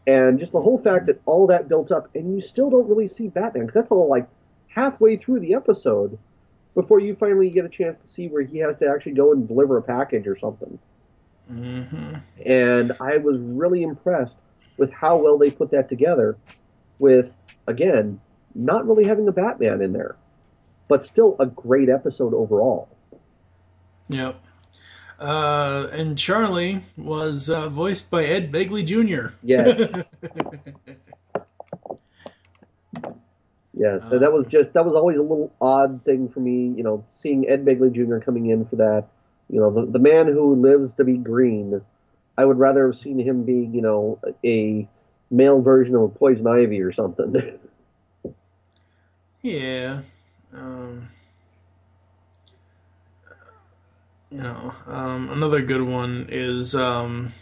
And 0.06 0.40
just 0.40 0.52
the 0.52 0.62
whole 0.62 0.82
fact 0.82 1.08
that 1.08 1.22
all 1.26 1.48
that 1.48 1.70
built 1.70 1.92
up, 1.92 2.10
and 2.16 2.36
you 2.36 2.42
still 2.42 2.70
don't 2.70 2.90
really 2.90 3.08
see 3.08 3.28
Batman, 3.28 3.66
because 3.66 3.82
that's 3.82 3.92
all 3.92 4.10
like 4.10 4.28
halfway 4.68 5.18
through 5.18 5.40
the 5.40 5.54
episode 5.56 6.18
before 6.76 7.00
you 7.00 7.16
finally 7.16 7.50
get 7.50 7.66
a 7.66 7.70
chance 7.70 7.98
to 8.06 8.14
see 8.14 8.28
where 8.28 8.44
he 8.44 8.60
has 8.60 8.78
to 8.80 8.88
actually 8.88 9.14
go 9.14 9.32
and 9.32 9.48
deliver 9.48 9.78
a 9.78 9.82
package 9.82 10.28
or 10.28 10.38
something. 10.38 10.78
hmm 11.48 12.16
and 12.46 12.94
I 13.02 13.18
was 13.18 13.40
really 13.40 13.84
impressed 13.84 14.36
with 14.78 14.92
how 14.92 15.18
well 15.18 15.38
they 15.38 15.52
put 15.52 15.72
that 15.72 15.90
together. 15.90 16.38
With 17.00 17.32
again, 17.68 18.20
not 18.56 18.88
really 18.88 19.06
having 19.06 19.28
a 19.28 19.32
Batman 19.32 19.82
in 19.82 19.94
there, 19.94 20.16
but 20.90 21.06
still 21.06 21.38
a 21.40 21.46
great 21.46 21.88
episode 21.88 22.34
overall. 22.34 22.90
Yep. 24.10 24.44
Uh, 25.20 25.88
and 25.94 26.18
Charlie 26.18 26.82
was 26.98 27.50
uh, 27.50 27.70
voiced 27.70 28.12
by 28.12 28.26
Ed 28.26 28.52
Begley 28.52 28.84
Jr. 28.86 29.34
Yes, 29.44 29.80
yes. 33.74 34.02
So 34.10 34.20
that 34.20 34.34
was 34.34 34.46
just 34.50 34.74
that 34.74 34.86
was 34.86 34.96
always 34.96 35.18
a 35.18 35.22
little 35.22 35.54
odd 35.62 36.04
thing 36.06 36.30
for 36.30 36.40
me. 36.40 36.74
You 36.76 36.84
know, 36.84 37.06
seeing 37.12 37.48
Ed 37.50 37.66
Begley 37.66 37.94
Jr. 37.94 38.18
coming 38.18 38.48
in 38.50 38.66
for 38.66 38.78
that. 38.78 39.06
You 39.50 39.60
know, 39.60 39.72
the, 39.72 39.86
the 39.92 40.00
man 40.00 40.28
who 40.28 40.56
lives 40.56 40.94
to 40.94 41.04
be 41.04 41.18
green. 41.18 41.82
I 42.38 42.46
would 42.46 42.58
rather 42.58 42.88
have 42.88 42.98
seen 42.98 43.20
him 43.20 43.44
being, 43.44 43.74
you 43.74 43.82
know, 43.82 44.20
a 44.46 44.88
male 45.30 45.62
version 45.62 45.96
of 45.96 46.16
Poison 46.16 46.48
Ivy 46.48 46.82
or 46.82 46.94
something. 46.94 47.60
Yeah. 49.42 50.02
Um, 50.54 51.10
you 54.30 54.42
know, 54.42 54.74
um, 54.88 55.30
another 55.32 55.62
good 55.62 55.82
one 55.82 56.28
is 56.30 56.76
um, 56.76 57.34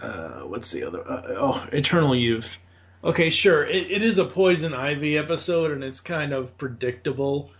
uh, 0.00 0.40
what's 0.40 0.70
the 0.70 0.84
other? 0.84 1.08
Uh, 1.08 1.22
oh, 1.38 1.68
Eternal 1.72 2.14
Youth. 2.14 2.58
Okay, 3.04 3.30
sure. 3.30 3.64
It, 3.64 3.90
it 3.90 4.02
is 4.02 4.18
a 4.18 4.24
Poison 4.24 4.74
Ivy 4.74 5.16
episode, 5.16 5.70
and 5.70 5.84
it's 5.84 6.00
kind 6.00 6.32
of 6.32 6.56
predictable. 6.58 7.50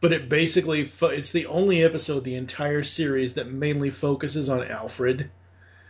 But 0.00 0.12
it 0.12 0.28
basically 0.28 0.84
fo- 0.86 1.08
it's 1.08 1.32
the 1.32 1.46
only 1.46 1.82
episode 1.82 2.24
the 2.24 2.34
entire 2.36 2.82
series 2.82 3.34
that 3.34 3.50
mainly 3.50 3.90
focuses 3.90 4.48
on 4.48 4.62
Alfred, 4.64 5.30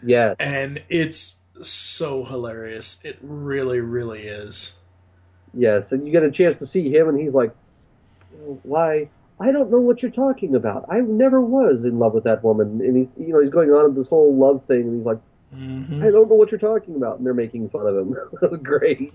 Yeah, 0.03 0.35
and 0.39 0.83
it's 0.89 1.41
so 1.63 2.25
hilarious. 2.25 2.99
It 3.05 3.19
really, 3.23 3.81
really 3.81 4.23
is. 4.23 4.77
Yes, 5.57 5.93
and 5.93 6.07
you 6.07 6.13
get 6.13 6.23
a 6.23 6.31
chance 6.31 6.59
to 6.59 6.67
see 6.67 6.91
him, 6.91 7.09
and 7.09 7.19
he's 7.19 7.33
like, 7.33 7.55
"Why? 8.63 9.09
I 9.41 9.51
don't 9.53 9.71
know 9.71 9.81
what 9.81 10.03
you're 10.03 10.11
talking 10.11 10.55
about. 10.55 10.87
I 10.89 11.01
never 11.01 11.41
was 11.41 11.85
in 11.85 11.99
love 11.99 12.15
with 12.15 12.25
that 12.25 12.43
woman." 12.43 12.81
And 12.81 12.97
he's, 12.97 13.09
you 13.27 13.33
know, 13.33 13.41
he's 13.41 13.51
going 13.51 13.71
on 13.71 13.95
this 13.95 14.09
whole 14.09 14.35
love 14.37 14.65
thing, 14.67 14.83
and 14.83 14.97
he's 14.97 15.07
like, 15.07 15.19
hmm 15.53 16.03
"I 16.03 16.11
don't 16.11 16.29
know 16.29 16.37
what 16.37 16.51
you're 16.51 16.61
talking 16.61 16.97
about," 16.97 17.19
and 17.19 17.27
they're 17.27 17.35
making 17.35 17.69
fun 17.71 17.87
of 17.87 17.97
him. 17.97 18.17
That 18.41 18.51
was 18.51 18.61
great. 18.61 19.13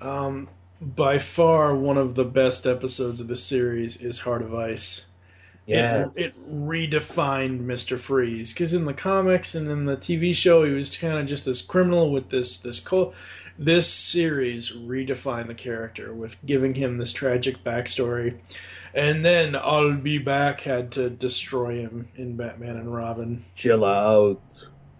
Um, 0.00 0.48
by 0.80 1.18
far, 1.18 1.76
one 1.76 1.96
of 1.96 2.14
the 2.14 2.24
best 2.24 2.66
episodes 2.66 3.20
of 3.20 3.28
the 3.28 3.36
series 3.36 3.96
is 3.96 4.20
Heart 4.20 4.42
of 4.42 4.54
Ice. 4.54 5.06
Yes. 5.66 6.10
It, 6.16 6.24
it 6.24 6.34
redefined 6.50 7.60
Mister 7.60 7.96
Freeze 7.96 8.52
because 8.52 8.74
in 8.74 8.84
the 8.84 8.94
comics 8.94 9.54
and 9.54 9.68
in 9.68 9.84
the 9.84 9.96
TV 9.96 10.34
show, 10.34 10.64
he 10.64 10.72
was 10.72 10.96
kind 10.96 11.16
of 11.18 11.26
just 11.26 11.44
this 11.44 11.62
criminal 11.62 12.10
with 12.10 12.30
this 12.30 12.58
this 12.58 12.80
cult. 12.80 13.14
This 13.58 13.88
series 13.88 14.72
redefined 14.72 15.48
the 15.48 15.54
character 15.54 16.12
with 16.12 16.44
giving 16.44 16.74
him 16.74 16.98
this 16.98 17.12
tragic 17.12 17.62
backstory, 17.62 18.38
and 18.94 19.24
then 19.24 19.54
I'll 19.56 19.94
be 19.94 20.18
back 20.18 20.62
had 20.62 20.92
to 20.92 21.10
destroy 21.10 21.76
him 21.76 22.08
in 22.16 22.36
Batman 22.36 22.76
and 22.76 22.94
Robin. 22.94 23.44
Chill 23.54 23.84
out. 23.84 24.40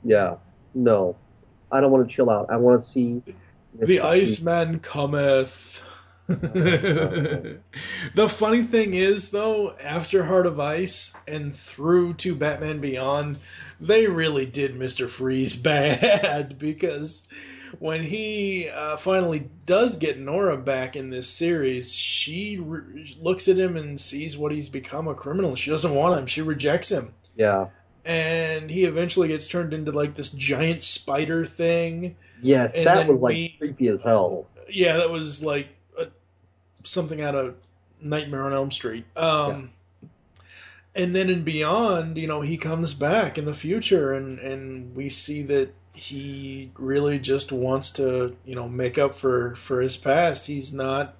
Yeah. 0.04 0.36
No, 0.74 1.16
I 1.70 1.80
don't 1.80 1.90
want 1.90 2.08
to 2.08 2.14
chill 2.14 2.30
out. 2.30 2.50
I 2.50 2.56
want 2.56 2.84
to 2.84 2.90
see 2.90 3.22
The 3.78 4.00
Iceman 4.00 4.80
cometh. 4.80 5.82
the 6.26 7.58
funny 8.28 8.62
thing 8.62 8.94
is, 8.94 9.30
though, 9.30 9.74
after 9.82 10.24
Heart 10.24 10.46
of 10.46 10.60
Ice 10.60 11.14
and 11.26 11.54
through 11.54 12.14
to 12.14 12.34
Batman 12.34 12.80
Beyond, 12.80 13.38
they 13.80 14.06
really 14.06 14.46
did 14.46 14.78
Mr. 14.78 15.10
Freeze 15.10 15.56
bad 15.62 16.58
because 16.58 17.26
when 17.80 18.02
he 18.02 18.68
uh, 18.68 18.96
finally 18.96 19.48
does 19.66 19.96
get 19.96 20.18
Nora 20.18 20.56
back 20.56 20.96
in 20.96 21.10
this 21.10 21.28
series, 21.28 21.92
she 21.92 22.58
re- 22.58 23.14
looks 23.20 23.48
at 23.48 23.56
him 23.56 23.76
and 23.76 24.00
sees 24.00 24.36
what 24.36 24.52
he's 24.52 24.68
become 24.68 25.08
a 25.08 25.14
criminal. 25.14 25.54
She 25.56 25.70
doesn't 25.70 25.94
want 25.94 26.18
him, 26.18 26.26
she 26.26 26.42
rejects 26.42 26.90
him. 26.90 27.12
Yeah. 27.36 27.68
And 28.04 28.70
he 28.70 28.84
eventually 28.84 29.28
gets 29.28 29.46
turned 29.46 29.72
into 29.72 29.92
like 29.92 30.14
this 30.14 30.30
giant 30.30 30.82
spider 30.82 31.46
thing. 31.46 32.16
Yes, 32.40 32.72
And 32.74 32.86
that 32.86 33.06
was 33.08 33.20
like 33.20 33.34
we- 33.34 33.54
creepy 33.58 33.88
as 33.88 34.02
hell. 34.02 34.46
yeah, 34.68 34.96
that 34.96 35.10
was 35.10 35.42
like 35.42 35.68
a, 35.98 36.08
something 36.84 37.20
out 37.20 37.34
of 37.34 37.54
Nightmare 38.00 38.42
on 38.44 38.52
Elm 38.52 38.70
Street. 38.72 39.04
Um, 39.16 39.70
And 40.94 41.16
then 41.16 41.30
in 41.30 41.42
Beyond, 41.42 42.18
you 42.18 42.26
know, 42.26 42.42
he 42.42 42.58
comes 42.58 42.92
back 42.92 43.38
in 43.38 43.46
the 43.46 43.54
future, 43.54 44.12
and 44.12 44.38
and 44.40 44.94
we 44.94 45.08
see 45.08 45.42
that 45.44 45.72
he 45.94 46.70
really 46.78 47.18
just 47.18 47.52
wants 47.52 47.92
to, 47.92 48.36
you 48.44 48.54
know, 48.54 48.68
make 48.68 48.98
up 48.98 49.16
for 49.16 49.54
for 49.56 49.80
his 49.80 49.96
past. 49.96 50.46
He's 50.46 50.72
not. 50.72 51.14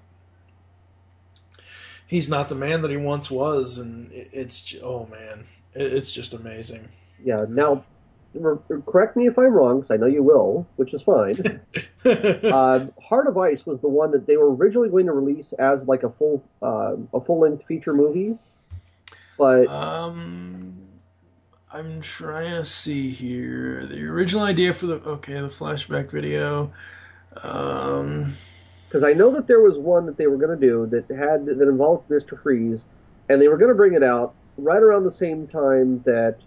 He's 2.07 2.29
not 2.29 2.49
the 2.49 2.55
man 2.55 2.81
that 2.83 2.91
he 2.91 2.97
once 2.97 3.31
was, 3.31 3.77
and 3.77 4.11
it, 4.11 4.29
it's 4.33 4.75
oh 4.83 5.07
man, 5.07 5.45
it, 5.73 5.93
it's 5.93 6.11
just 6.11 6.33
amazing. 6.33 6.87
Yeah. 7.23 7.45
Now, 7.47 7.83
correct 8.85 9.15
me 9.15 9.27
if 9.27 9.37
I'm 9.37 9.53
wrong, 9.53 9.81
because 9.81 9.91
I 9.91 9.97
know 9.97 10.07
you 10.07 10.23
will, 10.23 10.67
which 10.75 10.93
is 10.93 11.01
fine. 11.01 11.35
uh, 12.05 12.87
Heart 13.01 13.27
of 13.27 13.37
Ice 13.37 13.65
was 13.65 13.79
the 13.81 13.87
one 13.87 14.11
that 14.11 14.27
they 14.27 14.37
were 14.37 14.53
originally 14.53 14.89
going 14.89 15.05
to 15.05 15.13
release 15.13 15.53
as 15.53 15.79
like 15.87 16.03
a 16.03 16.09
full 16.09 16.43
uh, 16.61 16.95
a 17.13 17.21
full 17.21 17.39
length 17.39 17.65
feature 17.65 17.93
movie, 17.93 18.37
but 19.37 19.67
Um, 19.67 20.82
I'm 21.73 22.01
trying 22.01 22.51
to 22.51 22.65
see 22.65 23.09
here. 23.09 23.87
The 23.87 24.05
original 24.05 24.43
idea 24.43 24.75
for 24.75 24.85
the 24.85 24.95
okay, 25.03 25.33
the 25.33 25.49
flashback 25.49 26.11
video. 26.11 26.71
Um, 27.41 28.33
because 28.87 29.03
I 29.03 29.13
know 29.13 29.31
that 29.31 29.47
there 29.47 29.59
was 29.59 29.75
one 29.79 30.05
that 30.05 30.15
they 30.15 30.27
were 30.27 30.37
going 30.37 30.59
to 30.59 30.67
do 30.67 30.85
that 30.91 31.09
had 31.15 31.47
that 31.47 31.67
involved 31.67 32.11
Mister 32.11 32.37
Freeze, 32.37 32.79
and 33.27 33.41
they 33.41 33.47
were 33.47 33.57
going 33.57 33.69
to 33.69 33.75
bring 33.75 33.95
it 33.95 34.03
out 34.03 34.35
right 34.55 34.83
around 34.83 35.05
the 35.05 35.17
same 35.17 35.47
time 35.47 36.03
that 36.05 36.37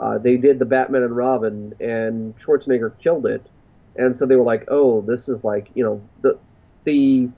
uh, 0.00 0.18
they 0.18 0.36
did 0.36 0.58
the 0.58 0.64
Batman 0.64 1.04
and 1.04 1.16
Robin, 1.16 1.72
and 1.78 2.34
Schwarzenegger 2.40 2.98
killed 3.00 3.26
it, 3.26 3.46
and 3.94 4.18
so 4.18 4.26
they 4.26 4.34
were 4.34 4.42
like, 4.42 4.64
"Oh, 4.66 5.02
this 5.02 5.28
is 5.28 5.44
like 5.44 5.68
you 5.74 5.84
know 5.84 6.02
the 6.22 6.36
the 6.82 7.28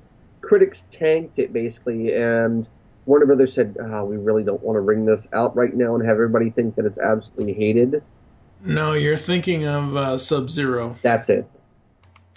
critics 0.40 0.84
tanked 0.90 1.38
it 1.38 1.52
basically," 1.52 2.14
and 2.14 2.66
Warner 3.06 3.26
Brothers 3.26 3.54
said, 3.54 3.76
ah, 3.80 4.02
"We 4.04 4.16
really 4.16 4.42
don't 4.44 4.62
want 4.62 4.76
to 4.76 4.82
bring 4.82 5.06
this 5.06 5.26
out 5.32 5.56
right 5.56 5.74
now 5.74 5.94
and 5.94 6.04
have 6.04 6.14
everybody 6.14 6.50
think 6.50 6.74
that 6.76 6.84
it's 6.84 6.98
absolutely 6.98 7.54
hated." 7.54 8.02
no, 8.64 8.94
you're 8.94 9.16
thinking 9.16 9.66
of 9.66 9.96
uh, 9.96 10.18
Sub 10.18 10.50
Zero. 10.50 10.96
That's 11.02 11.28
it. 11.28 11.48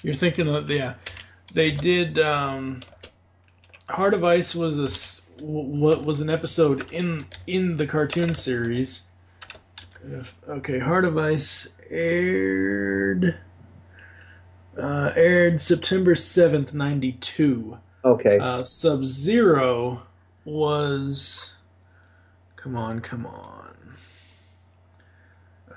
You're 0.04 0.14
thinking 0.14 0.48
of 0.48 0.70
yeah. 0.70 0.94
They 1.54 1.72
did. 1.72 2.20
Um, 2.20 2.82
Heart 3.90 4.14
of 4.14 4.24
Ice 4.24 4.54
was 4.56 4.78
a 4.78 5.44
what 5.44 6.04
was 6.06 6.22
an 6.22 6.30
episode 6.30 6.86
in 6.92 7.26
in 7.48 7.78
the 7.78 7.88
cartoon 7.88 8.36
series. 8.36 9.04
If- 10.06 10.36
Okay, 10.48 10.78
Heart 10.80 11.06
of 11.06 11.18
Ice 11.18 11.68
aired 11.90 13.38
uh, 14.78 15.12
aired 15.16 15.60
September 15.60 16.16
seventh, 16.16 16.74
ninety 16.74 17.14
two. 17.14 17.78
Okay. 18.06 18.38
Uh, 18.40 18.64
Sub 18.64 19.04
Zero 19.04 20.04
was. 20.46 21.54
Come 22.56 22.76
on, 22.76 23.00
come 23.00 23.26
on. 23.26 23.76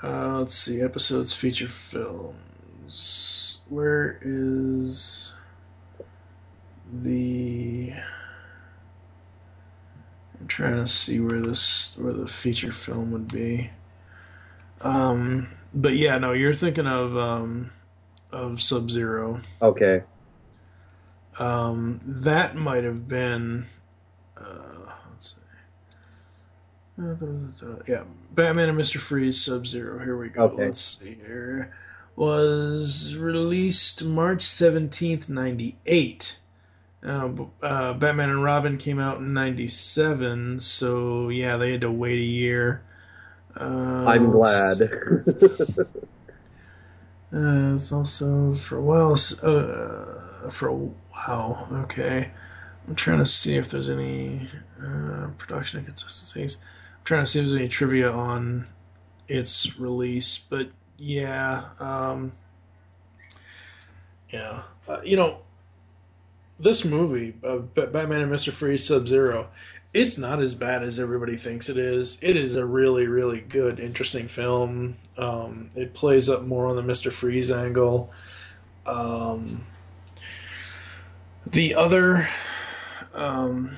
Uh, 0.03 0.39
let's 0.39 0.55
see. 0.55 0.81
Episodes, 0.81 1.33
feature 1.33 1.69
films. 1.69 3.59
Where 3.69 4.19
is 4.23 5.33
the? 6.93 7.93
I'm 10.41 10.49
trying 10.49 10.77
to 10.77 10.89
see 10.89 11.21
where 11.21 11.41
this 11.41 11.95
where 11.97 12.13
the 12.13 12.27
feature 12.27 12.73
film 12.73 13.13
would 13.13 13.29
be. 13.29 13.71
Um, 14.81 15.49
but 15.73 15.95
yeah, 15.95 16.19
no, 16.19 16.33
you're 16.33 16.53
thinking 16.53 16.89
of 16.89 17.17
um, 17.17 17.71
of 18.33 18.61
Sub 18.61 18.91
Zero. 18.91 19.41
okay. 19.61 20.03
Um, 21.39 22.01
that 22.05 22.57
might 22.57 22.85
have 22.85 23.07
been. 23.09 23.67
Uh, 24.43 24.93
let's 25.11 25.35
see. 25.35 27.03
Uh. 27.03 27.15
Yeah, 27.87 28.05
Batman 28.33 28.69
and 28.69 28.79
Mister 28.79 28.99
Freeze, 28.99 29.41
Sub 29.41 29.67
Zero. 29.67 29.99
Here 29.99 30.17
we 30.17 30.29
go. 30.29 30.45
Okay. 30.45 30.67
Let's 30.67 30.81
see 30.81 31.15
here. 31.15 31.75
Was 32.17 33.17
released 33.17 34.05
March 34.05 34.43
seventeenth, 34.43 35.29
ninety 35.29 35.79
eight. 35.87 36.39
Uh, 37.05 37.31
uh, 37.63 37.95
Batman 37.95 38.31
and 38.31 38.45
Robin 38.45 38.79
came 38.79 39.01
out 39.01 39.19
in 39.19 39.33
'97, 39.33 40.61
so 40.61 41.31
yeah, 41.31 41.57
they 41.57 41.73
had 41.73 41.81
to 41.81 41.91
wait 41.91 42.19
a 42.19 42.23
year. 42.23 42.83
Uh, 43.59 44.05
I'm 44.07 44.31
glad. 44.31 44.83
uh, 45.23 45.23
it's 47.33 47.91
also 47.91 48.55
for 48.55 48.77
a 48.77 48.83
while. 48.83 49.15
Uh, 49.43 50.51
for 50.51 50.69
a 50.69 50.75
while. 50.75 51.67
Okay. 51.85 52.31
I'm 52.89 52.95
trying 52.95 53.19
to 53.19 53.27
see 53.27 53.57
if 53.57 53.71
there's 53.71 53.89
any 53.89 54.49
uh, 54.81 55.29
production 55.39 55.81
inconsistencies. 55.81 56.57
I'm 56.57 57.05
trying 57.05 57.25
to 57.25 57.31
see 57.31 57.39
if 57.39 57.47
there's 57.47 57.59
any 57.59 57.69
trivia 57.69 58.11
on 58.11 58.67
its 59.29 59.79
release. 59.79 60.39
But 60.39 60.69
yeah, 60.99 61.65
um, 61.79 62.33
yeah, 64.31 64.63
uh, 64.89 65.01
you 65.05 65.17
know, 65.17 65.39
this 66.59 66.85
movie, 66.85 67.35
uh, 67.45 67.59
Batman 67.59 68.23
and 68.23 68.31
Mister 68.31 68.53
Freeze, 68.53 68.85
Sub 68.85 69.09
Zero, 69.09 69.49
it's 69.95 70.17
not 70.19 70.41
as 70.41 70.55
bad 70.55 70.83
as 70.83 70.99
everybody 70.99 71.37
thinks 71.37 71.69
it 71.69 71.77
is. 71.77 72.19
It 72.23 72.37
is 72.37 72.57
a 72.57 72.65
really, 72.65 73.07
really 73.07 73.41
good, 73.41 73.81
interesting 73.81 74.29
film. 74.29 74.97
Um, 75.19 75.71
it 75.75 75.93
plays 75.95 76.29
up 76.29 76.43
more 76.43 76.67
on 76.67 76.77
the 76.77 76.83
Mister 76.83 77.11
Freeze 77.11 77.51
angle. 77.51 78.13
Um, 78.87 79.65
the 81.47 81.75
other, 81.75 82.29
um, 83.15 83.77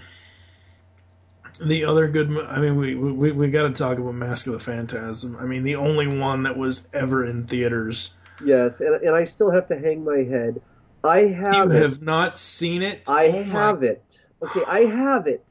the 1.64 1.84
other 1.84 2.08
good, 2.08 2.30
I 2.48 2.58
mean, 2.60 2.76
we 2.76 2.94
we 2.94 3.32
we 3.32 3.50
got 3.50 3.64
to 3.64 3.70
talk 3.72 3.98
about 3.98 4.14
Mask 4.14 4.46
of 4.46 4.54
the 4.54 4.60
Phantasm. 4.60 5.36
I 5.38 5.44
mean, 5.44 5.62
the 5.62 5.76
only 5.76 6.08
one 6.18 6.42
that 6.44 6.56
was 6.56 6.88
ever 6.92 7.24
in 7.24 7.46
theaters. 7.46 8.14
Yes, 8.44 8.80
and, 8.80 8.96
and 9.02 9.14
I 9.14 9.24
still 9.26 9.50
have 9.50 9.68
to 9.68 9.78
hang 9.78 10.04
my 10.04 10.18
head. 10.24 10.60
I 11.04 11.18
have 11.26 11.70
you 11.70 11.76
it. 11.76 11.82
have 11.82 12.02
not 12.02 12.38
seen 12.38 12.82
it. 12.82 13.08
I 13.08 13.28
Oh 13.28 13.44
my- 13.44 13.52
have 13.52 13.82
it. 13.82 14.02
Okay, 14.42 14.62
I 14.66 14.80
have 14.86 15.26
it. 15.26 15.44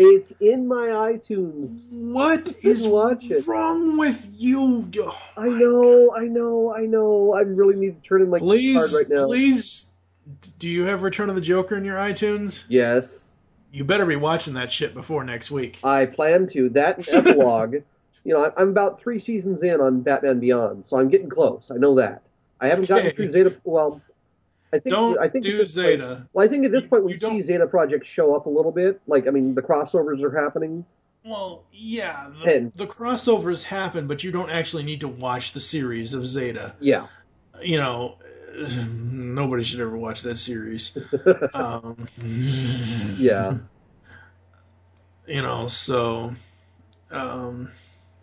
It's 0.00 0.32
in 0.40 0.68
my 0.68 0.86
iTunes. 0.86 1.90
What 1.90 2.46
is 2.46 2.52
Didn't 2.62 2.70
is 2.76 2.86
watch 2.86 3.24
it. 3.24 3.46
wrong 3.48 3.98
with 3.98 4.24
you? 4.30 4.88
Oh, 4.96 5.18
I 5.36 5.48
know, 5.48 6.14
I 6.16 6.24
know, 6.26 6.72
I 6.74 6.82
know. 6.86 7.32
I 7.34 7.40
really 7.40 7.74
need 7.74 8.00
to 8.00 8.08
turn 8.08 8.22
in 8.22 8.30
my 8.30 8.38
card 8.38 8.92
right 8.92 9.08
now. 9.08 9.26
please. 9.26 9.87
Do 10.58 10.68
you 10.68 10.84
have 10.84 11.02
Return 11.02 11.28
of 11.28 11.34
the 11.34 11.40
Joker 11.40 11.76
in 11.76 11.84
your 11.84 11.96
iTunes? 11.96 12.64
Yes, 12.68 13.30
You 13.72 13.84
better 13.84 14.06
be 14.06 14.16
watching 14.16 14.54
that 14.54 14.70
shit 14.72 14.94
before 14.94 15.24
next 15.24 15.50
week. 15.50 15.78
I 15.84 16.06
plan 16.06 16.48
to. 16.50 16.68
That 16.70 17.06
epilogue. 17.12 17.74
you 18.24 18.34
know, 18.34 18.52
I'm 18.56 18.68
about 18.70 19.00
three 19.00 19.18
seasons 19.20 19.62
in 19.62 19.80
on 19.80 20.00
Batman 20.02 20.40
Beyond, 20.40 20.84
so 20.88 20.96
I'm 20.98 21.08
getting 21.08 21.28
close. 21.30 21.70
I 21.70 21.76
know 21.76 21.94
that. 21.96 22.22
I 22.60 22.68
haven't 22.68 22.88
gotten 22.88 23.12
through 23.14 23.30
Zeta. 23.32 23.56
Well, 23.64 24.00
I 24.72 24.78
think 24.80 24.94
Don't 24.94 25.18
I 25.18 25.28
think 25.28 25.44
do 25.44 25.56
this 25.56 25.74
point- 25.76 25.86
Zeta. 26.00 26.26
well, 26.32 26.44
I 26.44 26.48
think 26.48 26.66
at 26.66 26.72
this 26.72 26.82
You- 26.82 26.88
point 26.88 27.04
we 27.04 27.12
you 27.12 27.18
see 27.18 27.26
don't- 27.26 27.42
Zeta 27.42 27.66
projects 27.66 28.08
show 28.08 28.34
up 28.34 28.46
a 28.46 28.50
little 28.50 28.72
bit. 28.72 29.00
Like, 29.06 29.26
I 29.26 29.30
mean, 29.30 29.54
the 29.54 29.62
crossovers 29.62 30.22
are 30.22 30.38
happening. 30.38 30.84
Well, 31.24 31.64
yeah, 31.72 32.30
the, 32.44 32.70
the 32.76 32.86
crossovers 32.86 33.62
happen, 33.62 34.06
but 34.06 34.22
you 34.24 34.30
don't 34.30 34.50
actually 34.50 34.82
need 34.82 35.00
to 35.00 35.08
watch 35.08 35.52
the 35.52 35.60
series 35.60 36.14
of 36.14 36.26
Zeta. 36.26 36.74
Yeah, 36.80 37.06
You 37.62 37.78
know, 37.78 38.16
nobody 38.88 39.62
should 39.62 39.80
ever 39.80 39.96
watch 39.96 40.22
that 40.22 40.38
series. 40.38 40.96
Um, 41.54 42.06
yeah. 43.18 43.58
You 45.26 45.42
know, 45.42 45.66
so. 45.66 46.34
Um, 47.10 47.70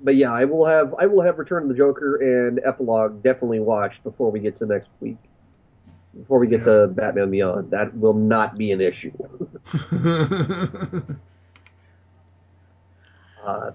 But 0.01 0.15
yeah, 0.15 0.31
I 0.33 0.45
will 0.45 0.65
have 0.65 0.95
I 0.99 1.05
will 1.05 1.21
have 1.21 1.37
Return 1.37 1.63
of 1.63 1.69
the 1.69 1.75
Joker 1.75 2.17
and 2.17 2.59
epilogue 2.65 3.21
definitely 3.23 3.59
watched 3.59 4.03
before 4.03 4.31
we 4.31 4.39
get 4.39 4.57
to 4.59 4.65
next 4.65 4.89
week. 4.99 5.17
Before 6.17 6.39
we 6.39 6.47
get 6.47 6.63
to 6.63 6.87
Batman 6.87 7.29
Beyond, 7.29 7.71
that 7.71 7.95
will 7.97 8.13
not 8.13 8.57
be 8.57 8.71
an 8.71 8.81
issue. 8.81 9.11
Uh, 13.45 13.71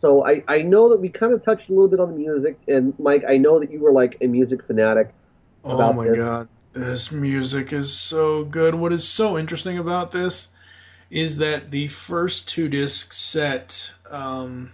so 0.00 0.24
I, 0.26 0.42
I 0.48 0.62
know 0.62 0.88
that 0.90 1.00
we 1.00 1.08
kind 1.08 1.32
of 1.32 1.44
touched 1.44 1.68
a 1.68 1.72
little 1.72 1.88
bit 1.88 2.00
on 2.00 2.10
the 2.12 2.16
music, 2.18 2.58
and 2.66 2.98
Mike, 2.98 3.24
I 3.28 3.36
know 3.36 3.60
that 3.60 3.70
you 3.70 3.80
were 3.80 3.92
like 3.92 4.16
a 4.20 4.26
music 4.26 4.64
fanatic. 4.66 5.12
Oh 5.64 5.92
my 5.92 6.08
this. 6.08 6.16
god, 6.16 6.48
this 6.72 7.12
music 7.12 7.72
is 7.72 7.92
so 7.92 8.44
good. 8.44 8.74
What 8.74 8.92
is 8.92 9.06
so 9.06 9.38
interesting 9.38 9.78
about 9.78 10.12
this 10.12 10.48
is 11.10 11.38
that 11.38 11.70
the 11.70 11.88
first 11.88 12.48
two 12.48 12.68
disc 12.68 13.12
set. 13.12 13.92
Um, 14.10 14.72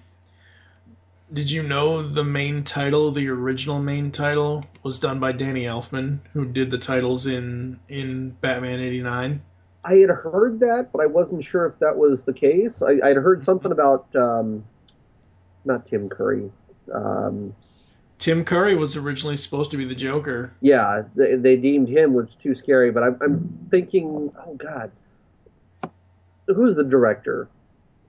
did 1.32 1.50
you 1.50 1.62
know 1.62 2.06
the 2.06 2.22
main 2.22 2.62
title, 2.62 3.10
the 3.10 3.28
original 3.28 3.80
main 3.80 4.12
title, 4.12 4.64
was 4.84 5.00
done 5.00 5.18
by 5.18 5.32
Danny 5.32 5.64
Elfman, 5.64 6.20
who 6.34 6.44
did 6.44 6.70
the 6.70 6.78
titles 6.78 7.26
in 7.26 7.80
in 7.88 8.30
Batman 8.40 8.80
'89? 8.80 9.42
I 9.84 9.94
had 9.94 10.10
heard 10.10 10.60
that, 10.60 10.90
but 10.92 11.00
I 11.00 11.06
wasn't 11.06 11.44
sure 11.44 11.66
if 11.66 11.78
that 11.78 11.96
was 11.96 12.24
the 12.24 12.32
case. 12.32 12.82
I, 12.82 13.08
I'd 13.08 13.16
heard 13.16 13.44
something 13.44 13.70
about 13.72 14.06
um, 14.16 14.64
not 15.64 15.86
Tim 15.88 16.08
Curry. 16.08 16.50
Um, 16.92 17.54
Tim 18.18 18.44
Curry 18.44 18.74
was 18.74 18.96
originally 18.96 19.36
supposed 19.36 19.70
to 19.72 19.76
be 19.76 19.84
the 19.84 19.94
Joker. 19.94 20.52
yeah, 20.60 21.02
they, 21.14 21.36
they 21.36 21.56
deemed 21.56 21.88
him 21.88 22.14
was 22.14 22.28
too 22.42 22.54
scary. 22.54 22.90
But 22.90 23.02
I'm, 23.02 23.18
I'm 23.20 23.68
thinking, 23.70 24.32
oh 24.46 24.54
God, 24.54 24.90
who's 26.46 26.76
the 26.76 26.84
director 26.84 27.48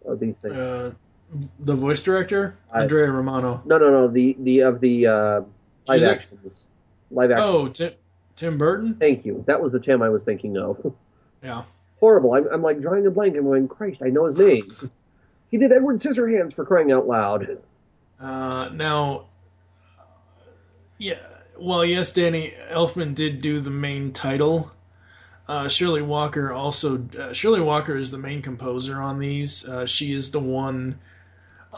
of 0.05 0.20
these 0.20 0.36
things? 0.41 0.55
Uh, 0.55 0.91
the 1.60 1.76
voice 1.76 2.01
director, 2.01 2.55
I- 2.72 2.84
Andrea 2.84 3.12
Romano. 3.12 3.62
No, 3.66 3.78
no, 3.78 3.89
no. 3.91 4.08
The 4.08 4.36
the 4.39 4.60
of 4.62 4.80
the 4.80 5.08
uh, 5.08 5.41
live 5.88 6.01
Music? 6.01 6.22
actions, 6.22 6.53
live 7.12 7.32
action. 7.32 7.43
Oh, 7.45 7.68
Tim, 7.68 7.91
Tim 8.38 8.58
Burton. 8.58 8.95
Thank 8.99 9.26
you. 9.26 9.43
That 9.47 9.62
was 9.62 9.72
the 9.74 9.80
Tim 9.80 10.01
I 10.01 10.10
was 10.10 10.22
thinking 10.24 10.58
of. 10.58 10.93
Yeah. 11.43 11.64
Horrible. 11.99 12.34
I'm, 12.34 12.47
I'm 12.51 12.64
like 12.64 12.82
drawing 12.82 13.05
a 13.05 13.12
blank. 13.12 13.38
I'm 13.38 13.43
going, 13.43 13.68
Christ, 13.68 14.01
I 14.03 14.08
know 14.10 14.26
his 14.26 14.39
name. 14.39 14.64
he 15.51 15.58
did 15.58 15.72
Edward 15.72 16.01
Scissorhands 16.01 16.55
for 16.55 16.66
crying 16.66 16.91
out 16.91 17.08
loud. 17.08 17.62
Uh, 18.20 18.70
now, 18.74 19.26
yeah, 20.98 21.20
well, 21.60 21.84
yes, 21.86 22.12
Danny 22.12 22.54
Elfman 22.72 23.16
did 23.16 23.41
do 23.41 23.60
the 23.60 23.72
main 23.72 24.12
title. 24.14 24.72
Uh, 25.48 25.68
Shirley 25.68 26.02
Walker 26.02 26.52
also. 26.52 27.08
Uh, 27.18 27.34
Shirley 27.34 27.62
Walker 27.62 27.98
is 27.98 28.12
the 28.12 28.18
main 28.18 28.41
composer 28.41 29.02
on 29.02 29.20
these. 29.20 29.68
Uh, 29.68 29.86
she 29.86 30.14
is 30.14 30.32
the 30.32 30.39
one 30.39 31.00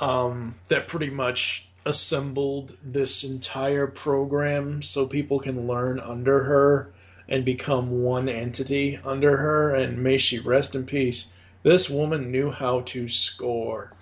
um, 0.01 0.55
that 0.69 0.87
pretty 0.87 1.09
much 1.09 1.67
assembled 1.85 2.75
this 2.83 3.23
entire 3.23 3.87
program 3.87 4.81
so 4.81 5.05
people 5.07 5.39
can 5.39 5.67
learn 5.67 5.99
under 5.99 6.43
her 6.43 6.91
and 7.27 7.45
become 7.45 8.01
one 8.01 8.27
entity 8.27 8.99
under 9.05 9.37
her. 9.37 9.75
And 9.75 10.03
may 10.03 10.17
she 10.17 10.39
rest 10.39 10.75
in 10.75 10.85
peace. 10.85 11.31
This 11.61 11.89
woman 11.89 12.31
knew 12.31 12.51
how 12.51 12.81
to 12.81 13.07
score. 13.07 13.93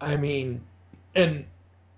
I 0.00 0.16
mean, 0.16 0.62
and 1.14 1.44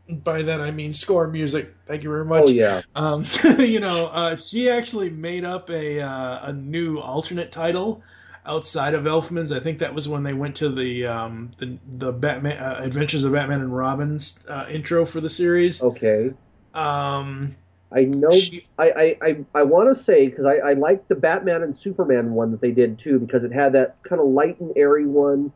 by 0.08 0.42
that 0.42 0.60
I 0.60 0.70
mean 0.70 0.92
score 0.92 1.26
music. 1.26 1.74
Thank 1.86 2.02
you 2.02 2.10
very 2.10 2.24
much. 2.24 2.44
Oh 2.46 2.50
yeah. 2.50 2.82
Um, 2.94 3.24
you 3.58 3.80
know, 3.80 4.06
uh, 4.06 4.36
she 4.36 4.68
actually 4.68 5.10
made 5.10 5.44
up 5.44 5.70
a 5.70 6.00
uh, 6.00 6.48
a 6.48 6.52
new 6.52 6.98
alternate 6.98 7.50
title 7.52 8.02
outside 8.46 8.94
of 8.94 9.04
Elfman's. 9.04 9.52
I 9.52 9.60
think 9.60 9.78
that 9.78 9.94
was 9.94 10.08
when 10.08 10.22
they 10.22 10.34
went 10.34 10.56
to 10.56 10.68
the 10.68 11.06
um, 11.06 11.50
the 11.58 11.78
the 11.98 12.12
Batman 12.12 12.58
uh, 12.58 12.80
Adventures 12.82 13.24
of 13.24 13.32
Batman 13.32 13.60
and 13.60 13.74
Robin's 13.74 14.44
uh, 14.48 14.66
intro 14.70 15.04
for 15.04 15.20
the 15.20 15.30
series. 15.30 15.82
Okay. 15.82 16.32
Um, 16.74 17.56
I 17.92 18.04
know. 18.04 18.32
she, 18.32 18.66
I 18.78 18.90
I, 18.90 19.16
I, 19.22 19.36
I 19.54 19.62
want 19.62 19.96
to 19.96 20.02
say 20.04 20.28
because 20.28 20.44
I, 20.44 20.56
I 20.56 20.72
liked 20.74 21.08
the 21.08 21.14
Batman 21.14 21.62
and 21.62 21.76
Superman 21.76 22.32
one 22.32 22.50
that 22.50 22.60
they 22.60 22.72
did 22.72 22.98
too 22.98 23.18
because 23.18 23.44
it 23.44 23.52
had 23.52 23.72
that 23.72 24.02
kind 24.02 24.20
of 24.20 24.28
light 24.28 24.60
and 24.60 24.72
airy 24.76 25.06
one. 25.06 25.52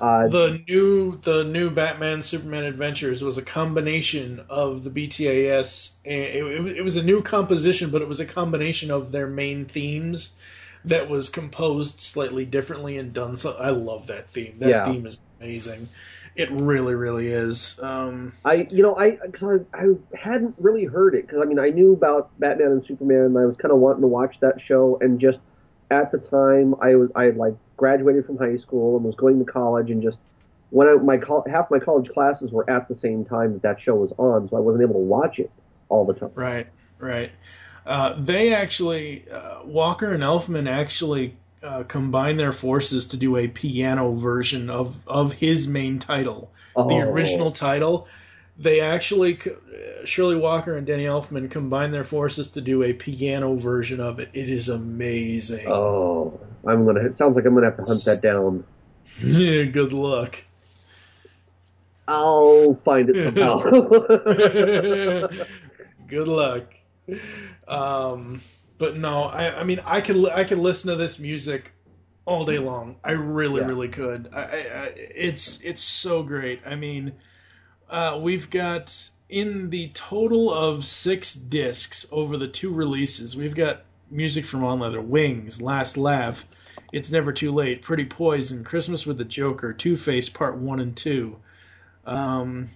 Uh, 0.00 0.28
the 0.28 0.62
new 0.68 1.16
the 1.18 1.44
new 1.44 1.70
Batman 1.70 2.22
Superman 2.22 2.64
Adventures 2.64 3.22
was 3.22 3.38
a 3.38 3.42
combination 3.42 4.40
of 4.50 4.84
the 4.84 4.90
BTAS. 4.90 5.98
And 6.04 6.24
it, 6.24 6.44
it, 6.44 6.78
it 6.78 6.82
was 6.82 6.96
a 6.96 7.02
new 7.02 7.22
composition, 7.22 7.90
but 7.90 8.02
it 8.02 8.08
was 8.08 8.20
a 8.20 8.26
combination 8.26 8.90
of 8.90 9.12
their 9.12 9.26
main 9.28 9.66
themes 9.66 10.36
that 10.84 11.08
was 11.08 11.28
composed 11.28 12.00
slightly 12.00 12.44
differently 12.44 12.96
and 12.98 13.12
done. 13.12 13.36
So 13.36 13.54
I 13.58 13.70
love 13.70 14.06
that 14.08 14.30
theme. 14.30 14.58
That 14.60 14.82
Yeah. 14.82 14.84
theme 14.84 15.06
is 15.06 15.22
amazing. 15.40 15.88
It 16.36 16.50
really, 16.52 16.94
really 16.94 17.28
is. 17.28 17.78
Um, 17.82 18.32
I 18.44 18.66
you 18.70 18.82
know 18.82 18.96
I 18.96 19.18
because 19.26 19.60
I, 19.74 19.84
I 19.84 20.16
hadn't 20.16 20.54
really 20.58 20.84
heard 20.84 21.14
it 21.14 21.26
because 21.26 21.42
I 21.42 21.46
mean 21.46 21.58
I 21.58 21.70
knew 21.70 21.92
about 21.92 22.30
Batman 22.38 22.68
and 22.72 22.84
Superman 22.84 23.26
and 23.26 23.38
I 23.38 23.44
was 23.46 23.56
kind 23.56 23.72
of 23.72 23.78
wanting 23.78 24.02
to 24.02 24.06
watch 24.08 24.36
that 24.40 24.60
show 24.60 24.98
and 25.00 25.20
just 25.20 25.40
at 25.90 26.10
the 26.12 26.18
time 26.18 26.74
I 26.80 26.94
was 26.94 27.10
I 27.14 27.24
had 27.24 27.36
like 27.36 27.54
graduated 27.78 28.26
from 28.26 28.36
high 28.36 28.58
school 28.58 28.96
and 28.96 29.04
was 29.06 29.14
going 29.14 29.38
to 29.38 29.50
college 29.50 29.90
and 29.90 30.02
just 30.02 30.18
when 30.70 30.86
I, 30.86 30.94
my 30.94 31.18
half 31.50 31.70
my 31.70 31.78
college 31.78 32.10
classes 32.10 32.52
were 32.52 32.68
at 32.68 32.88
the 32.88 32.94
same 32.94 33.24
time 33.24 33.54
that 33.54 33.62
that 33.62 33.80
show 33.80 33.94
was 33.94 34.12
on 34.18 34.48
so 34.50 34.56
I 34.58 34.60
wasn't 34.60 34.82
able 34.82 34.94
to 34.94 35.06
watch 35.06 35.38
it 35.38 35.50
all 35.88 36.04
the 36.04 36.12
time. 36.12 36.30
Right, 36.34 36.66
right. 36.98 37.30
Uh, 37.86 38.14
they 38.18 38.52
actually, 38.52 39.24
uh, 39.30 39.62
Walker 39.64 40.12
and 40.12 40.22
Elfman 40.22 40.68
actually 40.68 41.34
uh, 41.62 41.84
combined 41.84 42.38
their 42.38 42.52
forces 42.52 43.06
to 43.06 43.16
do 43.16 43.38
a 43.38 43.48
piano 43.48 44.12
version 44.14 44.68
of, 44.68 44.94
of 45.06 45.32
his 45.32 45.66
main 45.66 45.98
title, 45.98 46.50
the 46.76 46.82
Oh. 46.82 46.98
original 46.98 47.50
title. 47.50 48.06
They 48.58 48.80
actually, 48.80 49.38
Shirley 50.04 50.36
Walker 50.36 50.76
and 50.76 50.86
Danny 50.86 51.04
Elfman 51.04 51.50
combined 51.50 51.94
their 51.94 52.04
forces 52.04 52.50
to 52.50 52.60
do 52.60 52.82
a 52.82 52.92
piano 52.92 53.54
version 53.54 54.00
of 54.00 54.18
it. 54.18 54.28
It 54.34 54.50
is 54.50 54.68
amazing. 54.68 55.66
Oh, 55.68 56.38
I'm 56.66 56.84
gonna. 56.86 57.00
It 57.00 57.18
sounds 57.18 57.36
like 57.36 57.44
I'm 57.46 57.54
gonna 57.54 57.66
have 57.66 57.76
to 57.76 57.84
hunt 57.84 58.04
that 58.04 58.20
down. 58.22 58.64
Yeah, 59.22 59.64
Good 59.64 59.92
luck. 59.92 60.44
I'll 62.06 62.74
find 62.74 63.10
it 63.10 63.34
somehow. 63.34 63.60
Good 66.08 66.28
luck. 66.28 66.74
Um, 67.66 68.40
but 68.78 68.96
no, 68.96 69.24
I, 69.24 69.60
I 69.60 69.64
mean, 69.64 69.80
I 69.84 70.00
could 70.00 70.28
I 70.30 70.44
could 70.44 70.58
listen 70.58 70.90
to 70.90 70.96
this 70.96 71.18
music 71.18 71.72
all 72.24 72.44
day 72.44 72.58
long. 72.58 72.96
I 73.04 73.12
really, 73.12 73.60
Yeah. 73.60 73.68
really 73.68 73.88
could. 73.88 74.28
I, 74.32 74.40
I, 74.42 74.92
it's 74.96 75.60
it's 75.62 75.82
so 75.82 76.22
great. 76.22 76.60
I 76.66 76.76
mean, 76.76 77.12
Uh, 77.90 78.18
we've 78.22 78.48
got 78.50 78.94
in 79.30 79.70
the 79.70 79.88
total 79.94 80.52
of 80.52 80.84
six 80.84 81.34
discs 81.34 82.06
over 82.10 82.36
the 82.38 82.48
two 82.48 82.72
releases. 82.72 83.36
We've 83.36 83.54
got 83.54 83.82
music 84.10 84.44
from 84.44 84.64
On 84.64 84.80
Leather, 84.80 85.00
Wings, 85.00 85.60
Last 85.60 85.96
Laugh, 85.96 86.46
It's 86.92 87.10
Never 87.10 87.32
Too 87.32 87.52
Late, 87.52 87.82
Pretty 87.82 88.04
Poison, 88.04 88.64
Christmas 88.64 89.06
with 89.06 89.18
the 89.18 89.24
Joker, 89.24 89.72
Two 89.72 89.96
Face 89.96 90.28
Part 90.28 90.56
One 90.56 90.80
and 90.80 90.96
Two, 90.96 91.36
um, 92.06 92.68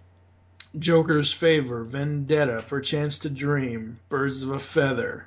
Joker's 0.78 1.32
Favor, 1.32 1.84
Vendetta, 1.84 2.64
Perchance 2.66 3.18
to 3.20 3.30
Dream, 3.30 3.98
Birds 4.08 4.42
of 4.42 4.50
a 4.50 4.58
Feather. 4.58 5.26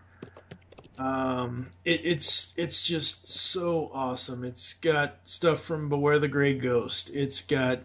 Um, 0.97 1.67
it, 1.83 2.01
it's 2.03 2.53
it's 2.57 2.85
just 2.85 3.27
so 3.27 3.89
awesome. 3.93 4.43
It's 4.45 4.75
got 4.75 5.17
stuff 5.23 5.61
from 5.61 5.89
Beware 5.89 6.19
the 6.19 6.27
Grey 6.27 6.53
Ghost. 6.53 7.11
It's 7.13 7.41
got 7.41 7.79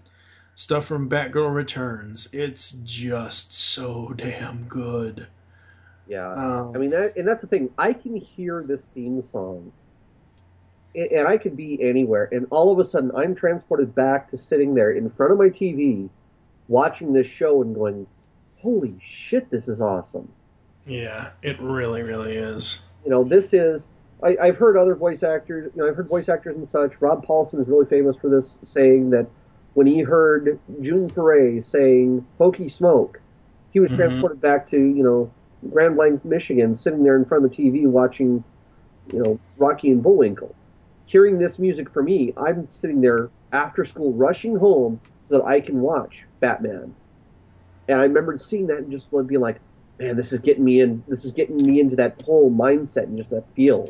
stuff 0.55 0.87
from 0.87 1.09
Batgirl 1.09 1.53
Returns. 1.53 2.29
It's 2.33 2.73
just 2.85 3.53
so 3.53 4.13
damn 4.17 4.65
good. 4.65 5.27
Yeah, 6.11 6.33
Um, 6.33 6.73
I 6.75 6.79
mean, 6.79 6.91
that, 6.91 7.17
and 7.17 7.27
that's 7.27 7.41
the 7.41 7.47
thing. 7.47 7.71
I 7.79 7.93
can 7.93 8.17
hear 8.17 8.65
this 8.67 8.83
theme 8.95 9.23
song, 9.31 9.71
and 10.93 11.29
I 11.29 11.39
could 11.39 11.57
be 11.57 11.81
anywhere, 11.81 12.29
and 12.33 12.49
all 12.51 12.73
of 12.73 12.81
a 12.81 12.85
sudden, 12.85 13.13
I'm 13.15 13.37
transported 13.37 13.95
back 13.95 14.29
to 14.33 14.39
sitting 14.39 14.75
there 14.75 14.91
in 14.91 15.09
front 15.11 15.31
of 15.31 15.39
my 15.39 15.51
TV, 15.51 16.09
watching 16.67 17.13
this 17.13 17.29
show, 17.29 17.63
and 17.63 17.77
going, 17.77 18.09
"Holy 18.59 18.97
shit, 19.01 19.49
this 19.51 19.69
is 19.69 19.81
awesome!" 19.81 20.29
yeah, 20.85 21.31
it 21.43 21.61
really, 21.61 22.03
really 22.03 22.35
is. 22.35 22.81
You 23.05 23.11
know, 23.11 23.23
this 23.23 23.55
is. 23.55 23.87
I, 24.21 24.37
I've 24.43 24.57
heard 24.57 24.77
other 24.77 24.97
voice 24.97 25.23
actors. 25.23 25.71
You 25.77 25.83
know, 25.83 25.89
I've 25.89 25.95
heard 25.95 26.09
voice 26.09 26.29
actors 26.29 26.57
and 26.57 26.69
such. 26.69 27.01
Rob 27.01 27.25
Paulsen 27.25 27.61
is 27.61 27.69
really 27.69 27.87
famous 27.87 28.17
for 28.17 28.29
this, 28.29 28.57
saying 28.67 29.11
that 29.11 29.29
when 29.75 29.87
he 29.87 30.01
heard 30.01 30.59
June 30.83 31.09
Foray 31.09 31.61
saying 31.61 32.27
"Hokey 32.39 32.69
Smoke," 32.69 33.21
he 33.71 33.79
was 33.79 33.93
Mhm. 33.93 33.97
transported 33.97 34.41
back 34.41 34.69
to 34.71 34.77
you 34.77 35.05
know 35.05 35.31
Grand 35.69 35.97
Blanc, 35.97 36.25
Michigan, 36.25 36.79
sitting 36.79 37.03
there 37.03 37.17
in 37.17 37.25
front 37.25 37.45
of 37.45 37.51
the 37.51 37.57
TV 37.57 37.87
watching, 37.87 38.43
you 39.13 39.23
know, 39.23 39.39
Rocky 39.59 39.91
and 39.91 40.03
Bullwinkle. 40.03 40.55
Hearing 41.07 41.39
this 41.39 41.59
music 41.59 41.91
for 41.91 42.03
me, 42.03 42.33
I'm 42.37 42.69
sitting 42.71 43.01
there 43.01 43.31
after 43.53 43.85
school, 43.85 44.13
rushing 44.13 44.57
home 44.57 45.01
so 45.29 45.39
that 45.39 45.45
I 45.45 45.61
can 45.61 45.81
watch 45.81 46.25
Batman. 46.39 46.95
And 47.89 47.99
I 47.99 48.03
remember 48.05 48.39
seeing 48.39 48.69
that 48.69 48.79
and 48.79 48.91
just 48.91 49.11
being 49.11 49.41
like, 49.41 49.61
man, 49.99 50.17
this 50.17 50.33
is 50.33 50.39
getting 50.41 50.65
me 50.65 50.81
in. 50.81 51.03
This 51.09 51.25
is 51.25 51.33
getting 51.33 51.57
me 51.57 51.81
into 51.81 51.97
that 51.97 52.23
whole 52.23 52.51
mindset 52.51 53.05
and 53.05 53.19
just 53.19 53.31
that 53.31 53.45
feel. 53.55 53.89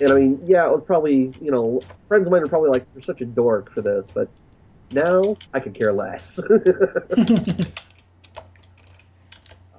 And 0.00 0.10
I 0.10 0.14
mean, 0.14 0.40
yeah, 0.46 0.66
it 0.66 0.72
was 0.72 0.82
probably 0.86 1.34
you 1.40 1.50
know 1.50 1.82
friends 2.08 2.26
of 2.26 2.32
mine 2.32 2.42
are 2.42 2.48
probably 2.48 2.70
like, 2.70 2.86
you're 2.94 3.02
such 3.02 3.20
a 3.20 3.26
dork 3.26 3.72
for 3.72 3.82
this, 3.82 4.06
but 4.14 4.28
now 4.90 5.36
I 5.52 5.60
could 5.60 5.74
care 5.74 5.92
less. 5.92 6.40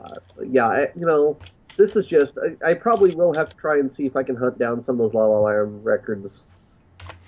uh, 0.04 0.16
yeah, 0.48 0.68
I, 0.68 0.82
you 0.96 1.06
know, 1.06 1.38
this 1.78 1.96
is 1.96 2.06
just. 2.06 2.34
I, 2.38 2.72
I 2.72 2.74
probably 2.74 3.16
will 3.16 3.34
have 3.34 3.50
to 3.50 3.56
try 3.56 3.80
and 3.80 3.94
see 3.94 4.06
if 4.06 4.16
I 4.16 4.24
can 4.24 4.36
hunt 4.36 4.58
down 4.58 4.84
some 4.86 5.00
of 5.00 5.12
those 5.12 5.14
La 5.14 5.26
La 5.26 5.40
Land 5.40 5.84
records. 5.84 6.34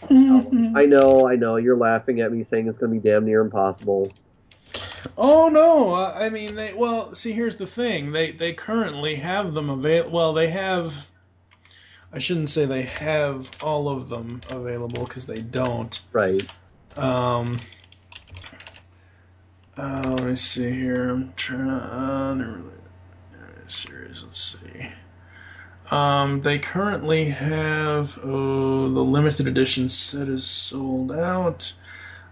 I 0.10 0.86
know, 0.86 1.28
I 1.28 1.36
know. 1.36 1.58
You're 1.58 1.78
laughing 1.78 2.22
at 2.22 2.32
me 2.32 2.44
saying 2.44 2.68
it's 2.68 2.78
going 2.78 2.94
to 2.94 3.00
be 3.00 3.10
damn 3.10 3.26
near 3.26 3.42
impossible. 3.42 4.12
Oh 5.18 5.50
no! 5.50 5.96
I 5.96 6.30
mean, 6.30 6.56
they 6.56 6.74
well. 6.74 7.14
See, 7.14 7.32
here's 7.32 7.58
the 7.58 7.68
thing. 7.68 8.12
They 8.12 8.32
they 8.32 8.54
currently 8.54 9.16
have 9.16 9.54
them 9.54 9.70
available. 9.70 10.12
Well, 10.12 10.34
they 10.34 10.50
have. 10.50 11.08
I 12.14 12.20
shouldn't 12.20 12.50
say 12.50 12.66
they 12.66 12.84
have 12.84 13.50
all 13.62 13.88
of 13.88 14.10
them 14.10 14.42
available 14.50 15.06
because 15.06 15.26
they 15.26 15.42
don't. 15.42 16.00
Right. 16.12 16.48
Um. 16.96 17.60
Uh, 19.78 20.16
let 20.16 20.24
me 20.26 20.36
see 20.36 20.70
here. 20.70 21.10
I'm 21.10 21.34
trying 21.36 22.40
to. 22.40 22.46
Uh, 22.46 23.68
series. 23.68 24.24
Let's 24.24 24.60
see. 24.60 24.90
Um, 25.90 26.42
they 26.42 26.60
currently 26.60 27.26
have. 27.26 28.20
Oh, 28.24 28.90
the 28.90 29.04
limited 29.04 29.48
edition 29.48 29.88
set 29.88 30.28
is 30.28 30.46
sold 30.46 31.12
out. 31.12 31.74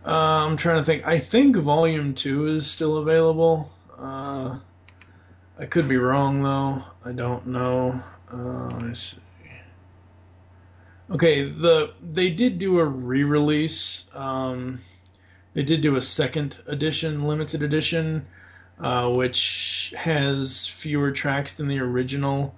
Uh, 0.06 0.46
I'm 0.48 0.58
trying 0.58 0.78
to 0.78 0.84
think. 0.84 1.08
I 1.08 1.20
think 1.20 1.56
Volume 1.56 2.14
Two 2.14 2.48
is 2.48 2.70
still 2.70 2.98
available. 2.98 3.72
Uh, 3.98 4.60
I 5.58 5.66
could 5.66 5.88
be 5.88 5.98
wrong 5.98 6.44
though. 6.44 6.84
I 7.06 7.14
don't 7.14 7.48
know. 7.48 8.02
Uh, 8.32 8.70
let 8.72 8.82
me 8.82 8.96
see. 8.96 9.20
Okay, 11.12 11.50
the 11.50 11.94
they 12.14 12.30
did 12.30 12.60
do 12.60 12.80
a 12.80 12.86
re-release. 12.86 14.06
Um, 14.14 14.80
they 15.54 15.64
did 15.64 15.82
do 15.82 15.96
a 15.96 16.02
second 16.02 16.60
edition, 16.68 17.26
limited 17.28 17.62
edition, 17.62 18.26
uh, 18.80 19.10
which 19.12 19.94
has 19.98 20.68
fewer 20.68 21.12
tracks 21.12 21.54
than 21.54 21.68
the 21.68 21.80
original. 21.80 22.56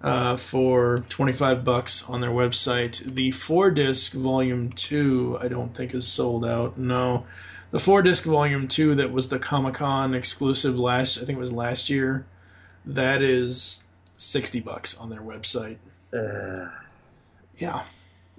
Uh, 0.00 0.36
for 0.36 1.04
25 1.10 1.64
bucks 1.64 2.02
on 2.08 2.20
their 2.20 2.32
website. 2.32 2.98
The 3.14 3.30
four 3.30 3.70
disc 3.70 4.10
volume 4.12 4.70
2, 4.70 5.38
I 5.40 5.46
don't 5.46 5.72
think 5.76 5.94
is 5.94 6.08
sold 6.08 6.44
out. 6.44 6.76
No. 6.76 7.24
The 7.70 7.78
four 7.78 8.02
disc 8.02 8.24
volume 8.24 8.66
2 8.66 8.96
that 8.96 9.12
was 9.12 9.28
the 9.28 9.38
Comic 9.38 9.74
Con 9.74 10.12
exclusive 10.16 10.76
last, 10.76 11.18
I 11.18 11.24
think 11.24 11.36
it 11.36 11.40
was 11.40 11.52
last 11.52 11.88
year, 11.88 12.26
that 12.84 13.22
is 13.22 13.84
60 14.16 14.58
bucks 14.62 14.98
on 14.98 15.08
their 15.08 15.20
website. 15.20 15.76
Uh, 16.12 16.68
Yeah. 17.56 17.82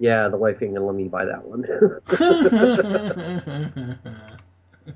Yeah, 0.04 0.28
the 0.28 0.36
wife 0.36 0.60
ain't 0.60 0.74
gonna 0.74 0.84
let 0.84 0.94
me 0.94 1.08
buy 1.08 1.24
that 1.24 1.46
one. 1.46 1.64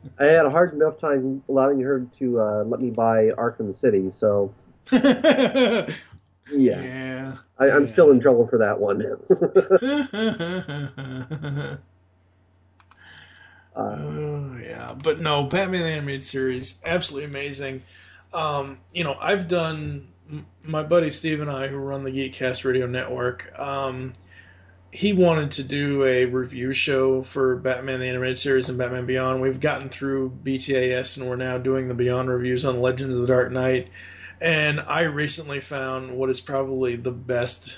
I 0.19 0.25
had 0.27 0.45
a 0.45 0.51
hard 0.51 0.75
enough 0.75 1.01
time 1.01 1.43
allowing 1.49 1.81
her 1.81 2.07
to 2.19 2.41
uh, 2.41 2.65
let 2.65 2.83
me 2.83 2.91
buy 2.91 3.31
Arkham 3.39 3.75
City, 3.79 4.11
so 4.11 4.53
yeah. 4.93 5.89
yeah, 6.53 7.37
I, 7.59 7.71
I'm 7.71 7.89
still 7.89 8.11
in 8.11 8.21
trouble 8.21 8.47
for 8.49 8.59
that 8.59 8.79
one. 8.79 9.03
uh, 13.75 13.75
Oh 13.75 14.59
yeah, 14.61 14.95
but 15.03 15.21
no, 15.21 15.45
Batman 15.45 15.85
the 15.85 15.89
Animated 15.89 16.23
Series, 16.23 16.81
absolutely 16.85 17.31
amazing. 17.31 17.81
Um, 18.35 18.77
you 18.93 19.05
know, 19.05 19.17
I've 19.19 19.49
done 19.49 20.09
my 20.63 20.83
buddy 20.83 21.11
Steve 21.11 21.41
and 21.41 21.51
I, 21.51 21.69
who 21.69 21.79
run 21.79 22.05
the 22.05 22.11
Geekcast 22.11 22.67
Radio 22.67 22.87
Network. 22.87 23.59
Um, 23.59 24.13
he 24.93 25.13
wanted 25.13 25.51
to 25.53 25.63
do 25.63 26.05
a 26.05 26.25
review 26.25 26.73
show 26.73 27.23
for 27.23 27.57
Batman 27.57 28.01
the 28.01 28.07
Animated 28.07 28.39
Series 28.39 28.69
and 28.69 28.79
Batman 28.79 29.07
Beyond. 29.07 29.43
We've 29.43 29.61
gotten 29.61 29.91
through 29.91 30.39
BTAS 30.43 31.19
and 31.19 31.29
we're 31.29 31.37
now 31.37 31.59
doing 31.59 31.89
the 31.89 31.95
Beyond 31.95 32.31
reviews 32.31 32.65
on 32.65 32.81
Legends 32.81 33.17
of 33.17 33.23
the 33.23 33.29
Dark 33.29 33.53
Knight. 33.53 33.89
And 34.41 34.81
I 34.81 35.03
recently 35.03 35.61
found 35.61 36.17
what 36.17 36.31
is 36.31 36.41
probably 36.41 36.97
the 36.97 37.13
best 37.13 37.77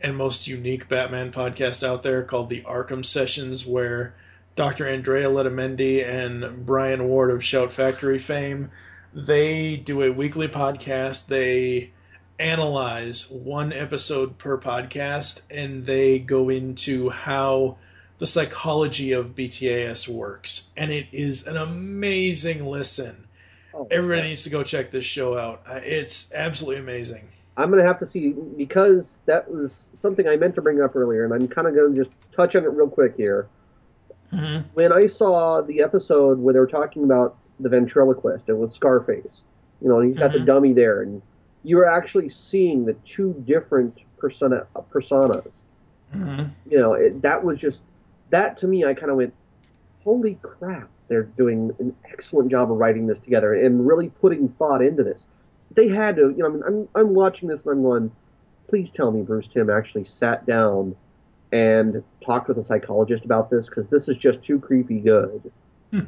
and 0.00 0.16
most 0.16 0.48
unique 0.48 0.88
Batman 0.88 1.30
podcast 1.30 1.86
out 1.86 2.02
there 2.02 2.24
called 2.24 2.48
the 2.48 2.62
Arkham 2.62 3.04
Sessions, 3.04 3.66
where 3.66 4.14
Dr. 4.56 4.88
Andrea 4.88 5.28
Letamendi 5.28 6.04
and 6.04 6.66
Brian 6.66 7.06
Ward 7.06 7.30
of 7.30 7.44
Shout 7.44 7.72
Factory 7.72 8.18
fame, 8.18 8.70
they 9.12 9.76
do 9.76 10.02
a 10.02 10.10
weekly 10.10 10.48
podcast. 10.48 11.26
They 11.26 11.92
analyze 12.40 13.30
one 13.30 13.72
episode 13.72 14.38
per 14.38 14.58
podcast 14.58 15.42
and 15.50 15.84
they 15.84 16.18
go 16.18 16.48
into 16.48 17.10
how 17.10 17.76
the 18.18 18.26
psychology 18.26 19.12
of 19.12 19.34
BTAS 19.34 20.08
works. 20.08 20.70
And 20.76 20.90
it 20.90 21.06
is 21.12 21.46
an 21.46 21.56
amazing 21.56 22.64
listen. 22.66 23.26
oh, 23.74 23.86
Everybody 23.90 24.28
needs 24.28 24.44
to 24.44 24.50
go 24.50 24.62
check 24.62 24.90
this 24.90 25.04
show 25.04 25.36
out. 25.38 25.62
It's 25.68 26.30
absolutely 26.34 26.80
amazing. 26.82 27.28
I'm 27.56 27.68
gonna 27.70 27.86
have 27.86 27.98
to 27.98 28.08
see 28.08 28.32
because 28.56 29.16
that 29.26 29.50
was 29.50 29.88
something 29.98 30.26
I 30.26 30.36
meant 30.36 30.54
to 30.54 30.62
bring 30.62 30.80
up 30.80 30.96
earlier, 30.96 31.24
and 31.24 31.34
I'm 31.34 31.46
kind 31.48 31.66
of 31.66 31.74
gonna 31.74 31.94
just 31.94 32.12
touch 32.32 32.56
on 32.56 32.64
it 32.64 32.68
real 32.70 32.88
quick 32.88 33.16
here. 33.16 33.48
Mm-hmm. 34.32 34.68
When 34.74 34.92
I 34.92 35.06
saw 35.08 35.60
the 35.60 35.82
episode 35.82 36.38
where 36.38 36.54
they 36.54 36.60
were 36.60 36.66
talking 36.66 37.04
about 37.04 37.36
the 37.58 37.68
ventriloquist 37.68 38.48
and 38.48 38.58
with 38.60 38.72
Scarface, 38.74 39.42
you 39.82 39.88
know, 39.88 40.00
he's 40.00 40.16
got 40.16 40.32
the 40.32 40.38
Mhm. 40.38 40.46
dummy 40.46 40.72
there, 40.72 41.02
and 41.02 41.20
you 41.62 41.78
are 41.78 41.88
actually 41.88 42.28
seeing 42.28 42.84
the 42.84 42.94
two 43.06 43.34
different 43.46 43.98
persona 44.18 44.66
personas. 44.92 45.50
Mm-hmm. 46.14 46.48
you 46.68 46.78
know, 46.78 46.94
it, 46.94 47.22
that 47.22 47.44
was 47.44 47.58
just 47.58 47.80
that 48.30 48.56
to 48.58 48.66
me. 48.66 48.84
I 48.84 48.94
kind 48.94 49.10
of 49.10 49.16
went, 49.16 49.34
"Holy 50.02 50.38
crap!" 50.42 50.88
They're 51.08 51.24
doing 51.24 51.74
an 51.78 51.94
excellent 52.12 52.50
job 52.50 52.70
of 52.70 52.78
writing 52.78 53.06
this 53.06 53.18
together 53.20 53.54
and 53.54 53.86
really 53.86 54.08
putting 54.08 54.48
thought 54.50 54.82
into 54.82 55.02
this. 55.02 55.22
They 55.74 55.88
had 55.88 56.16
to, 56.16 56.30
you 56.30 56.38
know, 56.38 56.46
I 56.46 56.48
mean, 56.48 56.62
I'm 56.66 56.88
I'm 56.94 57.14
watching 57.14 57.48
this 57.48 57.62
and 57.62 57.72
I'm 57.72 57.82
going, 57.82 58.10
"Please 58.68 58.90
tell 58.90 59.10
me 59.10 59.22
Bruce 59.22 59.46
Timm 59.52 59.70
actually 59.70 60.04
sat 60.04 60.46
down 60.46 60.96
and 61.52 62.02
talked 62.24 62.48
with 62.48 62.58
a 62.58 62.64
psychologist 62.64 63.24
about 63.24 63.50
this 63.50 63.66
because 63.66 63.88
this 63.88 64.08
is 64.08 64.16
just 64.16 64.42
too 64.42 64.58
creepy 64.58 65.00
good." 65.00 65.52
I 65.92 66.02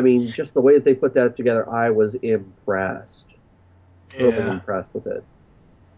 mean, 0.00 0.28
just 0.28 0.54
the 0.54 0.60
way 0.60 0.74
that 0.74 0.84
they 0.84 0.94
put 0.94 1.14
that 1.14 1.36
together, 1.36 1.68
I 1.68 1.90
was 1.90 2.14
impressed. 2.22 3.26
Really 4.18 4.36
yeah, 4.36 4.52
impressed 4.52 4.88
with 4.94 5.06
it. 5.06 5.22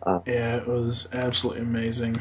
Uh, 0.03 0.21
yeah, 0.27 0.57
it 0.57 0.67
was 0.67 1.09
absolutely 1.13 1.63
amazing. 1.63 2.17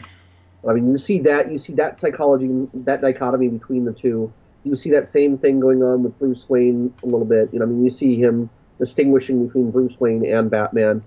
I 0.68 0.74
mean, 0.74 0.91
you 0.91 0.99
see 0.99 1.20
that 1.22 1.52
you 1.52 1.58
see 1.58 1.74
that 1.74 1.99
psychology, 1.99 2.70
that 2.74 3.02
dichotomy 3.02 3.49
between 3.49 3.86
the 3.86 3.93
two, 3.93 4.32
you 4.64 4.76
see 4.76 4.91
that 4.91 5.12
same 5.12 5.38
thing 5.38 5.60
going 5.60 5.82
on 5.82 6.04
with 6.04 6.18
Bruce 6.20 6.45
Wayne 6.47 6.93
a 7.02 7.06
little 7.08 7.26
bit. 7.26 7.49
You 7.52 7.60
know, 7.60 7.66
I 7.66 7.70
mean, 7.70 7.84
you 7.84 7.91
see 7.91 8.16
him 8.18 8.49
distinguishing 8.80 9.45
between 9.47 9.72
Bruce 9.72 9.99
Wayne 9.99 10.26
and 10.26 10.52
Batman. 10.52 11.04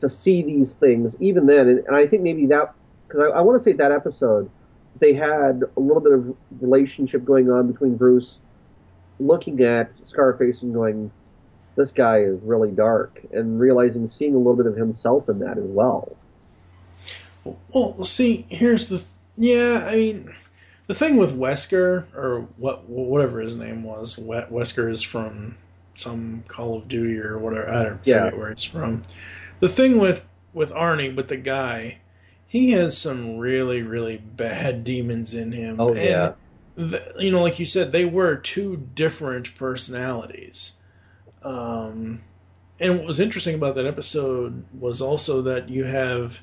To 0.00 0.10
see 0.10 0.42
these 0.42 0.72
things, 0.72 1.14
even 1.20 1.46
then, 1.46 1.68
and, 1.68 1.78
and 1.86 1.96
I 1.96 2.06
think 2.06 2.22
maybe 2.22 2.46
that 2.46 2.74
because 3.06 3.30
I, 3.32 3.38
I 3.38 3.40
want 3.40 3.62
to 3.62 3.64
say 3.64 3.72
that 3.76 3.92
episode 3.92 4.50
they 4.98 5.12
had 5.14 5.62
a 5.76 5.80
little 5.80 6.00
bit 6.00 6.12
of 6.12 6.34
relationship 6.60 7.24
going 7.24 7.50
on 7.50 7.70
between 7.70 7.96
Bruce 7.96 8.38
looking 9.18 9.60
at 9.62 9.90
Scarface 10.08 10.62
and 10.62 10.72
going, 10.74 11.10
"This 11.74 11.92
guy 11.92 12.18
is 12.18 12.38
really 12.42 12.70
dark," 12.70 13.20
and 13.32 13.58
realizing, 13.60 14.08
seeing 14.08 14.34
a 14.34 14.38
little 14.38 14.56
bit 14.56 14.66
of 14.66 14.76
himself 14.76 15.28
in 15.28 15.38
that 15.40 15.58
as 15.58 15.64
well. 15.64 16.16
Well, 17.72 18.02
see, 18.04 18.44
here's 18.48 18.88
the 18.88 19.02
yeah. 19.36 19.86
I 19.88 19.96
mean, 19.96 20.32
the 20.86 20.94
thing 20.94 21.16
with 21.16 21.36
Wesker 21.36 22.04
or 22.14 22.46
what 22.56 22.88
whatever 22.88 23.40
his 23.40 23.54
name 23.56 23.82
was, 23.84 24.16
Wesker 24.16 24.90
is 24.90 25.02
from 25.02 25.56
some 25.94 26.42
Call 26.48 26.76
of 26.76 26.88
Duty 26.88 27.18
or 27.18 27.38
whatever. 27.38 27.68
I 27.68 27.82
don't 27.84 28.00
Yeah. 28.04 28.24
forget 28.24 28.38
where 28.38 28.50
it's 28.50 28.64
from. 28.64 29.02
The 29.60 29.68
thing 29.68 29.98
with 29.98 30.24
with 30.52 30.72
Arnie, 30.72 31.14
with 31.14 31.28
the 31.28 31.36
guy, 31.36 31.98
he 32.46 32.70
has 32.72 32.96
some 32.96 33.38
really 33.38 33.82
really 33.82 34.16
bad 34.18 34.84
demons 34.84 35.34
in 35.34 35.52
him. 35.52 35.80
Oh, 35.80 35.94
And 35.94 35.98
yeah. 35.98 36.32
the, 36.76 37.14
you 37.18 37.30
know, 37.30 37.42
like 37.42 37.58
you 37.58 37.66
said, 37.66 37.92
they 37.92 38.04
were 38.04 38.36
two 38.36 38.88
different 38.94 39.54
personalities. 39.56 40.76
Um, 41.42 42.22
and 42.80 42.98
what 42.98 43.06
was 43.06 43.20
interesting 43.20 43.54
about 43.54 43.74
that 43.76 43.86
episode 43.86 44.64
was 44.78 45.00
also 45.00 45.42
that 45.42 45.68
you 45.68 45.84
have 45.84 46.42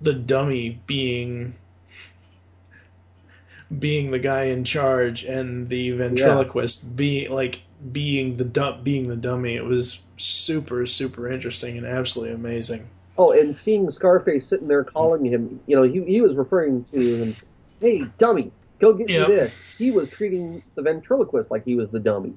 the 0.00 0.14
dummy 0.14 0.80
being 0.86 1.54
being 3.78 4.10
the 4.10 4.18
guy 4.18 4.44
in 4.44 4.64
charge 4.64 5.24
and 5.24 5.68
the 5.68 5.90
ventriloquist 5.92 6.96
being 6.96 7.30
like 7.30 7.62
being 7.92 8.36
the 8.36 8.44
du- 8.44 8.80
being 8.82 9.08
the 9.08 9.16
dummy. 9.16 9.54
It 9.56 9.64
was 9.64 10.00
super 10.16 10.86
super 10.86 11.30
interesting 11.30 11.76
and 11.78 11.86
absolutely 11.86 12.34
amazing. 12.34 12.88
Oh, 13.16 13.32
and 13.32 13.56
seeing 13.56 13.90
Scarface 13.90 14.48
sitting 14.48 14.68
there 14.68 14.84
calling 14.84 15.24
him, 15.24 15.60
you 15.66 15.76
know, 15.76 15.84
he, 15.84 16.02
he 16.04 16.20
was 16.20 16.34
referring 16.34 16.84
to 16.92 17.14
him, 17.14 17.36
hey, 17.80 18.02
dummy, 18.18 18.52
go 18.80 18.92
get 18.94 19.08
Yep. 19.08 19.20
me 19.20 19.24
this. 19.24 19.54
He 19.78 19.90
was 19.90 20.10
treating 20.10 20.62
the 20.74 20.82
ventriloquist 20.82 21.50
like 21.50 21.64
he 21.64 21.76
was 21.76 21.90
the 21.90 22.00
dummy. 22.00 22.34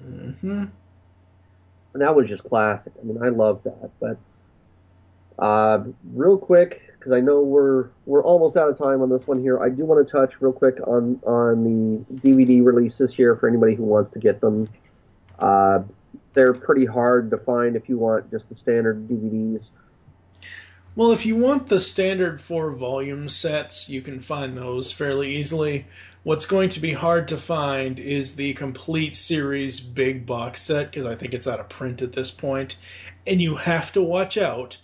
hmm 0.00 0.64
And 1.94 2.02
that 2.02 2.14
was 2.16 2.28
just 2.28 2.44
classic. 2.44 2.92
I 3.00 3.04
mean, 3.04 3.22
I 3.22 3.28
love 3.28 3.62
that. 3.64 3.90
But 4.00 4.18
uh, 5.38 5.84
real 6.14 6.38
quick, 6.38 6.80
because 6.98 7.12
I 7.12 7.20
know 7.20 7.42
we're 7.42 7.90
we're 8.06 8.24
almost 8.24 8.56
out 8.56 8.68
of 8.70 8.78
time 8.78 9.02
on 9.02 9.10
this 9.10 9.26
one 9.26 9.40
here, 9.42 9.62
I 9.62 9.68
do 9.68 9.84
want 9.84 10.06
to 10.06 10.10
touch 10.10 10.34
real 10.40 10.52
quick 10.52 10.76
on, 10.86 11.20
on 11.26 11.64
the 11.64 12.16
DVD 12.28 12.64
releases 12.64 13.12
here 13.14 13.36
for 13.36 13.48
anybody 13.48 13.74
who 13.74 13.84
wants 13.84 14.12
to 14.14 14.18
get 14.18 14.40
them. 14.40 14.70
Uh, 15.38 15.80
they're 16.34 16.52
pretty 16.52 16.84
hard 16.84 17.30
to 17.30 17.38
find 17.38 17.76
if 17.76 17.88
you 17.88 17.96
want 17.96 18.30
just 18.30 18.48
the 18.48 18.56
standard 18.56 19.08
DVDs. 19.08 19.64
Well, 20.96 21.10
if 21.10 21.26
you 21.26 21.34
want 21.36 21.66
the 21.66 21.80
standard 21.80 22.40
four 22.40 22.72
volume 22.72 23.28
sets, 23.28 23.88
you 23.88 24.00
can 24.00 24.20
find 24.20 24.56
those 24.56 24.92
fairly 24.92 25.36
easily. 25.36 25.86
What's 26.22 26.46
going 26.46 26.70
to 26.70 26.80
be 26.80 26.92
hard 26.92 27.28
to 27.28 27.36
find 27.36 27.98
is 27.98 28.36
the 28.36 28.54
complete 28.54 29.16
series 29.16 29.80
big 29.80 30.24
box 30.24 30.62
set 30.62 30.90
because 30.90 31.04
I 31.04 31.16
think 31.16 31.34
it's 31.34 31.48
out 31.48 31.60
of 31.60 31.68
print 31.68 32.00
at 32.00 32.12
this 32.12 32.30
point. 32.30 32.76
And 33.26 33.42
you 33.42 33.56
have 33.56 33.92
to 33.92 34.02
watch 34.02 34.38
out 34.38 34.78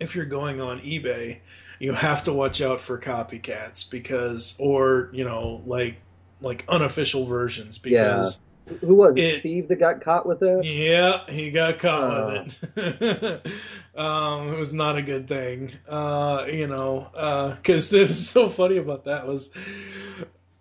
if 0.00 0.16
you're 0.16 0.24
going 0.24 0.60
on 0.60 0.80
eBay. 0.80 1.38
You 1.78 1.92
have 1.92 2.24
to 2.24 2.32
watch 2.32 2.60
out 2.60 2.80
for 2.80 2.98
copycats 2.98 3.88
because, 3.88 4.54
or 4.58 5.10
you 5.12 5.24
know, 5.24 5.62
like 5.64 5.96
like 6.42 6.64
unofficial 6.68 7.26
versions 7.26 7.78
because 7.78 8.40
Who 8.80 8.94
was 8.94 9.16
it? 9.16 9.20
It- 9.24 9.40
Steve 9.40 9.68
that 9.68 9.76
got 9.80 10.00
caught 10.00 10.26
with 10.26 10.42
it? 10.42 10.64
yeah, 10.64 11.22
he 11.28 11.50
got 11.50 11.78
caught 11.78 12.12
Oh. 12.12 12.42
with 12.44 12.78
it. 12.78 13.46
um, 13.98 14.52
it 14.52 14.58
was 14.58 14.72
not 14.72 14.96
a 14.96 15.02
good 15.02 15.26
thing. 15.28 15.72
Uh, 15.88 16.46
you 16.50 16.66
know, 16.66 17.08
because 17.56 17.92
it 17.92 18.08
was 18.08 18.28
so 18.28 18.48
funny 18.48 18.76
about 18.76 19.04
that 19.06 19.26
was 19.26 19.50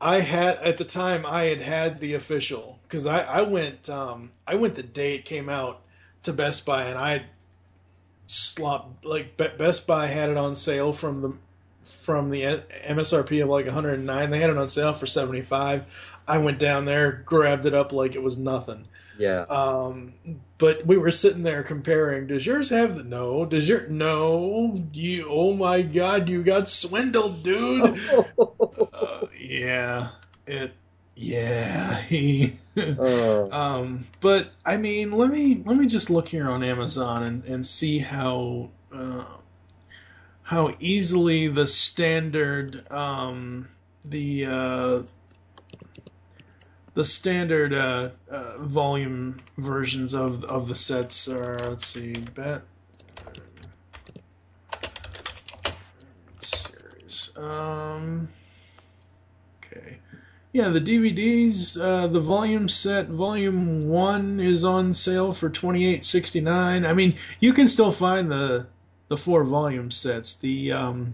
I 0.02 0.22
had 0.22 0.58
at 0.60 0.78
the 0.78 0.86
time 0.86 1.26
I 1.26 1.43
had 1.45 1.62
had 1.62 2.00
the 2.00 2.14
official 2.16 2.80
because 2.84 3.06
I 3.06 3.20
I 3.20 3.41
went 3.41 3.89
um 3.89 4.32
I 4.47 4.56
went 4.56 4.76
the 4.76 4.84
day 4.84 5.16
it 5.16 5.26
came 5.26 5.50
out 5.50 5.82
to 6.24 6.34
Best 6.34 6.66
Buy 6.66 6.86
and 6.86 6.97
I 6.97 7.26
slop 8.28 9.04
like 9.04 9.38
Best 9.38 9.88
Buy 9.88 10.08
had 10.08 10.30
it 10.30 10.38
on 10.38 10.56
sale 10.56 10.93
from 10.93 11.22
the 11.22 11.34
from 11.84 12.30
the 12.30 12.41
MSRP 12.88 13.41
of 13.43 13.50
like 13.50 13.66
109. 13.66 14.30
They 14.30 14.39
had 14.39 14.50
it 14.50 14.58
on 14.58 14.70
sale 14.70 14.93
for 14.93 15.06
75. 15.08 16.09
I 16.30 16.38
went 16.38 16.60
down 16.60 16.86
there, 16.86 17.24
grabbed 17.26 17.66
it 17.66 17.74
up 17.74 17.92
like 17.92 18.14
it 18.16 18.22
was 18.22 18.38
nothing. 18.38 18.86
Yeah. 19.18 19.42
Um, 19.50 20.14
but 20.60 20.86
we 20.86 20.98
were 20.98 21.12
sitting 21.12 21.44
there 21.44 21.64
comparing. 21.64 22.28
Does 22.28 22.46
yours 22.46 22.70
have 22.70 22.96
the 22.96 23.04
no? 23.04 23.46
Does 23.46 23.68
your 23.68 23.88
no? 23.88 24.82
You 24.94 25.28
oh 25.30 25.54
my 25.54 25.82
god, 25.82 26.30
you 26.30 26.44
got 26.44 26.70
swindled, 26.70 27.44
dude. 27.44 28.00
uh, 28.94 29.26
yeah, 29.38 30.10
it. 30.48 30.74
Yeah. 31.16 32.02
Uh, 32.80 33.50
um, 33.52 34.08
but 34.22 34.52
I 34.66 34.78
mean, 34.78 35.12
let 35.12 35.30
me 35.30 35.62
let 35.66 35.76
me 35.76 35.86
just 35.86 36.10
look 36.10 36.30
here 36.30 36.48
on 36.48 36.64
Amazon 36.64 37.24
and 37.24 37.44
and 37.44 37.66
see 37.66 38.00
how 38.00 38.70
uh, 38.94 39.26
how 40.44 40.72
easily 40.80 41.50
the 41.50 41.68
standard 41.68 42.90
um 42.90 43.68
the 44.06 44.46
uh 44.46 45.02
the 47.00 47.06
standard 47.06 47.74
uh, 47.74 48.10
uh, 48.30 48.58
volume 48.58 49.38
versions 49.58 50.14
of 50.14 50.43
of 50.43 50.68
the 50.68 50.76
sets 50.76 51.30
are. 51.30 51.58
Let's 51.60 51.88
see, 51.88 52.12
bet 52.12 52.62
series. 56.41 57.30
Um, 57.38 58.28
okay, 59.64 60.00
yeah, 60.52 60.68
the 60.68 60.82
DVDs. 60.82 61.80
Uh, 61.82 62.08
the 62.08 62.20
volume 62.20 62.68
set, 62.68 63.08
volume 63.08 63.88
one, 63.88 64.41
is 64.41 64.66
on 64.66 64.91
sale 64.91 65.32
for 65.32 65.50
twenty 65.50 65.86
eight 65.86 66.04
sixty 66.04 66.41
nine. 66.41 66.86
I 66.86 66.93
mean, 66.93 67.16
you 67.39 67.54
can 67.54 67.70
still 67.70 67.93
find 67.93 68.30
the 68.30 68.68
the 69.08 69.16
four 69.16 69.45
volume 69.45 69.89
sets. 69.89 70.34
The 70.34 70.74
um, 70.74 71.14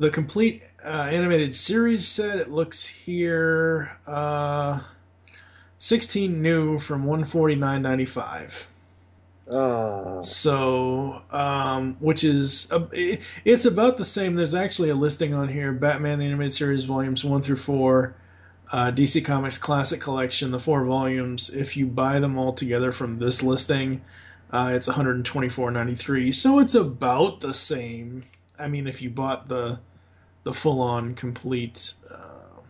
the 0.00 0.10
complete 0.10 0.62
uh, 0.84 1.08
animated 1.12 1.54
series 1.54 2.08
set. 2.08 2.38
It 2.38 2.50
looks 2.50 2.84
here, 2.84 3.92
uh, 4.06 4.80
sixteen 5.78 6.42
new 6.42 6.78
from 6.78 7.04
one 7.04 7.24
forty 7.24 7.54
nine 7.54 7.82
ninety 7.82 8.06
five. 8.06 8.66
uh, 9.50 10.22
So, 10.22 11.20
um, 11.30 11.96
which 12.00 12.24
is 12.24 12.66
uh, 12.72 12.86
it, 12.92 13.20
it's 13.44 13.66
about 13.66 13.98
the 13.98 14.04
same. 14.04 14.34
There's 14.34 14.54
actually 14.54 14.88
a 14.88 14.94
listing 14.94 15.34
on 15.34 15.48
here: 15.48 15.70
Batman 15.72 16.18
the 16.18 16.24
Animated 16.24 16.54
Series 16.54 16.84
volumes 16.84 17.22
one 17.22 17.42
through 17.42 17.56
four, 17.56 18.14
uh, 18.72 18.90
DC 18.92 19.22
Comics 19.22 19.58
Classic 19.58 20.00
Collection, 20.00 20.50
the 20.50 20.58
four 20.58 20.82
volumes. 20.86 21.50
If 21.50 21.76
you 21.76 21.84
buy 21.86 22.20
them 22.20 22.38
all 22.38 22.54
together 22.54 22.90
from 22.90 23.18
this 23.18 23.42
listing, 23.42 24.00
uh, 24.50 24.72
it's 24.74 24.88
124.93. 24.88 26.34
So 26.34 26.58
it's 26.58 26.74
about 26.74 27.40
the 27.40 27.52
same. 27.52 28.22
I 28.58 28.66
mean, 28.68 28.86
if 28.86 29.02
you 29.02 29.10
bought 29.10 29.48
the 29.48 29.78
the 30.44 30.52
full 30.52 30.80
on 30.80 31.14
complete. 31.14 31.94
Uh, 32.10 32.60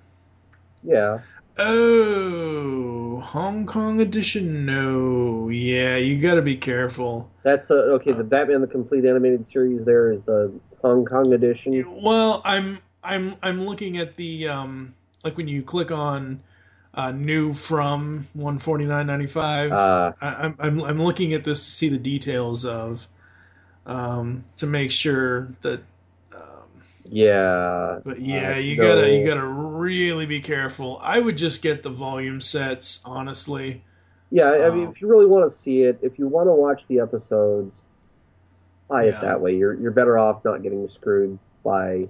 yeah. 0.83 1.19
oh, 1.59 3.21
Hong 3.21 3.67
Kong 3.67 4.01
edition? 4.01 4.65
No. 4.65 5.49
Yeah, 5.49 5.97
you 5.97 6.19
got 6.21 6.35
to 6.35 6.43
be 6.43 6.57
careful. 6.57 7.31
That's 7.43 7.67
the 7.67 7.75
okay. 7.75 8.13
The 8.13 8.25
Batman 8.25 8.61
the 8.61 8.67
Complete 8.67 9.05
Animated 9.05 9.47
Series. 9.47 9.85
There 9.85 10.13
is 10.13 10.23
the 10.23 10.53
Hong 10.83 11.05
Kong 11.05 11.33
edition. 11.33 12.03
Well, 12.03 12.43
I'm 12.45 12.79
I'm 13.05 13.37
I'm 13.43 13.67
looking 13.67 13.99
at 13.99 14.17
the 14.17 14.49
um 14.49 14.95
like 15.25 15.37
when 15.37 15.49
you 15.49 15.63
click 15.63 15.91
on 15.91 16.41
uh, 16.95 17.13
new 17.13 17.53
from 17.53 18.27
149.95. 18.37 19.71
Uh, 19.71 20.13
I'm 20.21 20.57
I'm 20.59 20.81
I'm 20.83 21.03
looking 21.03 21.35
at 21.35 21.45
this 21.45 21.65
to 21.65 21.71
see 21.71 21.89
the 21.89 21.99
details 21.99 22.65
of 22.65 23.07
um 23.87 24.45
to 24.57 24.67
make 24.67 24.91
sure 24.91 25.49
that. 25.63 25.83
Yeah. 27.13 27.99
but 28.05 28.21
yeah, 28.21 28.55
Uh, 28.55 28.59
you 28.59 28.77
so- 28.77 28.83
gotta 28.83 29.11
you 29.15 29.27
gotta 29.27 29.45
really 29.47 30.27
be 30.27 30.41
careful. 30.41 30.99
I 31.03 31.19
would 31.21 31.37
just 31.37 31.61
get 31.63 31.83
the 31.83 31.91
volume 31.91 32.41
sets, 32.41 33.01
honestly. 33.05 33.83
Yeah. 34.31 34.53
I 34.53 34.71
mean, 34.71 34.87
Um, 34.87 34.93
if 34.93 35.03
you 35.03 35.09
really 35.09 35.27
want 35.27 35.51
to 35.51 35.59
see 35.59 35.83
it, 35.83 35.99
if 36.03 36.19
you 36.19 36.29
want 36.29 36.47
to 36.47 36.53
watch 36.53 36.83
the 36.89 37.01
episodes, 37.01 37.83
buy 38.89 39.05
it 39.05 39.21
that 39.21 39.41
way. 39.41 39.57
You're 39.57 39.75
you're 39.75 39.91
better 39.91 40.17
off 40.19 40.45
not 40.45 40.63
getting 40.63 40.89
screwed 40.89 41.37
by 41.65 42.09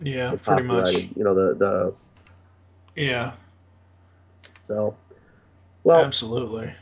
Yeah, 0.00 0.34
pretty 0.42 0.64
much. 0.64 0.92
You 1.16 1.22
know 1.24 1.34
the 1.34 1.54
the 1.54 1.94
Yeah, 3.00 3.32
so. 4.66 4.94
Well, 5.84 6.04
absolutely. 6.04 6.72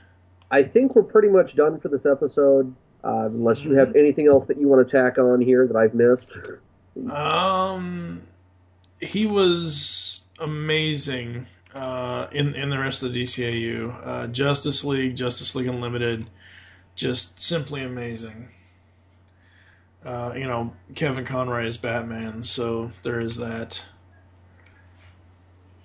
I 0.50 0.62
think 0.62 0.94
we're 0.96 1.02
pretty 1.04 1.28
much 1.28 1.54
done 1.56 1.78
for 1.80 1.88
this 1.88 2.04
episode. 2.06 2.74
Uh, 3.02 3.26
unless 3.26 3.60
you 3.60 3.70
Mm-hmm. 3.70 3.78
have 3.78 3.96
anything 3.96 4.26
else 4.28 4.46
that 4.48 4.58
you 4.58 4.68
want 4.68 4.86
to 4.86 4.90
tack 4.90 5.16
on 5.16 5.40
here 5.40 5.66
that 5.66 5.74
I've 5.76 5.94
missed. 5.94 6.32
Um, 7.10 8.22
he 9.00 9.26
was 9.26 10.24
amazing 10.38 11.46
uh, 11.74 12.26
in 12.32 12.54
in 12.54 12.70
the 12.70 12.78
rest 12.78 13.02
of 13.02 13.12
the 13.12 13.22
DCAU. 13.22 14.06
Uh, 14.06 14.26
Justice 14.28 14.84
League, 14.84 15.16
Justice 15.16 15.54
League 15.54 15.68
Unlimited, 15.68 16.26
just 16.94 17.40
simply 17.40 17.82
amazing. 17.82 18.48
Uh, 20.04 20.32
you 20.34 20.44
know, 20.44 20.72
Kevin 20.94 21.24
Conroy 21.24 21.66
is 21.66 21.76
Batman, 21.76 22.42
so 22.42 22.90
there 23.02 23.18
is 23.18 23.36
that. 23.36 23.82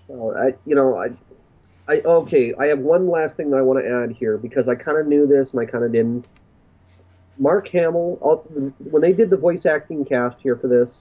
Well, 0.07 0.37
I, 0.37 0.53
you 0.65 0.75
know, 0.75 0.97
I, 0.97 1.09
I 1.87 2.01
okay. 2.01 2.53
I 2.57 2.67
have 2.67 2.79
one 2.79 3.09
last 3.09 3.35
thing 3.35 3.49
that 3.51 3.57
I 3.57 3.61
want 3.61 3.83
to 3.83 3.89
add 3.89 4.11
here 4.11 4.37
because 4.37 4.67
I 4.67 4.75
kind 4.75 4.97
of 4.97 5.07
knew 5.07 5.27
this 5.27 5.51
and 5.51 5.59
I 5.59 5.65
kind 5.65 5.83
of 5.83 5.91
didn't. 5.91 6.27
Mark 7.37 7.67
Hamill, 7.69 8.17
all, 8.21 8.37
when 8.79 9.01
they 9.01 9.13
did 9.13 9.29
the 9.29 9.37
voice 9.37 9.65
acting 9.65 10.05
cast 10.05 10.37
here 10.41 10.55
for 10.55 10.67
this, 10.67 10.99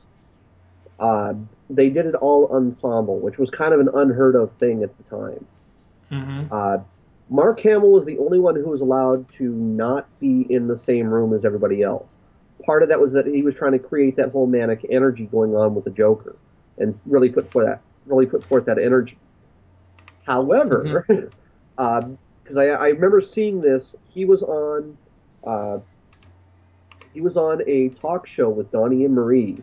uh, 0.99 1.35
they 1.71 1.91
did 1.91 2.07
it 2.07 2.15
all 2.15 2.49
ensemble, 2.55 3.19
which 3.19 3.39
was 3.39 3.51
kind 3.51 3.73
of 3.75 3.81
an 3.81 3.89
unheard 3.95 4.35
of 4.35 4.53
thing 4.59 4.83
at 4.83 4.91
the 4.97 5.05
time. 5.05 5.47
Mm-hmm. 6.11 6.53
Uh, 6.53 6.79
Mark 7.31 7.61
Hamill 7.61 7.91
was 7.91 8.05
the 8.05 8.19
only 8.19 8.39
one 8.39 8.55
who 8.55 8.69
was 8.69 8.81
allowed 8.81 9.29
to 9.35 9.45
not 9.45 10.07
be 10.21 10.47
in 10.51 10.69
the 10.69 10.79
same 10.79 11.09
room 11.09 11.33
as 11.33 11.45
everybody 11.45 11.83
else. 11.83 12.07
Part 12.65 12.83
of 12.83 12.89
that 12.91 13.01
was 13.01 13.13
that 13.13 13.27
he 13.27 13.43
was 13.43 13.55
trying 13.55 13.73
to 13.73 13.79
create 13.79 14.17
that 14.17 14.31
whole 14.31 14.47
manic 14.47 14.85
energy 14.91 15.27
going 15.27 15.55
on 15.55 15.75
with 15.75 15.85
the 15.85 15.91
Joker, 15.91 16.37
and 16.79 16.99
really 17.07 17.29
put 17.29 17.51
forth 17.51 17.67
that 17.67 17.81
really 18.07 18.27
put 18.27 18.45
forth 18.45 18.67
that 18.67 18.79
energy. 18.79 19.17
However, 20.27 21.07
because 21.77 22.57
I, 22.57 22.67
I 22.67 22.89
remember 22.89 23.21
seeing 23.21 23.61
this, 23.61 23.95
he 24.09 24.25
was 24.25 24.43
on 24.43 24.97
uh, 25.45 25.79
he 27.15 27.21
was 27.21 27.37
on 27.37 27.63
a 27.67 27.89
talk 27.91 28.27
show 28.27 28.51
with 28.51 28.71
Donnie 28.73 29.05
and 29.05 29.15
Marie, 29.15 29.57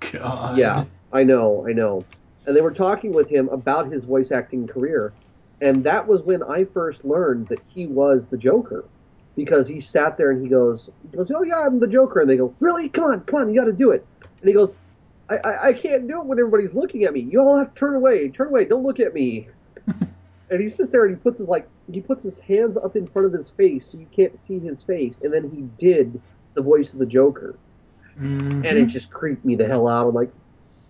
God. 0.00 0.58
yeah, 0.58 0.84
I 1.12 1.24
know, 1.24 1.66
I 1.66 1.72
know. 1.72 2.04
And 2.46 2.54
they 2.54 2.60
were 2.60 2.72
talking 2.72 3.12
with 3.12 3.28
him 3.28 3.48
about 3.48 3.90
his 3.90 4.04
voice 4.04 4.30
acting 4.30 4.66
career, 4.66 5.12
and 5.60 5.82
that 5.84 6.06
was 6.06 6.20
when 6.22 6.42
I 6.42 6.64
first 6.64 7.04
learned 7.04 7.48
that 7.48 7.60
he 7.68 7.86
was 7.86 8.24
the 8.30 8.36
Joker, 8.36 8.84
because 9.34 9.66
he 9.66 9.80
sat 9.80 10.16
there 10.16 10.30
and 10.30 10.42
he 10.42 10.48
goes, 10.48 10.90
he 11.10 11.16
goes, 11.16 11.30
oh 11.34 11.42
yeah, 11.42 11.60
I'm 11.60 11.80
the 11.80 11.86
Joker, 11.86 12.20
and 12.20 12.30
they 12.30 12.36
go, 12.36 12.54
really, 12.60 12.88
come 12.88 13.04
on, 13.04 13.20
come 13.22 13.40
on, 13.40 13.52
you 13.52 13.58
got 13.58 13.66
to 13.66 13.72
do 13.72 13.90
it, 13.90 14.06
and 14.40 14.48
he 14.48 14.52
goes, 14.52 14.72
I, 15.30 15.36
I, 15.44 15.68
I 15.68 15.72
can't 15.72 16.06
do 16.06 16.20
it 16.20 16.26
when 16.26 16.38
everybody's 16.38 16.74
looking 16.74 17.04
at 17.04 17.12
me. 17.12 17.20
You 17.20 17.40
all 17.40 17.58
have 17.58 17.74
to 17.74 17.78
turn 17.78 17.94
away, 17.94 18.28
turn 18.28 18.48
away, 18.48 18.64
don't 18.64 18.82
look 18.82 19.00
at 19.00 19.14
me. 19.14 19.48
and 20.50 20.60
he 20.60 20.68
sits 20.68 20.90
there 20.90 21.04
and 21.04 21.16
he 21.16 21.22
puts 21.22 21.38
his 21.38 21.48
like 21.48 21.68
he 21.90 22.00
puts 22.00 22.22
his 22.22 22.38
hands 22.40 22.76
up 22.76 22.96
in 22.96 23.06
front 23.06 23.26
of 23.26 23.32
his 23.32 23.48
face 23.50 23.86
so 23.90 23.98
you 23.98 24.06
can't 24.14 24.38
see 24.46 24.58
his 24.58 24.82
face, 24.82 25.14
and 25.22 25.32
then 25.32 25.50
he 25.50 25.62
did 25.84 26.20
the 26.54 26.62
voice 26.62 26.92
of 26.92 26.98
the 26.98 27.06
Joker 27.06 27.54
Mhm. 28.20 28.52
and 28.52 28.66
it 28.78 28.86
just 28.86 29.10
creeped 29.12 29.44
me 29.44 29.54
the 29.54 29.66
hell 29.66 29.86
out. 29.86 30.08
I'm 30.08 30.14
like, 30.14 30.30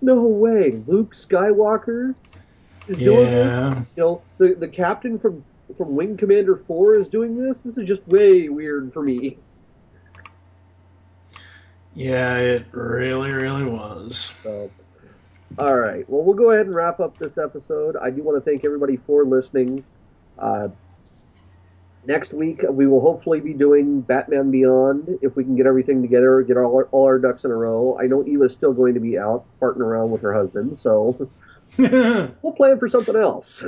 no 0.01 0.23
way, 0.23 0.71
Luke 0.87 1.15
Skywalker 1.15 2.15
is 2.89 2.97
doing 2.97 3.27
this. 3.27 3.75
You 3.97 4.03
know, 4.03 4.23
the 4.39 4.55
the 4.55 4.69
captain 4.69 5.19
from 5.19 5.45
from 5.77 5.95
Wing 5.95 6.17
Commander 6.17 6.57
Four 6.57 6.97
is 6.97 7.09
doing 7.09 7.37
this. 7.37 7.59
This 7.65 7.77
is 7.77 7.87
just 7.87 8.07
way 8.09 8.49
weird 8.49 8.93
for 8.95 9.03
me. 9.03 9.37
Yeah, 11.95 12.37
it 12.37 12.67
really, 12.73 13.31
really 13.31 13.65
was. 13.65 14.33
So, 14.43 14.71
all 15.59 15.77
right, 15.79 16.09
well, 16.09 16.23
we'll 16.23 16.35
go 16.37 16.51
ahead 16.53 16.67
and 16.67 16.75
wrap 16.75 17.01
up 17.01 17.19
this 17.19 17.37
episode. 17.39 17.97
I 17.97 18.11
do 18.11 18.23
want 18.23 18.43
to 18.43 18.51
thank 18.51 18.65
everybody 18.65 18.97
for 18.97 19.25
listening. 19.25 19.85
Uh, 20.39 20.69
next 22.09 22.33
week 22.33 22.61
we 22.71 22.87
will 22.87 23.03
hopefully 23.03 23.39
be 23.39 23.53
doing 23.53 24.01
Batman 24.01 24.51
Beyond 24.51 25.19
if 25.23 25.37
we 25.37 25.45
can 25.45 25.55
get 25.55 25.67
everything 25.67 26.01
together, 26.03 26.43
get 26.43 26.57
all 26.57 26.75
our, 26.75 26.85
all 26.87 27.05
our 27.05 27.19
ducks 27.19 27.45
in 27.45 27.51
a 27.51 27.55
row. 27.55 27.99
I 28.03 28.07
know 28.07 28.27
Eva's 28.27 28.55
still 28.55 28.73
going 28.73 28.95
to 28.95 29.01
be 29.01 29.19
out 29.19 29.45
farting 29.61 29.81
around 29.81 30.11
with 30.11 30.23
her 30.23 30.33
husband, 30.33 30.79
so 30.81 31.31
we'll 31.79 32.53
plan 32.57 32.79
for 32.81 32.89
something 32.89 33.15
else. 33.15 33.63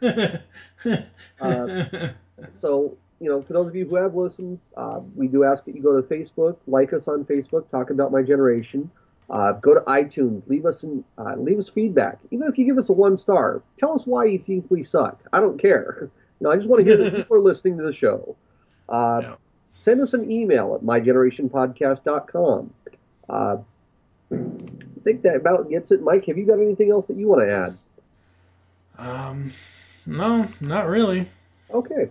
Uh, 1.42 2.10
so, 2.58 2.96
you 3.18 3.30
know, 3.30 3.40
for 3.40 3.54
those 3.54 3.66
of 3.66 3.74
you 3.74 3.86
who 3.86 3.96
have 3.96 4.14
listened, 4.14 4.58
uh, 4.76 5.00
we 5.14 5.26
do 5.26 5.42
ask 5.42 5.64
that 5.64 5.74
you 5.74 5.82
go 5.82 5.98
to 5.98 6.06
Facebook, 6.06 6.56
like 6.66 6.92
us 6.92 7.08
on 7.08 7.24
Facebook, 7.24 7.68
talk 7.70 7.88
about 7.88 8.12
my 8.12 8.22
generation. 8.22 8.90
Uh, 9.30 9.52
go 9.52 9.72
to 9.72 9.80
iTunes, 9.82 10.42
leave 10.48 10.66
us 10.66 10.82
an, 10.82 11.02
uh, 11.16 11.34
leave 11.36 11.58
us 11.58 11.68
feedback. 11.68 12.18
Even 12.30 12.46
if 12.46 12.58
you 12.58 12.66
give 12.66 12.76
us 12.76 12.90
a 12.90 12.92
one 12.92 13.16
star, 13.16 13.62
tell 13.78 13.94
us 13.94 14.06
why 14.06 14.24
you 14.24 14.38
think 14.38 14.66
we 14.70 14.84
suck. 14.84 15.18
I 15.32 15.40
don't 15.40 15.58
care. 15.58 16.10
You 16.40 16.46
know, 16.46 16.50
I 16.50 16.56
just 16.56 16.68
want 16.68 16.84
to 16.84 16.90
hear 16.90 16.96
that 16.96 17.14
people 17.16 17.36
are 17.36 17.40
listening 17.40 17.76
to 17.78 17.84
the 17.84 17.92
show. 17.92 18.36
Uh, 18.88 19.20
Yeah. 19.22 19.34
Send 19.74 20.02
us 20.02 20.12
an 20.12 20.30
email 20.30 20.74
at 20.74 20.82
mygenerationpodcast.com. 20.82 22.74
Uh, 23.30 23.56
I 24.30 24.36
think 25.02 25.22
that 25.22 25.36
about 25.36 25.70
gets 25.70 25.90
it. 25.90 26.02
Mike, 26.02 26.26
have 26.26 26.36
you 26.36 26.44
got 26.44 26.58
anything 26.58 26.90
else 26.90 27.06
that 27.06 27.16
you 27.16 27.28
want 27.28 27.40
to 27.42 27.50
add? 27.50 27.78
um, 28.98 29.50
no, 30.04 30.46
not 30.60 30.86
really. 30.86 31.26
Okay. 31.70 32.10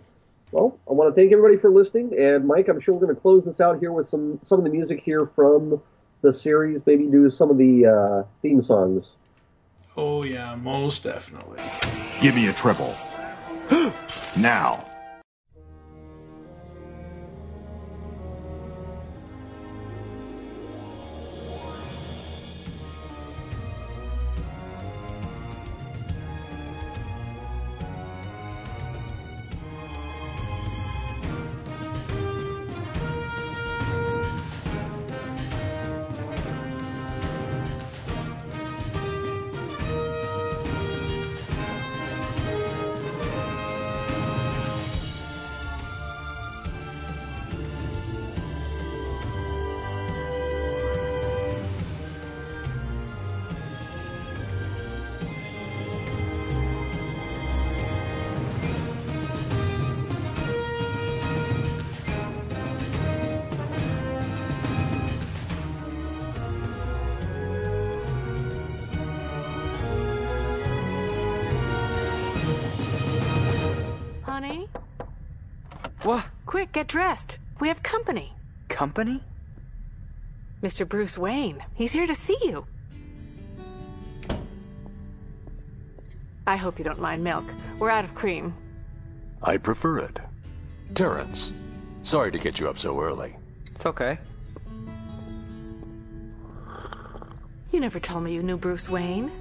Well, 0.51 0.79
I 0.89 0.93
want 0.93 1.13
to 1.13 1.21
thank 1.21 1.31
everybody 1.31 1.57
for 1.57 1.69
listening, 1.69 2.19
and 2.19 2.47
Mike, 2.47 2.67
I'm 2.69 2.79
sure 2.79 2.95
we're 2.95 3.05
going 3.05 3.15
to 3.15 3.21
close 3.21 3.45
this 3.45 3.61
out 3.61 3.79
here 3.79 3.91
with 3.91 4.09
some 4.09 4.39
some 4.41 4.57
of 4.57 4.63
the 4.63 4.71
music 4.71 5.01
here 5.03 5.29
from 5.35 5.79
the 6.23 6.33
series. 6.33 6.81
Maybe 6.87 7.05
do 7.05 7.29
some 7.29 7.51
of 7.51 7.59
the 7.59 7.85
uh, 7.85 8.23
theme 8.41 8.63
songs. 8.63 9.11
Oh 9.95 10.23
yeah, 10.23 10.55
most 10.55 11.03
definitely. 11.03 11.61
Give 12.19 12.33
me 12.33 12.47
a 12.47 12.53
triple. 12.53 12.95
now. 14.41 14.88
Get 76.71 76.87
dressed. 76.87 77.37
We 77.59 77.67
have 77.67 77.83
company. 77.83 78.33
Company? 78.67 79.23
Mr. 80.61 80.87
Bruce 80.87 81.17
Wayne. 81.17 81.63
He's 81.73 81.91
here 81.91 82.07
to 82.07 82.15
see 82.15 82.37
you. 82.41 82.65
I 86.45 86.55
hope 86.55 86.79
you 86.79 86.85
don't 86.85 86.99
mind 86.99 87.23
milk. 87.23 87.45
We're 87.77 87.91
out 87.91 88.05
of 88.05 88.15
cream. 88.15 88.53
I 89.41 89.57
prefer 89.57 89.99
it. 89.99 90.17
Terrence, 90.95 91.51
sorry 92.03 92.31
to 92.31 92.39
get 92.39 92.59
you 92.59 92.67
up 92.67 92.79
so 92.79 92.99
early. 92.99 93.35
It's 93.75 93.85
okay. 93.85 94.17
You 97.71 97.79
never 97.79 97.99
told 97.99 98.23
me 98.23 98.33
you 98.33 98.41
knew 98.41 98.57
Bruce 98.57 98.89
Wayne. 98.89 99.31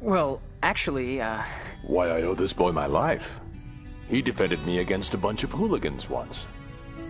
Well, 0.00 0.40
actually, 0.62 1.20
uh, 1.20 1.42
Why, 1.86 2.08
I 2.08 2.22
owe 2.22 2.34
this 2.34 2.52
boy 2.52 2.72
my 2.72 2.86
life. 2.86 3.38
He 4.08 4.20
defended 4.20 4.64
me 4.66 4.80
against 4.80 5.14
a 5.14 5.18
bunch 5.18 5.44
of 5.44 5.52
hooligans 5.52 6.10
once. 6.10 6.44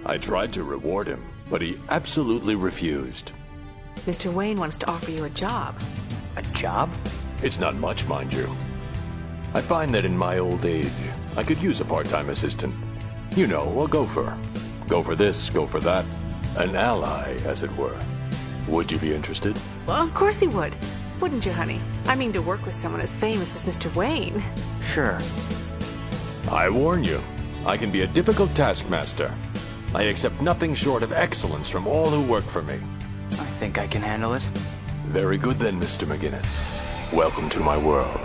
I 0.05 0.19
tried 0.19 0.53
to 0.53 0.65
reward 0.65 1.07
him, 1.07 1.25
but 1.49 1.63
he 1.63 1.79
absolutely 1.89 2.55
refused. 2.55 3.33
Mr. 4.07 4.33
Wayne 4.33 4.59
wants 4.59 4.77
to 4.79 4.91
offer 4.91 5.11
you 5.11 5.25
a 5.25 5.31
job. 5.31 5.81
a 6.37 6.43
job? 6.55 6.91
It's 7.43 7.59
not 7.59 7.75
much, 7.77 8.07
mind 8.07 8.35
you. 8.35 8.49
I 9.55 9.63
find 9.63 9.95
that 9.95 10.05
in 10.05 10.17
my 10.17 10.39
old 10.39 10.65
age, 10.67 10.91
I 11.37 11.43
could 11.43 11.61
use 11.63 11.81
a 11.81 11.85
part 11.85 12.07
time 12.07 12.29
assistant. 12.29 12.75
You 13.35 13.47
know, 13.47 13.83
a 13.83 13.89
gopher. 13.89 14.37
Go 14.89 15.03
for 15.03 15.15
this, 15.17 15.49
go 15.49 15.67
for 15.67 15.81
that. 15.81 16.05
An 16.57 16.77
ally, 16.77 17.33
as 17.47 17.63
it 17.63 17.75
were. 17.77 17.99
Would 18.69 18.93
you 18.93 18.99
be 18.99 19.15
interested? 19.15 19.59
Well, 19.87 20.03
of 20.03 20.13
course 20.13 20.41
he 20.41 20.49
would. 20.49 20.77
Wouldn't 21.21 21.47
you, 21.47 21.53
honey? 21.53 21.81
I 22.07 22.15
mean, 22.15 22.33
to 22.35 22.43
work 22.43 22.67
with 22.67 22.75
someone 22.75 23.01
as 23.01 23.17
famous 23.17 23.57
as 23.57 23.65
Mr. 23.65 23.95
Wayne. 23.95 24.43
Sure. 24.83 25.19
I 26.51 26.69
warn 26.69 27.05
you, 27.05 27.21
I 27.65 27.79
can 27.79 27.91
be 27.91 28.03
a 28.03 28.07
difficult 28.07 28.55
taskmaster. 28.55 29.33
I 29.95 30.03
accept 30.03 30.43
nothing 30.43 30.75
short 30.75 31.03
of 31.03 31.13
excellence 31.13 31.71
from 31.71 31.87
all 31.87 32.11
who 32.11 32.23
work 32.31 32.45
for 32.45 32.61
me. 32.61 32.79
I 33.33 33.47
think 33.59 33.79
I 33.79 33.87
can 33.87 34.03
handle 34.03 34.35
it. 34.35 34.43
Very 35.07 35.39
good 35.39 35.59
then, 35.59 35.81
Mr. 35.81 36.07
McGinnis. 36.07 36.45
Welcome 37.15 37.49
to 37.51 37.61
my 37.61 37.79
world. 37.79 38.21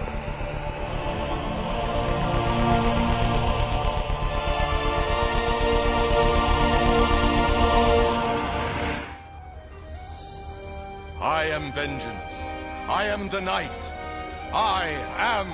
I 11.22 11.46
am 11.46 11.72
vengeance. 11.72 12.21
I 13.02 13.06
am 13.06 13.30
the 13.30 13.42
night. 13.42 13.84
I 14.54 14.90
am 15.18 15.48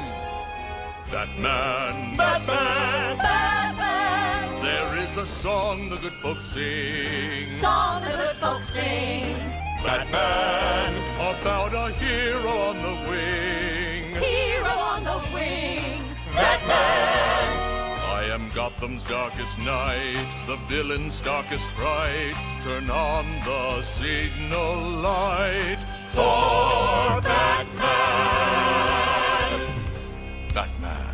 that 1.11 1.29
Batman. 1.41 2.17
Batman. 2.17 3.17
Batman. 3.17 4.61
There 4.61 4.97
is 4.97 5.15
a 5.15 5.25
song 5.25 5.87
the 5.87 5.95
good 5.95 6.17
folks 6.23 6.43
sing. 6.43 7.45
Song 7.61 8.03
the 8.03 8.09
good 8.09 8.35
folks 8.43 8.67
sing. 8.67 9.33
Batman. 9.81 10.91
About 11.31 11.71
a 11.73 11.93
hero 11.93 12.53
on 12.69 12.75
the 12.87 12.95
wing. 13.09 14.15
Hero 14.21 14.75
on 14.91 15.05
the 15.05 15.19
wing. 15.33 16.03
Batman. 16.33 17.47
I 18.19 18.27
am 18.29 18.49
Gotham's 18.49 19.05
darkest 19.05 19.57
night, 19.59 20.27
the 20.47 20.57
villain's 20.67 21.21
darkest 21.21 21.69
fright. 21.69 22.35
Turn 22.65 22.89
on 22.89 23.25
the 23.45 23.81
signal 23.83 24.81
light 24.99 25.76
for 26.17 27.21
Batman. 27.21 27.61
Batman. 30.51 31.13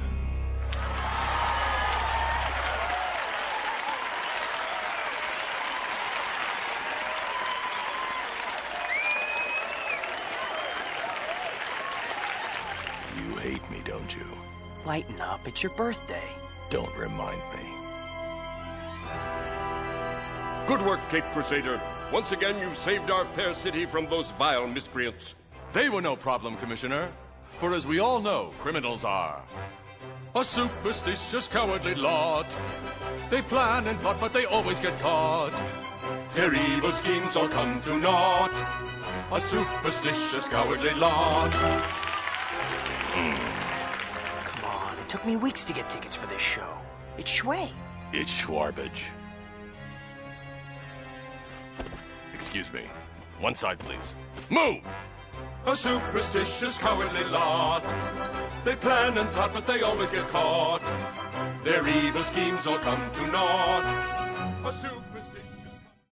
You 13.17 13.35
hate 13.39 13.69
me, 13.69 13.79
don't 13.83 14.15
you? 14.15 14.21
Lighten 14.85 15.19
up, 15.19 15.45
it's 15.45 15.61
your 15.61 15.73
birthday. 15.73 16.23
Don't 16.69 16.95
remind 16.95 17.35
me. 17.35 17.65
Good 20.65 20.81
work, 20.85 21.01
Cape 21.09 21.25
Crusader. 21.33 21.81
Once 22.11 22.31
again, 22.31 22.59
you've 22.59 22.77
saved 22.77 23.09
our 23.09 23.25
fair 23.25 23.53
city 23.53 23.85
from 23.85 24.07
those 24.07 24.31
vile 24.31 24.67
miscreants. 24.67 25.35
They 25.71 25.89
were 25.89 26.01
no 26.01 26.15
problem, 26.15 26.57
Commissioner. 26.57 27.09
For 27.57 27.73
as 27.73 27.87
we 27.87 27.99
all 27.99 28.19
know, 28.19 28.53
criminals 28.59 29.03
are 29.03 29.41
a 30.35 30.43
superstitious, 30.43 31.47
cowardly 31.47 31.95
lot. 31.95 32.55
They 33.29 33.41
plan 33.43 33.87
and 33.87 33.99
plot, 33.99 34.17
but 34.19 34.33
they 34.33 34.45
always 34.45 34.79
get 34.79 34.97
caught. 34.99 35.53
Their 36.31 36.53
evil 36.53 36.91
schemes 36.91 37.35
all 37.35 37.47
come 37.47 37.79
to 37.81 37.97
naught. 37.97 38.51
A 39.31 39.39
superstitious, 39.39 40.47
cowardly 40.47 40.93
lot. 40.95 41.51
Come 43.13 44.65
on, 44.65 44.97
it 44.97 45.09
took 45.09 45.25
me 45.25 45.35
weeks 45.35 45.63
to 45.65 45.73
get 45.73 45.89
tickets 45.89 46.15
for 46.15 46.25
this 46.27 46.41
show. 46.41 46.67
It's 47.17 47.29
Shui. 47.29 47.71
It's 48.11 48.31
Schwarbage. 48.31 49.11
Excuse 52.33 52.71
me. 52.73 52.81
One 53.39 53.55
side, 53.55 53.79
please. 53.79 54.13
Move! 54.49 54.81
A 55.65 55.75
superstitious, 55.75 56.77
cowardly 56.77 57.23
lot. 57.25 57.83
They 58.65 58.75
plan 58.75 59.17
and 59.17 59.29
plot, 59.31 59.51
but 59.53 59.65
they 59.65 59.81
always 59.81 60.11
get 60.11 60.27
caught. 60.27 60.81
Their 61.63 61.87
evil 61.87 62.23
schemes 62.23 62.67
all 62.67 62.77
come 62.79 62.99
to 63.13 63.27
naught. 63.27 63.85
A 64.65 64.71
super 64.73 65.12